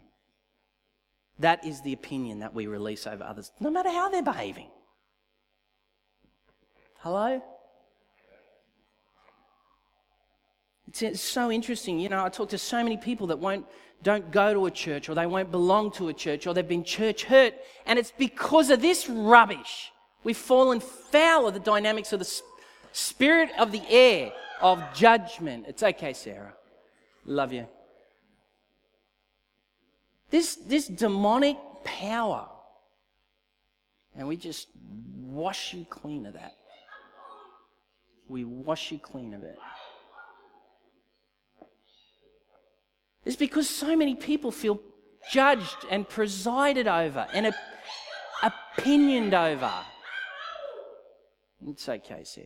That 1.40 1.66
is 1.66 1.82
the 1.82 1.94
opinion 1.94 2.40
that 2.40 2.54
we 2.54 2.68
release 2.68 3.06
over 3.06 3.24
others, 3.24 3.52
no 3.60 3.70
matter 3.70 3.90
how 3.90 4.10
they're 4.10 4.24
behaving. 4.24 4.70
Hello? 7.00 7.42
It's, 10.88 11.22
so 11.22 11.52
interesting. 11.52 12.00
You 12.00 12.08
know, 12.08 12.24
I 12.24 12.30
talk 12.30 12.50
to 12.50 12.58
so 12.58 12.82
many 12.82 12.96
people 12.96 13.28
that 13.28 13.40
won't, 13.40 13.66
don't 14.02 14.32
go 14.32 14.54
to 14.54 14.66
a 14.68 14.72
church 14.72 15.10
or 15.10 15.16
they 15.16 15.26
won't 15.26 15.52
belong 15.52 15.92
to 15.94 16.08
a 16.08 16.14
church 16.14 16.48
or 16.48 16.54
they've 16.54 16.66
been 16.66 16.86
church 16.86 17.26
hurt, 17.26 17.54
and 17.86 18.00
it's 18.00 18.14
because 18.18 18.70
of 18.70 18.82
this 18.82 19.10
rubbish. 19.10 19.92
We've 20.26 20.36
fallen 20.36 20.80
foul 20.80 21.48
of 21.48 21.54
the 21.54 21.60
dynamics 21.60 22.12
of 22.12 22.18
the 22.20 22.42
spirit 22.92 23.52
of 23.60 23.72
the 23.72 23.84
air 23.88 24.34
of 24.60 24.84
judgment. 24.96 25.66
It's 25.68 25.84
okay, 25.84 26.14
Sarah. 26.14 26.56
Love 27.26 27.54
you. 27.54 27.68
This, 30.32 30.56
this 30.56 30.88
demonic 30.88 31.58
power, 31.84 32.50
and 34.18 34.28
we 34.28 34.36
just 34.36 34.68
wash 35.22 35.76
you 35.76 35.86
clean 35.86 36.26
of 36.26 36.34
that. 36.34 36.56
We 38.28 38.46
wash 38.46 38.92
you 38.92 38.98
clean 38.98 39.36
of 39.36 39.44
it. 39.44 39.60
It's 43.26 43.36
because 43.36 43.70
so 43.70 43.96
many 43.96 44.16
people 44.16 44.52
feel 44.52 44.80
judged 45.32 45.86
and 45.92 46.10
presided 46.10 46.88
over 46.88 47.28
and 47.32 47.54
opinioned 48.42 49.36
over. 49.36 49.72
It's 51.68 51.90
okay, 51.90 52.24
Sir. 52.24 52.42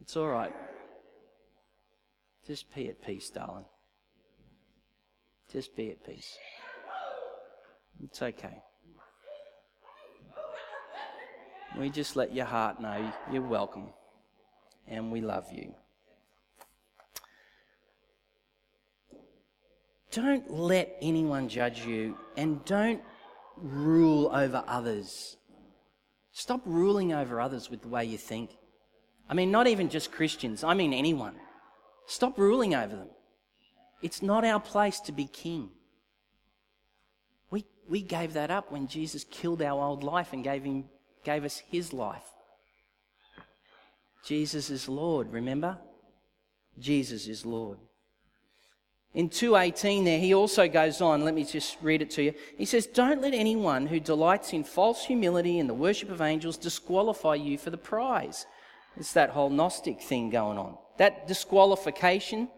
It's 0.00 0.16
all 0.16 0.28
right. 0.28 0.54
Just 2.46 2.74
be 2.74 2.88
at 2.88 3.02
peace, 3.02 3.28
darling. 3.30 3.66
Just 5.52 5.76
be 5.76 5.90
at 5.90 6.04
peace. 6.04 6.36
It's 8.02 8.22
okay. 8.22 8.62
We 11.78 11.90
just 11.90 12.16
let 12.16 12.34
your 12.34 12.46
heart 12.46 12.80
know 12.80 13.12
you're 13.30 13.42
welcome 13.42 13.88
and 14.86 15.12
we 15.12 15.20
love 15.20 15.46
you. 15.52 15.74
Don't 20.10 20.50
let 20.50 20.96
anyone 21.02 21.48
judge 21.48 21.84
you 21.84 22.16
and 22.36 22.64
don't 22.64 23.02
rule 23.56 24.30
over 24.32 24.64
others. 24.66 25.37
Stop 26.32 26.60
ruling 26.64 27.12
over 27.12 27.40
others 27.40 27.70
with 27.70 27.82
the 27.82 27.88
way 27.88 28.04
you 28.04 28.18
think. 28.18 28.50
I 29.28 29.34
mean, 29.34 29.50
not 29.50 29.66
even 29.66 29.88
just 29.88 30.12
Christians, 30.12 30.64
I 30.64 30.74
mean 30.74 30.92
anyone. 30.92 31.34
Stop 32.06 32.38
ruling 32.38 32.74
over 32.74 32.96
them. 32.96 33.10
It's 34.02 34.22
not 34.22 34.44
our 34.44 34.60
place 34.60 35.00
to 35.00 35.12
be 35.12 35.26
king. 35.26 35.70
We, 37.50 37.64
we 37.88 38.00
gave 38.00 38.32
that 38.34 38.50
up 38.50 38.70
when 38.70 38.86
Jesus 38.86 39.24
killed 39.24 39.60
our 39.60 39.82
old 39.82 40.02
life 40.02 40.32
and 40.32 40.44
gave, 40.44 40.64
him, 40.64 40.84
gave 41.24 41.44
us 41.44 41.58
his 41.70 41.92
life. 41.92 42.24
Jesus 44.24 44.70
is 44.70 44.88
Lord, 44.88 45.32
remember? 45.32 45.78
Jesus 46.78 47.26
is 47.26 47.44
Lord. 47.44 47.78
In 49.14 49.28
2:18 49.30 50.04
there 50.04 50.18
he 50.18 50.34
also 50.34 50.68
goes 50.68 51.00
on, 51.00 51.24
let 51.24 51.34
me 51.34 51.44
just 51.44 51.78
read 51.82 52.02
it 52.02 52.10
to 52.10 52.22
you. 52.22 52.34
He 52.56 52.64
says, 52.64 52.86
"Don't 52.86 53.22
let 53.22 53.34
anyone 53.34 53.86
who 53.86 54.00
delights 54.00 54.52
in 54.52 54.64
false 54.64 55.06
humility 55.06 55.58
and 55.58 55.68
the 55.68 55.74
worship 55.74 56.10
of 56.10 56.20
angels 56.20 56.56
disqualify 56.56 57.34
you 57.34 57.58
for 57.58 57.70
the 57.70 57.78
prize." 57.78 58.46
It's 58.96 59.12
that 59.12 59.30
whole 59.30 59.50
gnostic 59.50 60.02
thing 60.02 60.30
going 60.30 60.58
on. 60.58 60.76
That 60.98 61.26
disqualification 61.26 62.48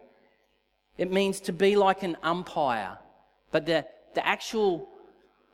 it 1.01 1.11
means 1.11 1.41
to 1.41 1.53
be 1.55 1.77
like 1.77 2.03
an 2.03 2.19
umpire. 2.23 2.99
But 3.53 3.65
the, 3.65 3.87
the 4.15 4.27
actual 4.27 4.87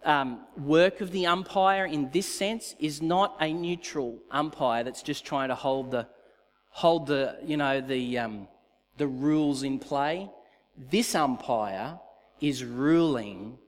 um, 0.05 0.41
work 0.57 1.01
of 1.01 1.13
the 1.13 1.27
umpire 1.27 1.85
in 1.87 2.11
this 2.11 2.27
sense 2.27 2.75
is 2.81 3.01
not 3.01 3.37
a 3.41 3.53
neutral 3.53 4.19
umpire 4.33 4.83
that's 4.83 5.03
just 5.03 5.25
trying 5.25 5.51
to 5.51 5.55
hold 5.55 5.93
the, 5.93 6.09
hold 6.71 7.07
the, 7.07 7.39
you 7.45 7.57
know, 7.57 7.81
the, 7.81 8.19
um, 8.19 8.49
the 8.97 9.07
rules 9.07 9.63
in 9.63 9.79
play. 9.79 10.29
This 10.77 11.15
umpire 11.15 11.99
is 12.41 12.65
ruling, 12.65 13.59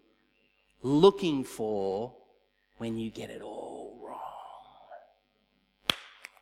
looking 0.82 1.44
for 1.44 2.14
when 2.76 2.98
you 2.98 3.10
get 3.10 3.30
it 3.30 3.42
all 3.42 3.98
wrong. 4.04 4.20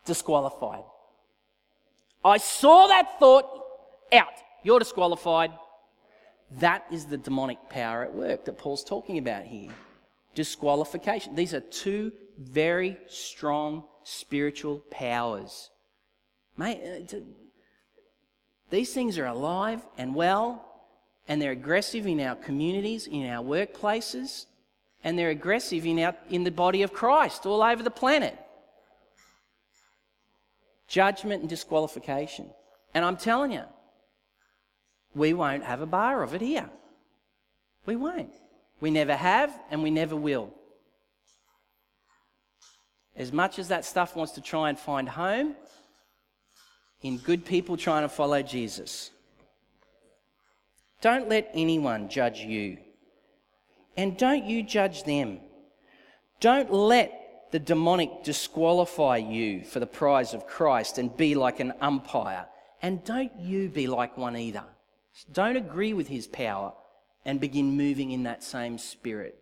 Disqualified. 0.04 0.84
I 2.24 2.38
saw 2.38 2.88
that 2.88 3.18
thought 3.20 3.48
out. 4.12 4.32
You're 4.64 4.80
disqualified. 4.80 5.52
That 6.58 6.84
is 6.90 7.06
the 7.06 7.16
demonic 7.16 7.58
power 7.70 8.04
at 8.04 8.14
work 8.14 8.44
that 8.44 8.58
Paul's 8.58 8.84
talking 8.84 9.18
about 9.18 9.44
here. 9.44 9.70
Disqualification. 10.34 11.34
These 11.34 11.54
are 11.54 11.60
two 11.60 12.12
very 12.38 12.98
strong 13.08 13.84
spiritual 14.04 14.82
powers. 14.90 15.70
Mate, 16.56 16.80
uh, 17.12 17.16
these 18.70 18.92
things 18.92 19.18
are 19.18 19.26
alive 19.26 19.80
and 19.96 20.14
well, 20.14 20.64
and 21.28 21.40
they're 21.40 21.52
aggressive 21.52 22.06
in 22.06 22.20
our 22.20 22.34
communities, 22.34 23.06
in 23.06 23.26
our 23.28 23.42
workplaces, 23.42 24.46
and 25.04 25.18
they're 25.18 25.30
aggressive 25.30 25.86
in, 25.86 26.00
our, 26.00 26.14
in 26.30 26.44
the 26.44 26.50
body 26.50 26.82
of 26.82 26.92
Christ 26.92 27.46
all 27.46 27.62
over 27.62 27.82
the 27.82 27.90
planet. 27.90 28.36
Judgment 30.88 31.40
and 31.40 31.50
disqualification. 31.50 32.50
And 32.94 33.04
I'm 33.04 33.16
telling 33.16 33.52
you, 33.52 33.64
we 35.14 35.32
won't 35.32 35.64
have 35.64 35.80
a 35.80 35.86
bar 35.86 36.22
of 36.22 36.34
it 36.34 36.40
here. 36.40 36.70
We 37.86 37.96
won't. 37.96 38.32
We 38.80 38.90
never 38.90 39.14
have, 39.14 39.56
and 39.70 39.82
we 39.82 39.90
never 39.90 40.16
will. 40.16 40.52
As 43.16 43.32
much 43.32 43.58
as 43.58 43.68
that 43.68 43.84
stuff 43.84 44.14
wants 44.14 44.32
to 44.32 44.40
try 44.40 44.68
and 44.68 44.78
find 44.78 45.08
home, 45.08 45.54
in 47.02 47.18
good 47.18 47.44
people 47.44 47.76
trying 47.76 48.02
to 48.02 48.08
follow 48.08 48.42
Jesus. 48.42 49.10
Don't 51.00 51.28
let 51.28 51.50
anyone 51.54 52.08
judge 52.08 52.40
you. 52.40 52.78
And 53.96 54.16
don't 54.16 54.44
you 54.44 54.62
judge 54.62 55.04
them. 55.04 55.40
Don't 56.40 56.72
let 56.72 57.48
the 57.52 57.58
demonic 57.58 58.24
disqualify 58.24 59.18
you 59.18 59.64
for 59.64 59.80
the 59.80 59.86
prize 59.86 60.34
of 60.34 60.46
Christ 60.46 60.98
and 60.98 61.16
be 61.16 61.34
like 61.34 61.60
an 61.60 61.72
umpire. 61.80 62.46
And 62.82 63.04
don't 63.04 63.32
you 63.38 63.68
be 63.68 63.86
like 63.86 64.16
one 64.16 64.36
either. 64.36 64.64
Don't 65.32 65.56
agree 65.56 65.92
with 65.92 66.08
his 66.08 66.26
power 66.26 66.72
and 67.24 67.40
begin 67.40 67.76
moving 67.76 68.10
in 68.10 68.24
that 68.24 68.42
same 68.42 68.78
spirit. 68.78 69.38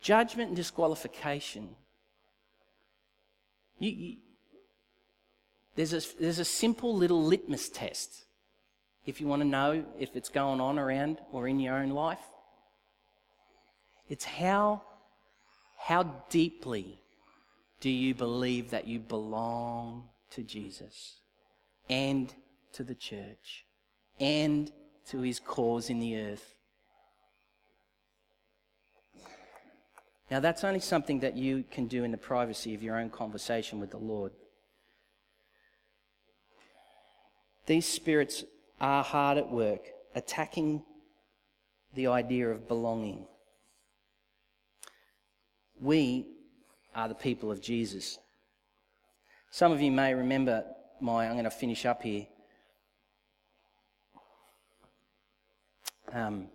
Judgment 0.00 0.48
and 0.48 0.56
disqualification. 0.56 1.76
You, 3.78 3.90
you, 3.90 4.16
there's, 5.76 5.92
a, 5.92 6.02
there's 6.20 6.38
a 6.38 6.44
simple 6.44 6.94
little 6.94 7.22
litmus 7.24 7.68
test 7.68 8.24
if 9.06 9.20
you 9.20 9.26
want 9.26 9.42
to 9.42 9.48
know 9.48 9.84
if 9.98 10.16
it's 10.16 10.28
going 10.28 10.60
on 10.60 10.78
around 10.78 11.18
or 11.32 11.48
in 11.48 11.60
your 11.60 11.76
own 11.76 11.90
life. 11.90 12.20
It's 14.08 14.24
how, 14.24 14.82
how 15.78 16.02
deeply 16.30 17.00
do 17.80 17.90
you 17.90 18.14
believe 18.14 18.70
that 18.70 18.86
you 18.86 18.98
belong 18.98 20.08
to 20.30 20.42
Jesus? 20.42 21.18
and 21.88 22.32
to 22.72 22.84
the 22.84 22.94
church 22.94 23.64
and 24.20 24.70
to 25.08 25.20
his 25.20 25.40
cause 25.40 25.90
in 25.90 26.00
the 26.00 26.18
earth. 26.18 26.54
Now, 30.30 30.40
that's 30.40 30.62
only 30.62 30.80
something 30.80 31.20
that 31.20 31.36
you 31.36 31.64
can 31.70 31.86
do 31.86 32.04
in 32.04 32.10
the 32.10 32.18
privacy 32.18 32.74
of 32.74 32.82
your 32.82 32.98
own 32.98 33.08
conversation 33.08 33.80
with 33.80 33.90
the 33.90 33.98
Lord. 33.98 34.32
These 37.66 37.86
spirits 37.86 38.44
are 38.80 39.02
hard 39.02 39.38
at 39.38 39.50
work, 39.50 39.80
attacking 40.14 40.82
the 41.94 42.08
idea 42.08 42.48
of 42.50 42.68
belonging. 42.68 43.26
We 45.80 46.26
are 46.94 47.08
the 47.08 47.14
people 47.14 47.50
of 47.50 47.60
Jesus. 47.62 48.18
Some 49.50 49.72
of 49.72 49.80
you 49.80 49.90
may 49.90 50.12
remember 50.12 50.64
my, 51.00 51.26
I'm 51.26 51.32
going 51.32 51.44
to 51.44 51.50
finish 51.50 51.86
up 51.86 52.02
here. 52.02 52.26
Um, 56.12 56.48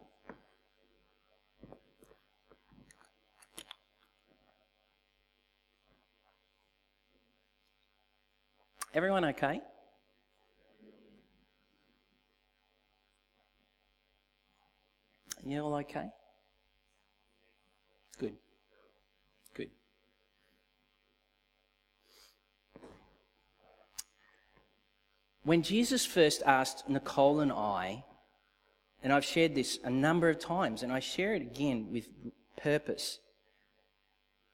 everyone 8.94 9.26
okay? 9.26 9.62
You 15.46 15.62
all 15.62 15.76
okay? 15.76 16.10
Good. 18.18 18.36
Good. 19.54 19.70
When 25.44 25.64
Jesus 25.64 26.06
first 26.06 26.44
asked 26.46 26.88
Nicole 26.88 27.42
and 27.42 27.52
I, 27.52 28.06
and 29.04 29.12
I've 29.12 29.26
shared 29.26 29.54
this 29.54 29.80
a 29.84 29.90
number 29.90 30.30
of 30.30 30.40
times, 30.40 30.82
and 30.82 30.94
I 30.94 31.02
share 31.02 31.34
it 31.34 31.42
again 31.42 31.90
with 31.92 32.08
purpose. 32.56 33.20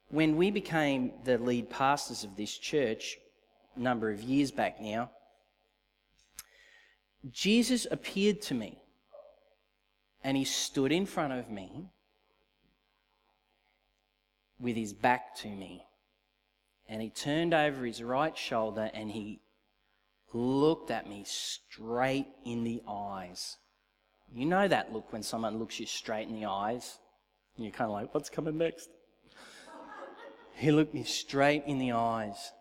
When 0.10 0.38
we 0.38 0.50
became 0.50 1.12
the 1.24 1.38
lead 1.38 1.70
pastors 1.70 2.24
of 2.24 2.36
this 2.36 2.58
church, 2.58 3.20
number 3.76 4.10
of 4.10 4.22
years 4.22 4.52
back 4.52 4.82
now, 4.82 5.12
Jesus 7.32 7.86
appeared 7.90 8.42
to 8.44 8.54
me 8.54 8.82
and 10.24 10.38
he 10.38 10.46
stood 10.46 10.92
in 10.92 11.06
front 11.06 11.34
of 11.34 11.50
me 11.50 11.90
with 14.60 14.76
his 14.76 14.94
back 14.94 15.36
to 15.38 15.48
me. 15.48 15.86
And 16.88 17.02
he 17.02 17.10
turned 17.10 17.54
over 17.54 17.86
his 17.86 18.02
right 18.02 18.38
shoulder 18.38 18.90
and 18.94 19.12
he 19.12 19.42
looked 20.34 20.92
at 20.92 21.08
me 21.08 21.24
straight 21.26 22.28
in 22.46 22.64
the 22.64 22.82
eyes. 22.88 23.58
You 24.34 24.46
know 24.46 24.68
that 24.68 24.94
look 24.94 25.12
when 25.12 25.24
someone 25.24 25.58
looks 25.58 25.80
you 25.80 25.86
straight 25.86 26.28
in 26.28 26.40
the 26.40 26.46
eyes? 26.46 27.00
And 27.56 27.66
you're 27.66 27.74
kind 27.74 27.90
of 27.90 27.94
like, 27.94 28.14
what's 28.14 28.30
coming 28.30 28.58
next? 28.58 28.90
he 30.56 30.72
looked 30.72 30.94
me 30.94 31.04
straight 31.04 31.64
in 31.66 31.80
the 31.80 31.94
eyes. 31.94 32.52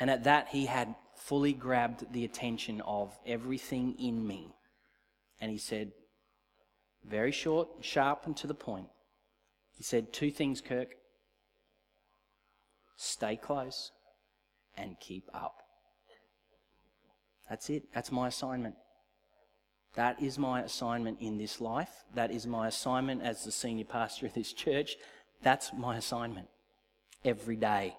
And 0.00 0.10
at 0.10 0.24
that, 0.24 0.48
he 0.48 0.66
had 0.66 0.94
fully 1.16 1.52
grabbed 1.52 2.12
the 2.12 2.24
attention 2.24 2.80
of 2.82 3.16
everything 3.26 3.94
in 3.98 4.26
me. 4.26 4.54
And 5.40 5.50
he 5.50 5.58
said, 5.58 5.92
very 7.08 7.32
short, 7.32 7.68
sharp, 7.80 8.26
and 8.26 8.36
to 8.38 8.46
the 8.46 8.54
point. 8.54 8.88
He 9.76 9.82
said, 9.82 10.12
Two 10.12 10.30
things, 10.30 10.60
Kirk. 10.60 10.94
Stay 12.96 13.36
close 13.36 13.90
and 14.76 14.98
keep 15.00 15.28
up. 15.34 15.62
That's 17.48 17.68
it. 17.68 17.84
That's 17.92 18.10
my 18.10 18.28
assignment. 18.28 18.76
That 19.96 20.20
is 20.22 20.38
my 20.38 20.62
assignment 20.62 21.20
in 21.20 21.38
this 21.38 21.60
life. 21.60 22.04
That 22.14 22.30
is 22.30 22.46
my 22.46 22.68
assignment 22.68 23.22
as 23.22 23.44
the 23.44 23.52
senior 23.52 23.84
pastor 23.84 24.26
of 24.26 24.34
this 24.34 24.52
church. 24.52 24.96
That's 25.42 25.72
my 25.76 25.96
assignment 25.96 26.48
every 27.24 27.56
day 27.56 27.96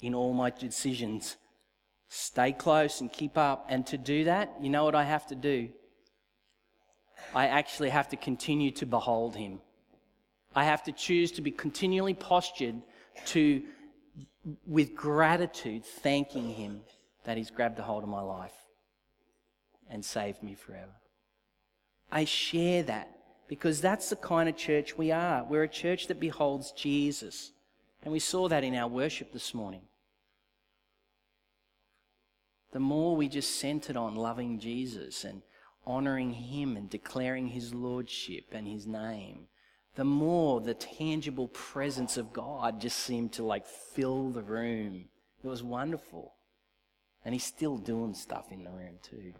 in 0.00 0.14
all 0.14 0.32
my 0.32 0.50
decisions. 0.50 1.36
Stay 2.08 2.52
close 2.52 3.00
and 3.00 3.12
keep 3.12 3.36
up. 3.36 3.66
And 3.68 3.86
to 3.88 3.98
do 3.98 4.24
that, 4.24 4.54
you 4.60 4.70
know 4.70 4.84
what 4.84 4.94
I 4.94 5.04
have 5.04 5.26
to 5.28 5.34
do? 5.34 5.68
I 7.34 7.48
actually 7.48 7.90
have 7.90 8.08
to 8.10 8.16
continue 8.16 8.70
to 8.72 8.86
behold 8.86 9.36
him. 9.36 9.60
I 10.54 10.64
have 10.64 10.82
to 10.84 10.92
choose 10.92 11.32
to 11.32 11.42
be 11.42 11.50
continually 11.50 12.14
postured 12.14 12.82
to, 13.26 13.62
with 14.66 14.94
gratitude, 14.94 15.84
thanking 15.84 16.48
Him 16.50 16.80
that 17.24 17.36
He's 17.36 17.50
grabbed 17.50 17.78
a 17.78 17.82
hold 17.82 18.02
of 18.02 18.08
my 18.08 18.22
life 18.22 18.54
and 19.90 20.04
saved 20.04 20.42
me 20.42 20.54
forever. 20.54 20.94
I 22.10 22.24
share 22.24 22.82
that 22.84 23.10
because 23.46 23.80
that's 23.80 24.10
the 24.10 24.16
kind 24.16 24.48
of 24.48 24.56
church 24.56 24.96
we 24.96 25.12
are. 25.12 25.44
We're 25.44 25.64
a 25.64 25.68
church 25.68 26.06
that 26.08 26.20
beholds 26.20 26.72
Jesus. 26.72 27.52
And 28.02 28.12
we 28.12 28.20
saw 28.20 28.48
that 28.48 28.64
in 28.64 28.74
our 28.74 28.88
worship 28.88 29.32
this 29.32 29.52
morning. 29.52 29.82
The 32.72 32.80
more 32.80 33.16
we 33.16 33.28
just 33.28 33.58
centered 33.58 33.96
on 33.96 34.14
loving 34.14 34.58
Jesus 34.58 35.24
and 35.24 35.42
honoring 35.86 36.32
Him 36.32 36.76
and 36.76 36.88
declaring 36.88 37.48
His 37.48 37.74
Lordship 37.74 38.44
and 38.52 38.66
His 38.66 38.86
name, 38.86 39.46
the 39.94 40.04
more 40.04 40.60
the 40.60 40.74
tangible 40.74 41.48
presence 41.48 42.16
of 42.16 42.32
God 42.32 42.80
just 42.80 42.98
seemed 42.98 43.32
to 43.32 43.42
like 43.42 43.66
fill 43.66 44.30
the 44.30 44.42
room. 44.42 45.06
It 45.42 45.48
was 45.48 45.62
wonderful. 45.62 46.34
And 47.24 47.34
He's 47.34 47.44
still 47.44 47.78
doing 47.78 48.14
stuff 48.14 48.52
in 48.52 48.64
the 48.64 48.70
room 48.70 48.98
too. 49.02 49.32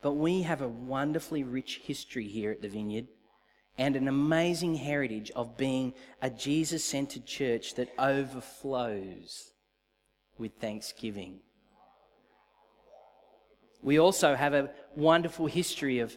But 0.00 0.12
we 0.12 0.42
have 0.42 0.60
a 0.60 0.68
wonderfully 0.68 1.42
rich 1.42 1.80
history 1.82 2.28
here 2.28 2.52
at 2.52 2.62
the 2.62 2.68
Vineyard 2.68 3.08
and 3.78 3.94
an 3.94 4.08
amazing 4.08 4.74
heritage 4.74 5.30
of 5.36 5.56
being 5.56 5.94
a 6.20 6.28
Jesus 6.28 6.84
centered 6.84 7.24
church 7.24 7.74
that 7.76 7.88
overflows 7.98 9.52
with 10.36 10.52
thanksgiving. 10.60 11.38
We 13.82 13.98
also 13.98 14.34
have 14.34 14.52
a 14.54 14.70
wonderful 14.96 15.46
history 15.46 16.00
of 16.00 16.16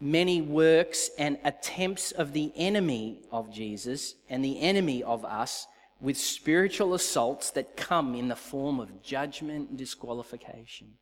many 0.00 0.40
works 0.40 1.10
and 1.18 1.38
attempts 1.44 2.12
of 2.12 2.32
the 2.32 2.52
enemy 2.56 3.22
of 3.30 3.52
Jesus 3.52 4.14
and 4.30 4.42
the 4.42 4.60
enemy 4.60 5.02
of 5.02 5.24
us 5.24 5.66
with 6.00 6.16
spiritual 6.16 6.94
assaults 6.94 7.50
that 7.50 7.76
come 7.76 8.14
in 8.14 8.28
the 8.28 8.36
form 8.36 8.80
of 8.80 9.02
judgment 9.02 9.70
and 9.70 9.78
disqualification. 9.78 10.94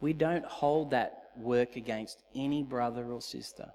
We 0.00 0.12
don't 0.12 0.44
hold 0.44 0.90
that 0.90 1.19
work 1.36 1.76
against 1.76 2.22
any 2.34 2.62
brother 2.62 3.12
or 3.12 3.20
sister. 3.20 3.72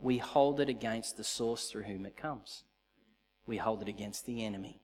We 0.00 0.18
hold 0.18 0.60
it 0.60 0.68
against 0.68 1.16
the 1.16 1.24
source 1.24 1.70
through 1.70 1.84
whom 1.84 2.06
it 2.06 2.16
comes. 2.16 2.64
We 3.46 3.56
hold 3.58 3.82
it 3.82 3.88
against 3.88 4.26
the 4.26 4.44
enemy. 4.44 4.80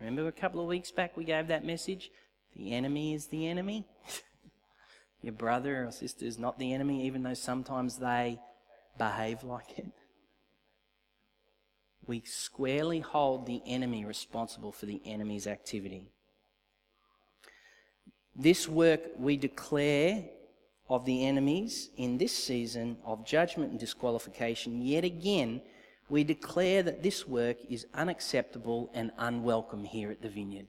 Remember 0.00 0.26
a 0.26 0.32
couple 0.32 0.60
of 0.60 0.66
weeks 0.66 0.90
back 0.90 1.16
we 1.16 1.24
gave 1.24 1.48
that 1.48 1.64
message? 1.64 2.10
The 2.56 2.72
enemy 2.72 3.14
is 3.14 3.26
the 3.26 3.46
enemy. 3.46 3.86
Your 5.22 5.34
brother 5.34 5.84
or 5.86 5.92
sister 5.92 6.24
is 6.24 6.38
not 6.38 6.58
the 6.58 6.72
enemy, 6.72 7.06
even 7.06 7.22
though 7.22 7.34
sometimes 7.34 7.98
they 7.98 8.40
behave 8.96 9.44
like 9.44 9.78
it. 9.78 9.92
We 12.06 12.22
squarely 12.24 13.00
hold 13.00 13.46
the 13.46 13.62
enemy 13.66 14.04
responsible 14.04 14.72
for 14.72 14.86
the 14.86 15.02
enemy's 15.04 15.46
activity. 15.46 16.10
This 18.34 18.66
work 18.66 19.00
we 19.18 19.36
declare 19.36 20.24
of 20.90 21.04
the 21.04 21.24
enemies 21.24 21.88
in 21.96 22.18
this 22.18 22.36
season 22.36 22.98
of 23.04 23.24
judgment 23.24 23.70
and 23.70 23.78
disqualification, 23.78 24.82
yet 24.82 25.04
again, 25.04 25.62
we 26.08 26.24
declare 26.24 26.82
that 26.82 27.02
this 27.02 27.28
work 27.28 27.56
is 27.70 27.86
unacceptable 27.94 28.90
and 28.92 29.12
unwelcome 29.16 29.84
here 29.84 30.10
at 30.10 30.20
the 30.20 30.28
vineyard. 30.28 30.66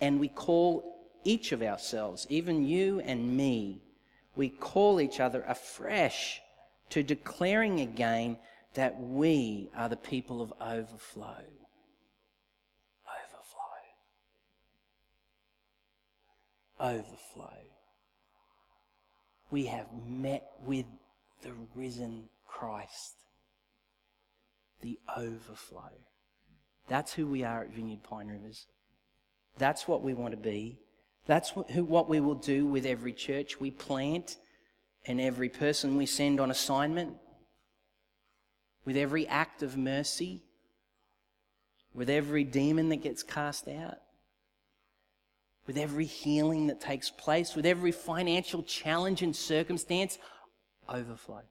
And 0.00 0.18
we 0.18 0.28
call 0.28 1.10
each 1.24 1.52
of 1.52 1.62
ourselves, 1.62 2.26
even 2.30 2.64
you 2.64 3.00
and 3.00 3.36
me, 3.36 3.82
we 4.34 4.48
call 4.48 4.98
each 4.98 5.20
other 5.20 5.44
afresh 5.46 6.40
to 6.88 7.02
declaring 7.02 7.80
again 7.80 8.38
that 8.72 8.98
we 8.98 9.70
are 9.76 9.90
the 9.90 9.96
people 9.96 10.40
of 10.40 10.54
overflow. 10.58 11.44
Overflow. 16.84 17.62
We 19.50 19.66
have 19.66 19.86
met 20.06 20.44
with 20.64 20.86
the 21.42 21.52
risen 21.74 22.24
Christ. 22.46 23.14
The 24.82 24.98
overflow. 25.16 25.92
That's 26.88 27.14
who 27.14 27.26
we 27.26 27.42
are 27.42 27.62
at 27.62 27.70
Vineyard 27.70 28.02
Pine 28.02 28.28
Rivers. 28.28 28.66
That's 29.56 29.88
what 29.88 30.02
we 30.02 30.12
want 30.12 30.32
to 30.32 30.36
be. 30.36 30.78
That's 31.26 31.50
what, 31.50 32.08
we 32.08 32.20
will 32.20 32.34
do 32.34 32.66
with 32.66 32.84
every 32.84 33.14
church 33.14 33.58
we 33.58 33.70
plant 33.70 34.36
and 35.06 35.20
every 35.20 35.48
person 35.48 35.96
we 35.96 36.04
send 36.04 36.38
on 36.38 36.50
assignment, 36.50 37.14
with 38.84 38.96
every 38.96 39.26
act 39.28 39.62
of 39.62 39.76
mercy, 39.76 40.42
with 41.94 42.10
every 42.10 42.44
demon 42.44 42.90
that 42.90 43.02
gets 43.02 43.22
cast 43.22 43.68
out 43.68 44.03
with 45.66 45.78
every 45.78 46.04
healing 46.04 46.66
that 46.66 46.80
takes 46.80 47.10
place, 47.10 47.54
with 47.54 47.66
every 47.66 47.92
financial 47.92 48.62
challenge 48.62 49.22
and 49.22 49.34
circumstance, 49.34 50.18
overflow. 50.88 51.42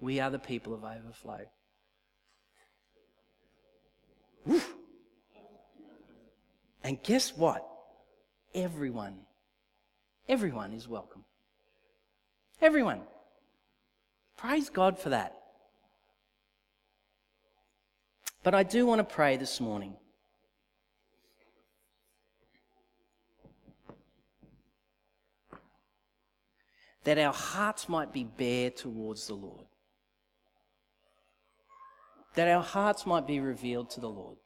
We 0.00 0.18
are 0.18 0.30
the 0.30 0.38
people 0.38 0.74
of 0.74 0.82
overflow. 0.84 1.46
Woo. 4.44 4.60
And 6.82 7.00
guess 7.02 7.36
what? 7.36 7.64
Everyone, 8.54 9.20
everyone 10.28 10.72
is 10.72 10.88
welcome. 10.88 11.24
Everyone. 12.60 13.02
Praise 14.36 14.68
God 14.68 14.98
for 14.98 15.10
that. 15.10 15.36
But 18.42 18.54
I 18.54 18.64
do 18.64 18.84
want 18.86 18.98
to 18.98 19.04
pray 19.04 19.36
this 19.36 19.60
morning 19.60 19.94
that 27.04 27.18
our 27.18 27.32
hearts 27.32 27.88
might 27.88 28.12
be 28.12 28.24
bare 28.24 28.70
towards 28.70 29.26
the 29.26 29.34
Lord. 29.34 29.66
That 32.34 32.48
our 32.48 32.62
hearts 32.62 33.04
might 33.04 33.26
be 33.26 33.40
revealed 33.40 33.90
to 33.90 34.00
the 34.00 34.08
Lord. 34.08 34.38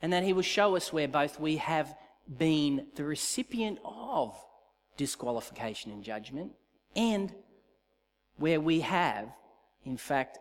And 0.00 0.12
that 0.12 0.22
He 0.22 0.32
will 0.32 0.42
show 0.42 0.76
us 0.76 0.92
where 0.92 1.08
both 1.08 1.38
we 1.38 1.56
have 1.56 1.94
been 2.36 2.86
the 2.94 3.04
recipient 3.04 3.78
of 3.84 4.36
disqualification 4.96 5.92
and 5.92 6.02
judgment 6.02 6.52
and 6.94 7.34
where 8.36 8.60
we 8.60 8.80
have, 8.80 9.28
in 9.84 9.96
fact, 9.96 10.38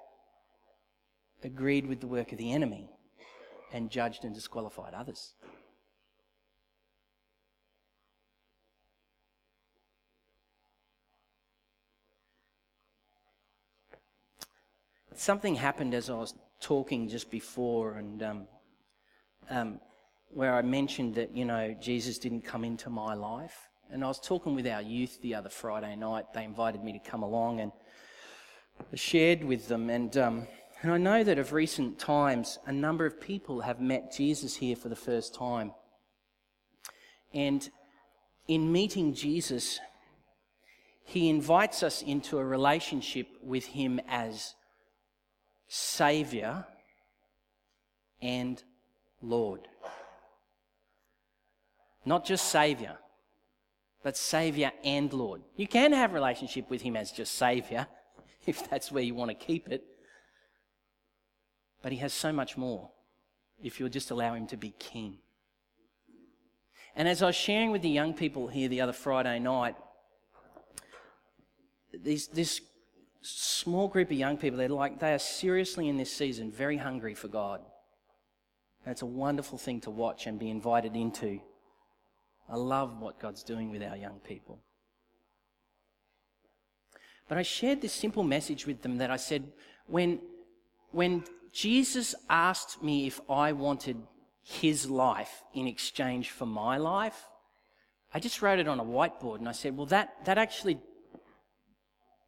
agreed 1.44 1.86
with 1.86 2.02
the 2.02 2.08
work 2.08 2.32
of 2.32 2.38
the 2.38 2.52
enemy 2.52 2.90
and 3.72 3.90
judged 3.90 4.24
and 4.24 4.34
disqualified 4.34 4.94
others. 4.94 5.34
Something 15.18 15.56
happened 15.56 15.94
as 15.94 16.10
I 16.10 16.16
was 16.16 16.34
talking 16.62 17.10
just 17.10 17.30
before, 17.30 17.94
and 17.94 18.24
um, 18.24 18.48
um, 19.50 19.80
where 20.30 20.54
I 20.54 20.62
mentioned 20.62 21.16
that 21.16 21.36
you 21.36 21.46
know 21.46 21.76
Jesus 21.80 22.18
didn't 22.18 22.42
come 22.42 22.64
into 22.64 22.90
my 22.90 23.14
life, 23.14 23.68
and 23.92 24.04
I 24.04 24.08
was 24.08 24.20
talking 24.20 24.56
with 24.56 24.68
our 24.68 24.82
youth 24.82 25.22
the 25.22 25.36
other 25.36 25.50
Friday 25.50 25.96
night. 25.96 26.26
They 26.34 26.44
invited 26.44 26.84
me 26.84 26.94
to 26.94 27.00
come 27.00 27.24
along, 27.24 27.60
and 27.60 27.72
shared 28.94 29.44
with 29.44 29.68
them, 29.68 29.90
and 29.90 30.16
um, 30.18 30.48
and 30.82 30.92
I 30.92 30.98
know 30.98 31.24
that 31.24 31.40
of 31.40 31.54
recent 31.54 32.00
times, 32.00 32.60
a 32.66 32.72
number 32.72 33.06
of 33.06 33.20
people 33.20 33.62
have 33.62 33.82
met 33.82 34.14
Jesus 34.14 34.56
here 34.56 34.76
for 34.76 34.90
the 34.90 34.96
first 34.96 35.34
time, 35.34 35.72
and 37.34 37.68
in 38.48 38.72
meeting 38.72 39.14
Jesus. 39.14 39.80
He 41.10 41.30
invites 41.30 41.84
us 41.84 42.02
into 42.02 42.38
a 42.38 42.44
relationship 42.44 43.30
with 43.42 43.66
Him 43.68 44.02
as 44.10 44.56
Saviour 45.68 46.66
and 48.22 48.64
Lord. 49.22 49.68
Not 52.06 52.26
just 52.26 52.50
Saviour, 52.50 52.98
but 54.02 54.16
Saviour 54.16 54.72
and 54.84 55.12
Lord. 55.12 55.42
You 55.56 55.68
can 55.68 55.92
have 55.92 56.14
relationship 56.14 56.70
with 56.70 56.82
Him 56.82 56.96
as 56.96 57.12
just 57.12 57.36
Saviour, 57.36 57.88
if 58.46 58.70
that's 58.70 58.92
where 58.92 59.04
you 59.04 59.14
want 59.14 59.30
to 59.30 59.36
keep 59.36 59.68
it. 59.68 59.84
But 61.82 61.92
He 61.92 61.98
has 61.98 62.14
so 62.14 62.32
much 62.32 62.56
more 62.58 62.90
if 63.62 63.80
you'll 63.80 63.90
just 63.90 64.12
allow 64.12 64.34
Him 64.34 64.48
to 64.48 64.58
be 64.58 64.74
King. 64.80 65.18
And 66.96 67.08
as 67.08 67.22
I 67.22 67.28
was 67.28 67.36
sharing 67.36 67.72
with 67.72 67.82
the 67.82 67.90
young 67.90 68.14
people 68.14 68.48
here 68.48 68.70
the 68.70 68.82
other 68.82 68.94
Friday 68.94 69.38
night, 69.40 69.76
these, 71.94 72.28
this 72.28 72.62
small 73.22 73.88
group 73.88 74.12
of 74.12 74.18
young 74.18 74.38
people, 74.38 74.58
they're 74.58 74.70
like, 74.70 75.00
they 75.00 75.14
are 75.14 75.20
seriously 75.20 75.88
in 75.88 75.98
this 75.98 76.12
season 76.12 76.52
very 76.52 76.78
hungry 76.78 77.14
for 77.14 77.28
God. 77.28 77.62
And 78.86 78.92
it's 78.92 79.02
a 79.02 79.08
wonderful 79.08 79.58
thing 79.58 79.82
to 79.82 79.92
watch 79.92 80.28
and 80.28 80.40
be 80.40 80.50
invited 80.50 80.96
into. 80.96 81.40
I 82.50 82.56
love 82.56 83.00
what 83.00 83.20
God's 83.20 83.44
doing 83.44 83.72
with 83.72 83.84
our 83.84 83.98
young 83.98 84.20
people. 84.20 84.60
But 87.28 87.38
I 87.38 87.42
shared 87.42 87.82
this 87.82 87.94
simple 87.94 88.24
message 88.24 88.66
with 88.66 88.82
them 88.82 88.98
that 89.00 89.12
I 89.12 89.18
said, 89.18 89.52
when, 89.88 90.20
when 90.92 91.26
Jesus 91.52 92.16
asked 92.30 92.82
me 92.82 93.08
if 93.08 93.20
I 93.30 93.52
wanted 93.52 93.98
his 94.44 94.90
life 94.90 95.44
in 95.54 95.68
exchange 95.68 96.30
for 96.30 96.46
my 96.46 96.78
life, 96.78 97.26
I 98.14 98.20
just 98.20 98.42
wrote 98.42 98.60
it 98.60 98.68
on 98.68 98.80
a 98.80 98.86
whiteboard 98.86 99.40
and 99.40 99.50
I 99.50 99.52
said, 99.52 99.76
well, 99.76 99.88
that, 99.88 100.14
that 100.24 100.38
actually 100.38 100.80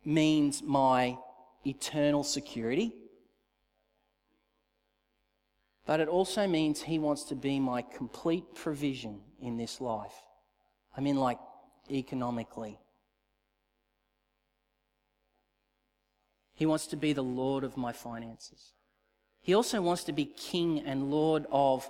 means 0.05 0.61
my 0.61 1.17
eternal 1.65 2.23
security. 2.23 2.93
But 5.85 5.99
it 5.99 6.07
also 6.07 6.47
means 6.47 6.81
He 6.81 6.99
wants 6.99 7.23
to 7.25 7.35
be 7.35 7.59
my 7.59 7.81
complete 7.81 8.55
provision 8.55 9.21
in 9.41 9.57
this 9.57 9.81
life. 9.81 10.13
I 10.95 11.01
mean, 11.01 11.17
like 11.17 11.39
economically. 11.89 12.79
He 16.53 16.65
wants 16.65 16.87
to 16.87 16.97
be 16.97 17.13
the 17.13 17.23
Lord 17.23 17.63
of 17.63 17.77
my 17.77 17.93
finances. 17.93 18.73
He 19.41 19.53
also 19.53 19.81
wants 19.81 20.03
to 20.03 20.11
be 20.11 20.25
King 20.25 20.81
and 20.81 21.09
Lord 21.09 21.45
of 21.51 21.89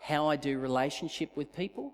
how 0.00 0.28
I 0.28 0.36
do 0.36 0.58
relationship 0.58 1.36
with 1.36 1.54
people. 1.54 1.92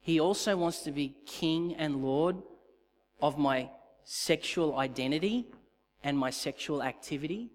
He 0.00 0.18
also 0.18 0.56
wants 0.56 0.80
to 0.82 0.90
be 0.90 1.14
King 1.26 1.76
and 1.76 2.02
Lord 2.02 2.36
of 3.22 3.38
my 3.38 3.70
sexual 4.04 4.76
identity 4.76 5.46
and 6.02 6.16
my 6.18 6.30
sexual 6.30 6.82
activity. 6.82 7.50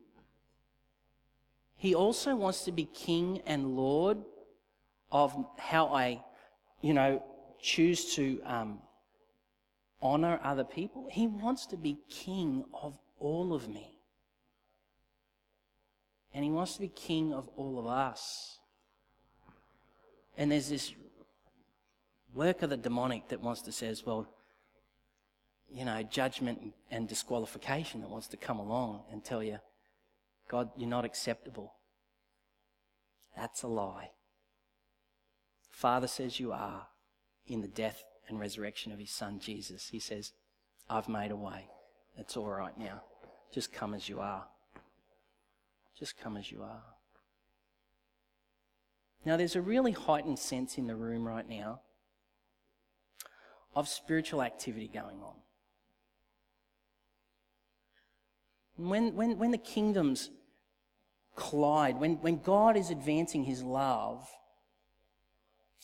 He 1.75 1.93
also 1.93 2.35
wants 2.35 2.63
to 2.65 2.71
be 2.71 2.85
King 2.85 3.41
and 3.45 3.75
Lord 3.75 4.19
of 5.11 5.35
how 5.57 5.87
I, 5.87 6.23
you 6.81 6.93
know, 6.93 7.23
choose 7.61 8.15
to 8.15 8.41
um, 8.45 8.79
honor 10.01 10.39
other 10.43 10.63
people. 10.63 11.07
He 11.11 11.27
wants 11.27 11.65
to 11.67 11.77
be 11.77 11.97
King 12.09 12.65
of 12.73 12.97
all 13.19 13.53
of 13.53 13.67
me. 13.67 13.99
And 16.33 16.43
He 16.43 16.51
wants 16.51 16.75
to 16.75 16.81
be 16.81 16.89
King 16.89 17.33
of 17.33 17.49
all 17.55 17.79
of 17.79 17.87
us. 17.87 18.59
And 20.37 20.51
there's 20.51 20.69
this 20.69 20.93
work 22.33 22.61
of 22.61 22.69
the 22.69 22.77
demonic 22.77 23.29
that 23.29 23.41
wants 23.41 23.61
to 23.63 23.71
says, 23.71 24.05
well, 24.05 24.27
you 25.71 25.85
know, 25.85 26.03
judgment 26.03 26.73
and 26.91 27.07
disqualification 27.07 28.01
that 28.01 28.09
wants 28.09 28.27
to 28.27 28.37
come 28.37 28.59
along 28.59 29.03
and 29.11 29.23
tell 29.23 29.43
you, 29.43 29.59
God, 30.47 30.69
you're 30.77 30.89
not 30.89 31.05
acceptable. 31.05 31.73
That's 33.35 33.63
a 33.63 33.67
lie. 33.67 34.11
Father 35.69 36.07
says 36.07 36.39
you 36.39 36.53
are 36.53 36.87
in 37.47 37.61
the 37.61 37.67
death 37.67 38.03
and 38.27 38.39
resurrection 38.39 38.91
of 38.91 38.99
his 38.99 39.11
son 39.11 39.39
Jesus. 39.39 39.89
He 39.89 39.99
says, 39.99 40.31
I've 40.89 41.09
made 41.09 41.31
a 41.31 41.35
way. 41.35 41.67
It's 42.17 42.37
all 42.37 42.49
right 42.49 42.77
now. 42.77 43.01
Just 43.53 43.73
come 43.73 43.93
as 43.93 44.07
you 44.07 44.19
are. 44.19 44.45
Just 45.99 46.17
come 46.17 46.37
as 46.37 46.51
you 46.51 46.61
are. 46.61 46.83
Now, 49.25 49.37
there's 49.37 49.55
a 49.55 49.61
really 49.61 49.91
heightened 49.91 50.37
sense 50.37 50.77
in 50.77 50.87
the 50.87 50.95
room 50.95 51.27
right 51.27 51.47
now 51.49 51.81
of 53.75 53.87
spiritual 53.87 54.41
activity 54.43 54.87
going 54.87 55.19
on. 55.21 55.35
When, 58.77 59.15
when, 59.15 59.37
when 59.37 59.51
the 59.51 59.57
kingdoms 59.57 60.29
collide, 61.35 61.99
when, 61.99 62.15
when 62.21 62.41
God 62.41 62.77
is 62.77 62.89
advancing 62.89 63.43
his 63.43 63.63
love, 63.63 64.27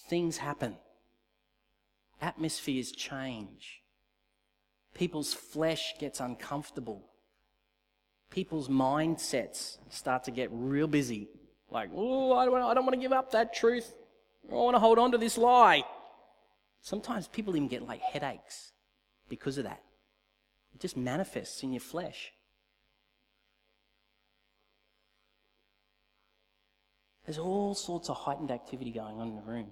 things 0.09 0.37
happen. 0.37 0.77
Atmospheres 2.21 2.91
change. 2.91 3.81
People's 4.93 5.33
flesh 5.33 5.93
gets 5.99 6.19
uncomfortable. 6.19 7.07
People's 8.29 8.67
mindsets 8.67 9.77
start 9.89 10.25
to 10.25 10.31
get 10.31 10.49
real 10.51 10.87
busy. 10.87 11.29
Like, 11.69 11.89
oh, 11.95 12.33
I 12.33 12.45
don't, 12.45 12.61
I 12.61 12.73
don't 12.73 12.85
want 12.85 12.93
to 12.93 13.01
give 13.01 13.13
up 13.13 13.31
that 13.31 13.53
truth. 13.53 13.93
I 14.49 14.55
want 14.55 14.75
to 14.75 14.79
hold 14.79 14.99
on 14.99 15.11
to 15.13 15.17
this 15.17 15.37
lie. 15.37 15.83
Sometimes 16.81 17.27
people 17.27 17.55
even 17.55 17.67
get 17.67 17.87
like 17.87 18.01
headaches 18.01 18.71
because 19.29 19.57
of 19.57 19.63
that. 19.63 19.81
It 20.73 20.81
just 20.81 20.97
manifests 20.97 21.63
in 21.63 21.71
your 21.71 21.81
flesh. 21.81 22.33
There's 27.31 27.39
all 27.39 27.73
sorts 27.73 28.09
of 28.09 28.17
heightened 28.17 28.51
activity 28.51 28.91
going 28.91 29.21
on 29.21 29.29
in 29.29 29.35
the 29.37 29.41
room. 29.41 29.67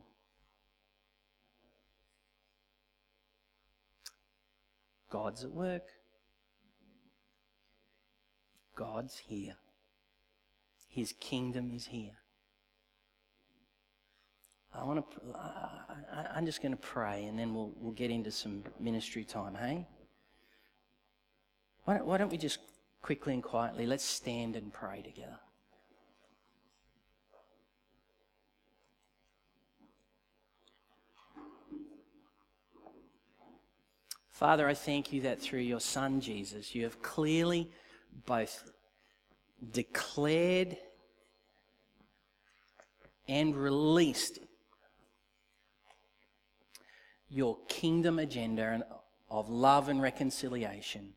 God's 5.09 5.43
at 5.43 5.51
work. 5.51 5.83
God's 8.77 9.17
here. 9.17 9.57
His 10.87 11.11
kingdom 11.19 11.73
is 11.75 11.87
here. 11.87 12.15
I 14.73 14.85
want 14.85 15.03
to. 15.11 15.17
I, 15.35 16.37
am 16.37 16.45
just 16.45 16.61
going 16.61 16.71
to 16.71 16.77
pray, 16.77 17.25
and 17.25 17.37
then 17.37 17.53
we'll 17.53 17.73
we'll 17.75 17.91
get 17.91 18.09
into 18.09 18.31
some 18.31 18.63
ministry 18.79 19.25
time. 19.25 19.53
Hey. 19.55 19.85
Why 21.83 21.97
don't, 21.97 22.07
why 22.07 22.17
don't 22.19 22.31
we 22.31 22.37
just 22.37 22.59
quickly 23.01 23.33
and 23.33 23.43
quietly 23.43 23.85
let's 23.85 24.05
stand 24.05 24.55
and 24.55 24.71
pray 24.71 25.01
together. 25.01 25.39
Father, 34.39 34.69
I 34.69 34.73
thank 34.73 35.11
you 35.11 35.19
that 35.23 35.41
through 35.41 35.59
your 35.59 35.81
Son 35.81 36.21
Jesus, 36.21 36.73
you 36.73 36.85
have 36.85 37.01
clearly 37.01 37.69
both 38.25 38.71
declared 39.73 40.77
and 43.27 43.53
released 43.53 44.39
your 47.27 47.57
kingdom 47.67 48.17
agenda 48.17 48.87
of 49.29 49.49
love 49.49 49.89
and 49.89 50.01
reconciliation, 50.01 51.15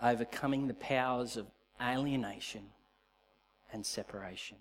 overcoming 0.00 0.68
the 0.68 0.74
powers 0.74 1.36
of 1.36 1.48
alienation 1.82 2.62
and 3.72 3.84
separation. 3.84 4.58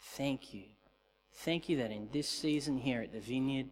Thank 0.00 0.54
you. 0.54 0.64
Thank 1.34 1.68
you 1.68 1.76
that 1.76 1.90
in 1.90 2.08
this 2.12 2.30
season 2.30 2.78
here 2.78 3.02
at 3.02 3.12
the 3.12 3.20
Vineyard, 3.20 3.66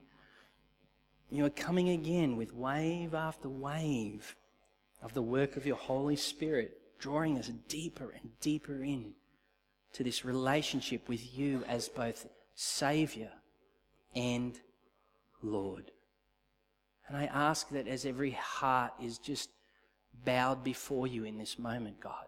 you 1.31 1.45
are 1.45 1.51
coming 1.51 1.91
again 1.91 2.37
with 2.37 2.55
wave 2.55 3.15
after 3.15 3.49
wave 3.49 4.37
of 5.03 5.15
the 5.15 5.23
work 5.23 5.57
of 5.57 5.67
your 5.67 5.77
Holy 5.77 6.17
Spirit, 6.17 6.79
drawing 6.99 7.39
us 7.39 7.51
deeper 7.69 8.15
and 8.21 8.31
deeper 8.41 8.83
in 8.83 9.13
to 9.93 10.05
this 10.05 10.25
relationship 10.25 11.09
with 11.09 11.37
you 11.37 11.65
as 11.69 11.89
both 11.89 12.27
Saviour 12.55 13.31
and 14.15 14.59
Lord. 15.43 15.91
And 17.09 17.17
I 17.17 17.27
ask 17.27 17.69
that 17.71 17.87
as 17.87 18.07
every 18.07 18.31
heart 18.31 18.93
is 19.03 19.19
just 19.19 19.51
bowed 20.25 20.65
before 20.65 21.07
you 21.07 21.25
in 21.25 21.39
this 21.39 21.59
moment, 21.59 22.01
God, 22.01 22.27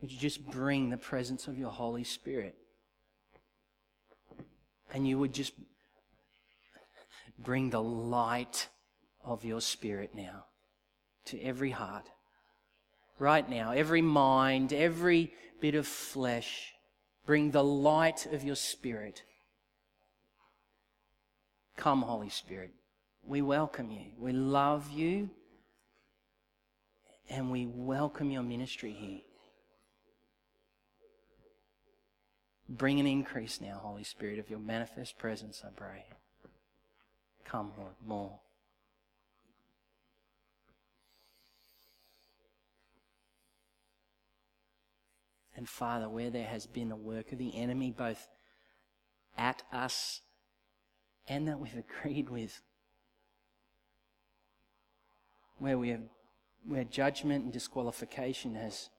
would 0.00 0.10
you 0.10 0.18
just 0.18 0.44
bring 0.50 0.90
the 0.90 0.96
presence 0.96 1.46
of 1.46 1.58
your 1.58 1.70
Holy 1.70 2.04
Spirit? 2.04 2.56
And 4.92 5.06
you 5.06 5.18
would 5.18 5.32
just 5.32 5.52
bring 7.38 7.70
the 7.70 7.82
light 7.82 8.68
of 9.24 9.44
your 9.44 9.60
Spirit 9.60 10.14
now 10.14 10.46
to 11.26 11.40
every 11.42 11.70
heart. 11.70 12.08
Right 13.18 13.48
now, 13.48 13.72
every 13.72 14.02
mind, 14.02 14.72
every 14.72 15.32
bit 15.60 15.74
of 15.74 15.86
flesh, 15.86 16.74
bring 17.24 17.50
the 17.50 17.64
light 17.64 18.26
of 18.26 18.44
your 18.44 18.56
Spirit. 18.56 19.22
Come, 21.76 22.02
Holy 22.02 22.28
Spirit. 22.28 22.72
We 23.24 23.42
welcome 23.42 23.90
you. 23.90 24.12
We 24.18 24.32
love 24.32 24.90
you. 24.90 25.30
And 27.28 27.50
we 27.50 27.66
welcome 27.66 28.30
your 28.30 28.44
ministry 28.44 28.92
here. 28.92 29.20
Bring 32.68 33.00
an 33.00 33.06
increase 33.06 33.60
now, 33.60 33.80
Holy 33.82 34.04
Spirit, 34.04 34.38
of 34.38 34.50
your 34.50 34.58
manifest 34.58 35.18
presence, 35.18 35.62
I 35.64 35.70
pray. 35.74 36.04
Come, 37.50 37.72
Lord, 37.76 37.94
more. 38.04 38.40
And 45.56 45.68
Father, 45.68 46.08
where 46.08 46.30
there 46.30 46.46
has 46.46 46.66
been 46.66 46.90
a 46.92 46.96
work 46.96 47.32
of 47.32 47.38
the 47.38 47.56
enemy, 47.56 47.90
both 47.90 48.28
at 49.38 49.62
us 49.72 50.20
and 51.28 51.48
that 51.48 51.58
we've 51.58 51.76
agreed 52.02 52.28
with, 52.28 52.60
where 55.58 55.78
we 55.78 55.90
have, 55.90 56.02
where 56.66 56.84
judgment 56.84 57.44
and 57.44 57.52
disqualification 57.52 58.54
has 58.56 58.90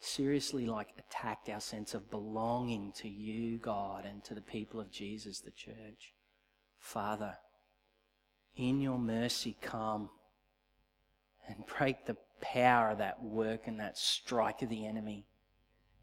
seriously 0.00 0.66
like 0.66 0.88
attacked 0.98 1.48
our 1.48 1.60
sense 1.60 1.94
of 1.94 2.10
belonging 2.10 2.92
to 2.96 3.08
you, 3.08 3.56
God, 3.56 4.04
and 4.04 4.22
to 4.24 4.34
the 4.34 4.42
people 4.42 4.78
of 4.80 4.90
Jesus, 4.90 5.40
the 5.40 5.50
church. 5.50 6.12
Father, 6.84 7.38
in 8.56 8.78
your 8.78 8.98
mercy, 8.98 9.56
come 9.62 10.10
and 11.48 11.64
break 11.78 12.04
the 12.04 12.16
power 12.42 12.90
of 12.90 12.98
that 12.98 13.22
work 13.22 13.66
and 13.66 13.80
that 13.80 13.96
strike 13.96 14.60
of 14.60 14.68
the 14.68 14.86
enemy. 14.86 15.24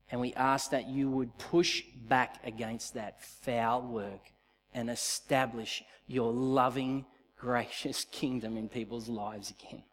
And 0.10 0.20
we 0.20 0.34
ask 0.34 0.72
that 0.72 0.90
you 0.90 1.08
would 1.12 1.38
push 1.38 1.84
back 1.96 2.42
against 2.44 2.96
that 2.96 3.24
foul 3.24 3.84
work 3.84 4.34
and 4.74 4.90
establish 4.90 5.84
your 6.08 6.34
loving, 6.34 7.06
gracious 7.38 8.04
kingdom 8.12 8.58
in 8.58 8.68
people's 8.68 9.08
lives 9.08 9.52
again. 9.52 9.84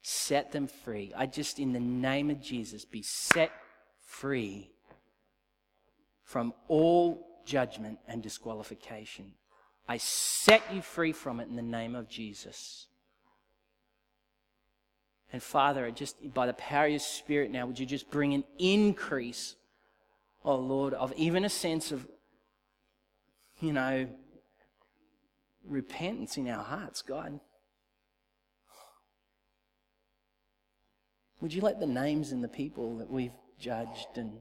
Set 0.00 0.50
them 0.50 0.66
free. 0.66 1.12
I 1.14 1.26
just, 1.26 1.58
in 1.58 1.74
the 1.74 1.78
name 1.78 2.30
of 2.30 2.40
Jesus, 2.40 2.86
be 2.86 3.02
set 3.02 3.52
free 4.00 4.70
from 6.22 6.54
all 6.68 7.42
judgment 7.44 7.98
and 8.08 8.22
disqualification. 8.22 9.34
I 9.88 9.98
set 9.98 10.62
you 10.72 10.80
free 10.82 11.12
from 11.12 11.40
it 11.40 11.48
in 11.48 11.56
the 11.56 11.62
name 11.62 11.94
of 11.94 12.08
Jesus. 12.08 12.86
And 15.32 15.42
Father, 15.42 15.90
just 15.90 16.32
by 16.32 16.46
the 16.46 16.52
power 16.54 16.86
of 16.86 16.92
your 16.92 17.00
Spirit 17.00 17.50
now, 17.50 17.66
would 17.66 17.78
you 17.78 17.86
just 17.86 18.10
bring 18.10 18.34
an 18.34 18.44
increase, 18.58 19.56
oh 20.44 20.56
Lord, 20.56 20.94
of 20.94 21.12
even 21.16 21.44
a 21.44 21.50
sense 21.50 21.92
of, 21.92 22.06
you 23.60 23.72
know, 23.72 24.08
repentance 25.66 26.36
in 26.36 26.48
our 26.48 26.62
hearts, 26.62 27.02
God. 27.02 27.40
Would 31.40 31.52
you 31.52 31.62
let 31.62 31.80
the 31.80 31.86
names 31.86 32.32
and 32.32 32.42
the 32.42 32.48
people 32.48 32.98
that 32.98 33.10
we've 33.10 33.32
judged 33.58 34.16
and 34.16 34.38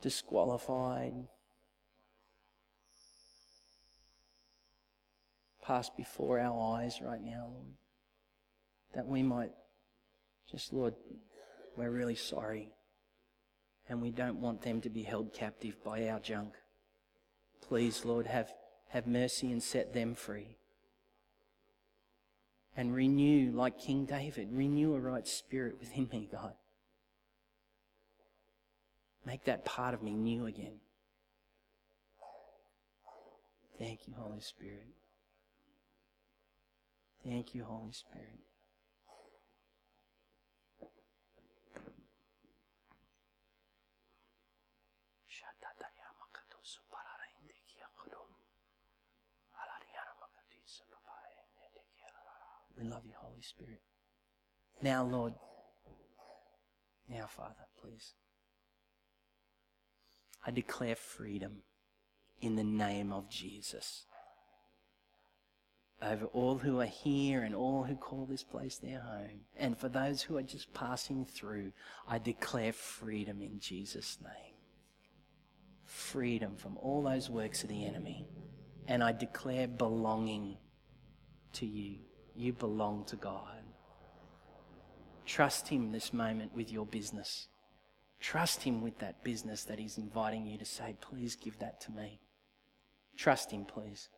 disqualified 0.00 1.14
pass 5.62 5.90
before 5.90 6.38
our 6.40 6.78
eyes 6.78 7.00
right 7.02 7.22
now, 7.22 7.48
Lord? 7.52 7.74
that 8.94 9.06
we 9.06 9.22
might 9.22 9.52
just, 10.50 10.72
Lord, 10.72 10.94
we're 11.76 11.90
really 11.90 12.14
sorry. 12.14 12.72
And 13.88 14.00
we 14.00 14.10
don't 14.10 14.40
want 14.40 14.62
them 14.62 14.80
to 14.82 14.90
be 14.90 15.02
held 15.02 15.32
captive 15.32 15.82
by 15.82 16.08
our 16.08 16.20
junk. 16.20 16.54
Please, 17.60 18.04
Lord, 18.04 18.26
have, 18.26 18.52
have 18.88 19.06
mercy 19.06 19.50
and 19.50 19.62
set 19.62 19.92
them 19.92 20.14
free. 20.14 20.56
And 22.76 22.94
renew, 22.94 23.52
like 23.52 23.78
King 23.78 24.06
David, 24.06 24.48
renew 24.52 24.94
a 24.94 25.00
right 25.00 25.26
spirit 25.26 25.76
within 25.78 26.08
me, 26.10 26.28
God. 26.30 26.54
Make 29.26 29.44
that 29.44 29.64
part 29.64 29.94
of 29.94 30.02
me 30.02 30.12
new 30.12 30.46
again. 30.46 30.80
Thank 33.78 34.06
you, 34.06 34.14
Holy 34.16 34.40
Spirit. 34.40 34.86
Thank 37.24 37.54
you, 37.54 37.64
Holy 37.64 37.92
Spirit. 37.92 38.40
We 52.82 52.88
love 52.88 53.02
you, 53.04 53.12
Holy 53.16 53.42
Spirit. 53.42 53.80
Now, 54.82 55.04
Lord, 55.04 55.34
now, 57.08 57.26
Father, 57.28 57.54
please. 57.80 58.14
I 60.44 60.50
declare 60.50 60.96
freedom 60.96 61.62
in 62.40 62.56
the 62.56 62.64
name 62.64 63.12
of 63.12 63.30
Jesus 63.30 64.06
over 66.02 66.26
all 66.26 66.58
who 66.58 66.80
are 66.80 66.86
here 66.86 67.42
and 67.42 67.54
all 67.54 67.84
who 67.84 67.94
call 67.94 68.26
this 68.26 68.42
place 68.42 68.76
their 68.78 69.00
home. 69.00 69.40
And 69.56 69.78
for 69.78 69.88
those 69.88 70.22
who 70.22 70.36
are 70.36 70.42
just 70.42 70.72
passing 70.74 71.24
through, 71.24 71.72
I 72.08 72.18
declare 72.18 72.72
freedom 72.72 73.40
in 73.40 73.60
Jesus' 73.60 74.18
name. 74.22 74.54
Freedom 75.84 76.56
from 76.56 76.76
all 76.78 77.02
those 77.02 77.30
works 77.30 77.62
of 77.62 77.68
the 77.68 77.84
enemy. 77.84 78.26
And 78.88 79.02
I 79.02 79.12
declare 79.12 79.68
belonging 79.68 80.56
to 81.54 81.66
you. 81.66 81.98
You 82.34 82.52
belong 82.52 83.04
to 83.06 83.16
God. 83.16 83.62
Trust 85.24 85.68
Him 85.68 85.92
this 85.92 86.12
moment 86.12 86.54
with 86.54 86.72
your 86.72 86.86
business. 86.86 87.46
Trust 88.18 88.62
Him 88.62 88.82
with 88.82 88.98
that 88.98 89.22
business 89.22 89.64
that 89.64 89.78
He's 89.78 89.98
inviting 89.98 90.46
you 90.46 90.58
to 90.58 90.64
say, 90.64 90.96
please 91.00 91.36
give 91.36 91.58
that 91.60 91.80
to 91.82 91.92
me. 91.92 92.20
Trust 93.16 93.50
Him, 93.50 93.64
please. 93.64 94.08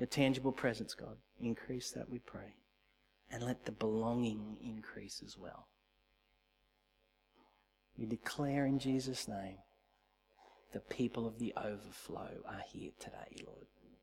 Your 0.00 0.06
tangible 0.06 0.52
presence, 0.52 0.94
God, 0.94 1.18
increase 1.38 1.90
that, 1.90 2.08
we 2.08 2.20
pray. 2.20 2.54
And 3.30 3.42
let 3.42 3.66
the 3.66 3.72
belonging 3.72 4.56
increase 4.64 5.22
as 5.22 5.36
well. 5.36 5.68
We 7.98 8.06
declare 8.06 8.64
in 8.64 8.78
Jesus' 8.78 9.28
name 9.28 9.58
the 10.72 10.80
people 10.80 11.26
of 11.26 11.38
the 11.38 11.52
overflow 11.54 12.38
are 12.48 12.62
here 12.72 12.92
today, 12.98 13.44
Lord. 13.46 13.66